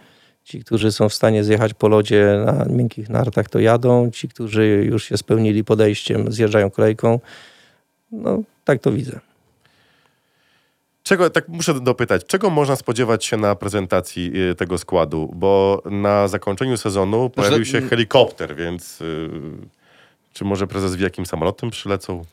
Ci, 0.44 0.64
którzy 0.64 0.92
są 0.92 1.08
w 1.08 1.14
stanie 1.14 1.44
zjechać 1.44 1.74
po 1.74 1.88
lodzie 1.88 2.42
na 2.46 2.64
miękkich 2.64 3.08
nartach, 3.08 3.48
to 3.48 3.58
jadą. 3.58 4.10
Ci, 4.10 4.28
którzy 4.28 4.66
już 4.66 5.04
się 5.04 5.16
spełnili 5.16 5.64
podejściem, 5.64 6.32
zjeżdżają 6.32 6.70
kolejką. 6.70 7.20
No, 8.12 8.42
tak 8.64 8.80
to 8.80 8.92
widzę. 8.92 9.20
Czego, 11.06 11.30
tak 11.30 11.48
muszę 11.48 11.80
dopytać, 11.80 12.24
czego 12.26 12.50
można 12.50 12.76
spodziewać 12.76 13.24
się 13.24 13.36
na 13.36 13.54
prezentacji 13.54 14.32
y, 14.50 14.54
tego 14.54 14.78
składu? 14.78 15.30
Bo 15.34 15.82
na 15.84 16.28
zakończeniu 16.28 16.76
sezonu 16.76 17.30
pojawił 17.30 17.64
się 17.64 17.80
helikopter, 17.80 18.56
więc 18.56 19.00
y, 19.00 19.30
czy 20.32 20.44
może 20.44 20.66
prezes 20.66 20.96
wie, 20.96 21.04
jakim 21.04 21.26
samolotem 21.26 21.70
przylecą? 21.70 22.24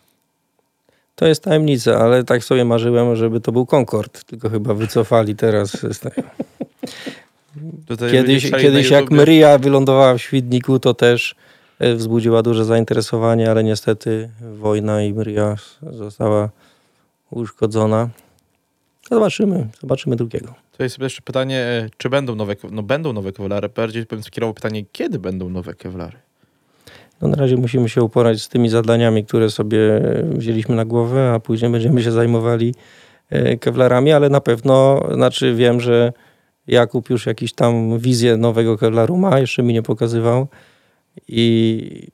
To 1.16 1.28
jest 1.28 1.44
tajemnica, 1.44 2.00
ale 2.00 2.24
tak 2.24 2.44
sobie 2.44 2.66
marzyłem, 2.66 3.16
żeby 3.16 3.42
to 3.42 3.52
był 3.52 3.66
Concorde, 3.66 4.20
tylko 4.26 4.50
chyba 4.50 4.74
wycofali 4.74 5.36
teraz. 5.36 5.72
z 5.72 6.00
tego. 6.00 6.22
Tutaj 7.88 8.12
Kiedyś, 8.12 8.52
kiedyś 8.52 8.90
jak. 8.90 9.12
Maria 9.12 9.58
wylądowała 9.58 10.14
w 10.14 10.22
Świdniku, 10.22 10.80
to 10.80 10.94
też 10.94 11.36
e, 11.80 11.96
wzbudziła 11.96 12.44
duże 12.44 12.66
zainteresowanie, 12.66 13.52
ale 13.52 13.64
niestety 13.64 14.30
wojna 14.60 15.04
i 15.04 15.14
Maria 15.14 15.56
została 15.82 16.50
uszkodzona. 17.32 18.10
Zobaczymy, 19.14 19.68
zobaczymy 19.82 20.16
drugiego. 20.16 20.54
To 20.78 20.84
jest 20.84 21.00
jeszcze 21.00 21.22
pytanie, 21.22 21.58
e, 21.58 21.90
czy 21.98 22.10
będą 22.10 22.36
nowe, 22.36 22.56
no 22.72 22.84
będą 22.84 23.14
nowe 23.14 23.32
kewlary. 23.32 23.70
Bardziej 23.70 24.06
bym 24.06 24.24
skierował 24.24 24.54
pytanie, 24.54 24.86
kiedy 24.92 25.20
będą 25.20 25.50
nowe 25.50 25.74
kewlary? 25.74 26.18
No 27.22 27.28
na 27.28 27.36
razie 27.36 27.58
musimy 27.58 27.90
się 27.90 28.02
uporać 28.02 28.42
z 28.42 28.50
tymi 28.50 28.70
zadaniami, 28.70 29.26
które 29.26 29.50
sobie 29.50 29.80
wzięliśmy 30.24 30.76
na 30.76 30.86
głowę, 30.86 31.32
a 31.36 31.40
później 31.40 31.72
będziemy 31.72 32.04
się 32.04 32.12
zajmowali 32.12 32.76
e, 33.30 33.58
kewlarami, 33.58 34.12
ale 34.12 34.30
na 34.30 34.42
pewno, 34.42 35.08
znaczy 35.14 35.56
wiem, 35.56 35.80
że 35.80 36.14
Jakub 36.68 37.10
już 37.10 37.26
jakiś 37.26 37.54
tam 37.54 38.00
wizję 38.00 38.38
nowego 38.38 38.78
kewlaru 38.78 39.18
ma, 39.18 39.40
jeszcze 39.40 39.64
mi 39.64 39.74
nie 39.74 39.82
pokazywał 39.82 40.48
i 41.28 42.12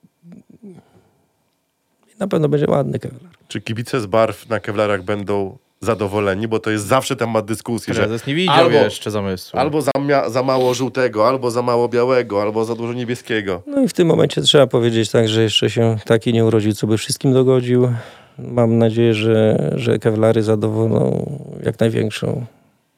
na 2.20 2.28
pewno 2.28 2.50
będzie 2.50 2.68
ładny 2.70 3.00
kewlar. 3.00 3.32
Czy 3.47 3.62
kibice 3.62 4.02
z 4.02 4.06
barw 4.06 4.50
na 4.50 4.60
kewlarach 4.60 5.04
będą 5.04 5.58
zadowoleni? 5.82 6.47
Bo 6.47 6.59
to 6.59 6.69
jest 6.69 6.86
zawsze 6.88 7.15
temat 7.15 7.45
dyskusji, 7.45 7.93
że 7.93 8.01
Prezes 8.01 8.27
nie 8.27 8.36
widział 8.36 8.55
albo- 8.55 8.71
jeszcze 8.77 9.11
zamysłu. 9.11 9.59
albo 9.59 9.82
za, 9.82 9.91
za 10.30 10.43
mało 10.43 10.73
żółtego, 10.73 11.27
albo 11.27 11.51
za 11.51 11.61
mało 11.61 11.89
białego, 11.89 12.41
albo 12.41 12.65
za 12.65 12.75
dużo 12.75 12.93
niebieskiego. 12.93 13.61
No 13.67 13.82
i 13.82 13.88
w 13.88 13.93
tym 13.93 14.07
momencie 14.07 14.41
trzeba 14.41 14.67
powiedzieć 14.67 15.11
tak, 15.11 15.27
że 15.30 15.43
jeszcze 15.43 15.69
się 15.69 15.97
taki 16.05 16.34
nie 16.34 16.45
urodził, 16.45 16.73
co 16.73 16.88
by 16.88 16.97
wszystkim 16.97 17.34
dogodził. 17.34 17.93
Mam 18.39 18.77
nadzieję, 18.77 19.13
że, 19.13 19.71
że 19.75 19.99
kewlary 19.99 20.43
zadowolą 20.43 21.30
jak 21.63 21.80
największą 21.80 22.45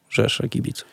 rzeszę 0.09 0.49
kibiców. 0.49 0.87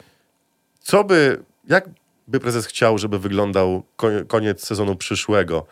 Co 0.80 1.04
by, 1.04 1.38
jak 1.68 1.88
by 2.28 2.40
prezes 2.40 2.66
chciał, 2.66 2.98
żeby 2.98 3.18
wyglądał 3.18 3.82
ko- 3.96 4.08
koniec 4.26 4.66
sezonu 4.66 4.96
przyszłego? 4.96 5.66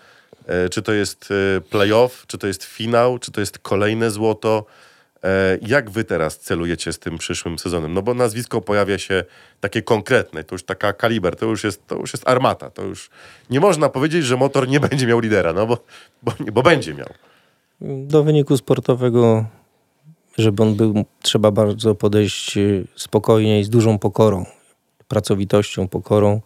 E, 0.46 0.68
czy 0.68 0.82
to 0.82 0.92
jest 0.92 1.28
e, 1.56 1.60
playoff, 1.60 2.24
czy 2.26 2.38
to 2.38 2.46
jest 2.46 2.64
finał, 2.64 3.18
czy 3.18 3.32
to 3.32 3.40
jest 3.40 3.58
kolejne 3.58 4.10
złoto? 4.10 4.64
E, 5.24 5.58
jak 5.62 5.90
wy 5.90 6.04
teraz 6.04 6.38
celujecie 6.38 6.92
z 6.92 6.98
tym 6.98 7.18
przyszłym 7.18 7.58
sezonem? 7.58 7.94
No 7.94 8.02
bo 8.02 8.14
nazwisko 8.14 8.60
pojawia 8.60 8.98
się 8.98 9.24
takie 9.60 9.82
konkretne, 9.82 10.44
to 10.44 10.54
już 10.54 10.64
taka 10.64 10.92
kaliber, 10.92 11.36
to 11.36 11.46
już 11.46 11.64
jest, 11.64 11.86
to 11.86 11.96
już 11.96 12.12
jest 12.12 12.28
armata, 12.28 12.70
to 12.70 12.82
już 12.82 13.10
nie 13.50 13.60
można 13.60 13.88
powiedzieć, 13.88 14.24
że 14.24 14.36
motor 14.36 14.68
nie 14.68 14.80
będzie 14.90 15.06
miał 15.06 15.20
lidera, 15.20 15.52
no 15.52 15.66
bo, 15.66 15.78
bo, 16.22 16.32
bo 16.52 16.62
będzie 16.62 16.94
miał. 16.94 17.08
Do 17.80 18.24
wyniku 18.24 18.56
sportowego, 18.56 19.44
żeby 20.38 20.62
on 20.62 20.74
był, 20.74 21.04
trzeba 21.22 21.50
bardzo 21.50 21.94
podejść 21.94 22.56
y, 22.56 22.86
spokojnie 22.96 23.60
i 23.60 23.64
z 23.64 23.68
dużą 23.68 23.98
pokorą, 23.98 24.46
pracowitością, 25.08 25.88
pokorą, 25.88 26.40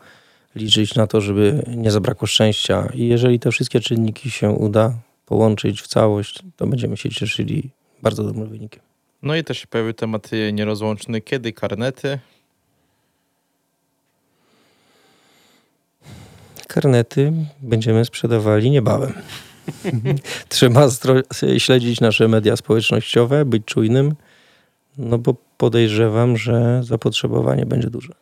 liczyć 0.54 0.94
na 0.94 1.06
to, 1.06 1.20
żeby 1.20 1.62
nie 1.76 1.90
zabrakło 1.90 2.26
szczęścia. 2.26 2.88
I 2.94 3.08
jeżeli 3.08 3.40
te 3.40 3.50
wszystkie 3.50 3.80
czynniki 3.80 4.30
się 4.30 4.50
uda 4.50 4.94
połączyć 5.26 5.82
w 5.82 5.86
całość, 5.86 6.42
to 6.56 6.66
będziemy 6.66 6.96
się 6.96 7.10
cieszyli 7.10 7.70
bardzo 8.03 8.24
dobrym 8.24 8.48
wynikiem. 8.48 8.82
No 9.22 9.36
i 9.36 9.44
też 9.44 9.59
się 9.59 9.66
pojawił 9.66 9.92
temat 9.92 10.30
nierozłączny. 10.53 11.20
Kiedy 11.20 11.53
karnety? 11.53 12.18
Karnety 16.68 17.32
będziemy 17.62 18.05
sprzedawali 18.05 18.70
niebawem. 18.70 19.12
Trzeba 20.48 20.88
śledzić 21.59 22.01
nasze 22.01 22.28
media 22.28 22.57
społecznościowe, 22.57 23.44
być 23.44 23.64
czujnym, 23.64 24.14
no 24.98 25.18
bo 25.18 25.34
podejrzewam, 25.59 26.36
że 26.36 26.80
zapotrzebowanie 26.84 27.66
będzie 27.66 27.90
duże. 27.90 28.12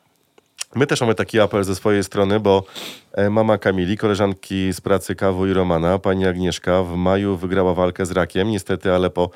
My 0.74 0.86
też 0.86 1.00
mamy 1.00 1.14
taki 1.14 1.40
apel 1.40 1.64
ze 1.64 1.74
swojej 1.74 2.04
strony, 2.04 2.40
bo 2.40 2.64
e, 3.12 3.30
mama 3.30 3.58
Kamili, 3.58 3.96
koleżanki 3.96 4.72
z 4.72 4.80
pracy 4.80 5.14
Kawu 5.14 5.46
i 5.46 5.52
Romana, 5.52 5.98
pani 5.98 6.26
Agnieszka, 6.26 6.82
w 6.82 6.96
maju 6.96 7.36
wygrała 7.36 7.74
walkę 7.74 8.06
z 8.06 8.10
rakiem. 8.10 8.48
Niestety, 8.50 8.92
ale 8.92 9.10
po 9.10 9.30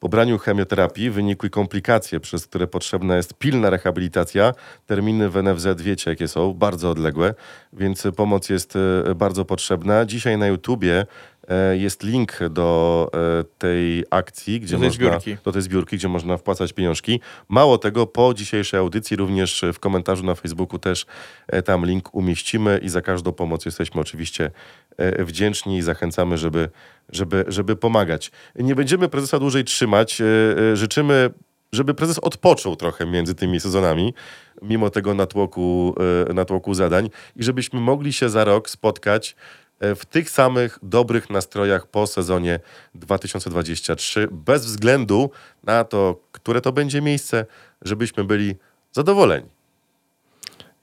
pobraniu 0.00 0.38
chemioterapii 0.38 1.10
wynikły 1.10 1.50
komplikacje, 1.50 2.20
przez 2.20 2.46
które 2.46 2.66
potrzebna 2.66 3.16
jest 3.16 3.34
pilna 3.34 3.70
rehabilitacja. 3.70 4.52
Terminy 4.86 5.28
w 5.30 5.42
NFZ 5.42 5.82
wiecie, 5.82 6.10
jakie 6.10 6.28
są, 6.28 6.54
bardzo 6.54 6.90
odległe, 6.90 7.34
więc 7.72 8.04
pomoc 8.16 8.48
jest 8.48 8.74
e, 9.10 9.14
bardzo 9.14 9.44
potrzebna. 9.44 10.04
Dzisiaj 10.04 10.38
na 10.38 10.46
YouTubie 10.46 11.06
e, 11.48 11.76
jest 11.76 12.02
link 12.02 12.38
do 12.50 13.10
e, 13.14 13.44
tej 13.58 14.04
akcji, 14.10 14.60
gdzie 14.60 14.76
Do 14.76 14.80
tej 14.80 14.88
można 14.88 15.06
zbiórki. 15.08 15.36
do 15.44 15.52
tej 15.52 15.62
zbiórki, 15.62 15.96
gdzie 15.96 16.08
można 16.08 16.36
wpłacać 16.36 16.72
pieniążki. 16.72 17.20
Mało 17.48 17.78
tego, 17.78 18.06
po 18.06 18.34
dzisiejszej 18.34 18.80
audycji 18.80 19.16
również 19.16 19.64
w 19.72 19.78
komentarzu 19.78 20.24
na 20.24 20.34
Facebooku 20.34 20.78
też 20.78 21.06
tam 21.64 21.86
link 21.86 22.14
umieścimy 22.14 22.80
i 22.82 22.88
za 22.88 23.00
każdą 23.00 23.32
pomoc 23.32 23.64
jesteśmy 23.64 24.00
oczywiście 24.00 24.50
wdzięczni 25.18 25.78
i 25.78 25.82
zachęcamy, 25.82 26.38
żeby, 26.38 26.68
żeby, 27.12 27.44
żeby 27.48 27.76
pomagać. 27.76 28.30
Nie 28.56 28.74
będziemy 28.74 29.08
prezesa 29.08 29.38
dłużej 29.38 29.64
trzymać. 29.64 30.20
e, 30.20 30.24
e, 30.72 30.76
Życzymy, 30.76 31.30
żeby 31.72 31.94
prezes 31.94 32.18
odpoczął 32.18 32.76
trochę 32.76 33.06
między 33.06 33.34
tymi 33.34 33.60
sezonami, 33.60 34.14
mimo 34.62 34.90
tego 34.90 35.14
natłoku, 35.14 35.94
e, 36.28 36.34
natłoku 36.34 36.74
zadań 36.74 37.10
i 37.36 37.42
żebyśmy 37.42 37.80
mogli 37.80 38.12
się 38.12 38.28
za 38.28 38.44
rok 38.44 38.70
spotkać 38.70 39.36
w 39.80 40.06
tych 40.06 40.30
samych 40.30 40.78
dobrych 40.82 41.30
nastrojach 41.30 41.86
po 41.86 42.06
sezonie 42.06 42.60
2023, 42.94 44.28
bez 44.30 44.66
względu 44.66 45.30
na 45.64 45.84
to, 45.84 46.20
które 46.32 46.60
to 46.60 46.72
będzie 46.72 47.02
miejsce, 47.02 47.46
żebyśmy 47.82 48.24
byli 48.24 48.54
zadowoleni. 48.92 49.46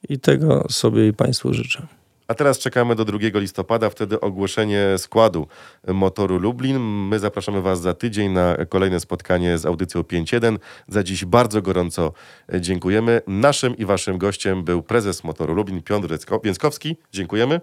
I 0.10 0.20
tego 0.20 0.66
sobie 0.70 1.08
i 1.08 1.14
Państwu 1.14 1.54
życzę. 1.54 1.88
A 2.28 2.34
teraz 2.34 2.60
czekamy 2.60 2.96
do 2.96 3.06
2 3.06 3.18
listopada, 3.34 3.90
wtedy 3.90 4.20
ogłoszenie 4.20 4.98
składu 4.98 5.48
motoru 5.88 6.40
Lublin. 6.40 6.80
My 6.80 7.20
zapraszamy 7.20 7.62
Was 7.62 7.82
za 7.82 7.94
tydzień 7.94 8.32
na 8.32 8.58
kolejne 8.70 9.00
spotkanie 9.00 9.58
z 9.58 9.66
audycją 9.66 10.02
5.1. 10.02 10.58
Za 10.88 11.04
dziś 11.04 11.26
bardzo 11.26 11.62
gorąco 11.62 12.14
dziękujemy. 12.60 13.22
Naszym 13.28 13.78
i 13.78 13.86
Waszym 13.86 14.18
gościem 14.18 14.64
był 14.64 14.84
prezes 14.84 15.24
motoru 15.24 15.54
Lublin 15.54 15.84
Piotr 15.84 16.18
Więckowski. 16.44 16.98
Dziękujemy. 17.12 17.62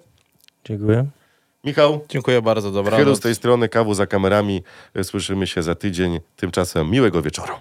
Dziękuję. 0.64 1.06
Michał. 1.64 2.00
Dziękuję 2.08 2.42
bardzo, 2.42 2.70
dobranoc. 2.70 3.00
Chylu 3.00 3.16
z 3.16 3.20
tej 3.20 3.34
strony, 3.34 3.68
kawu 3.68 3.94
za 3.94 4.06
kamerami. 4.06 4.62
Słyszymy 5.02 5.46
się 5.46 5.62
za 5.62 5.74
tydzień. 5.74 6.20
Tymczasem 6.36 6.90
miłego 6.90 7.22
wieczoru. 7.22 7.52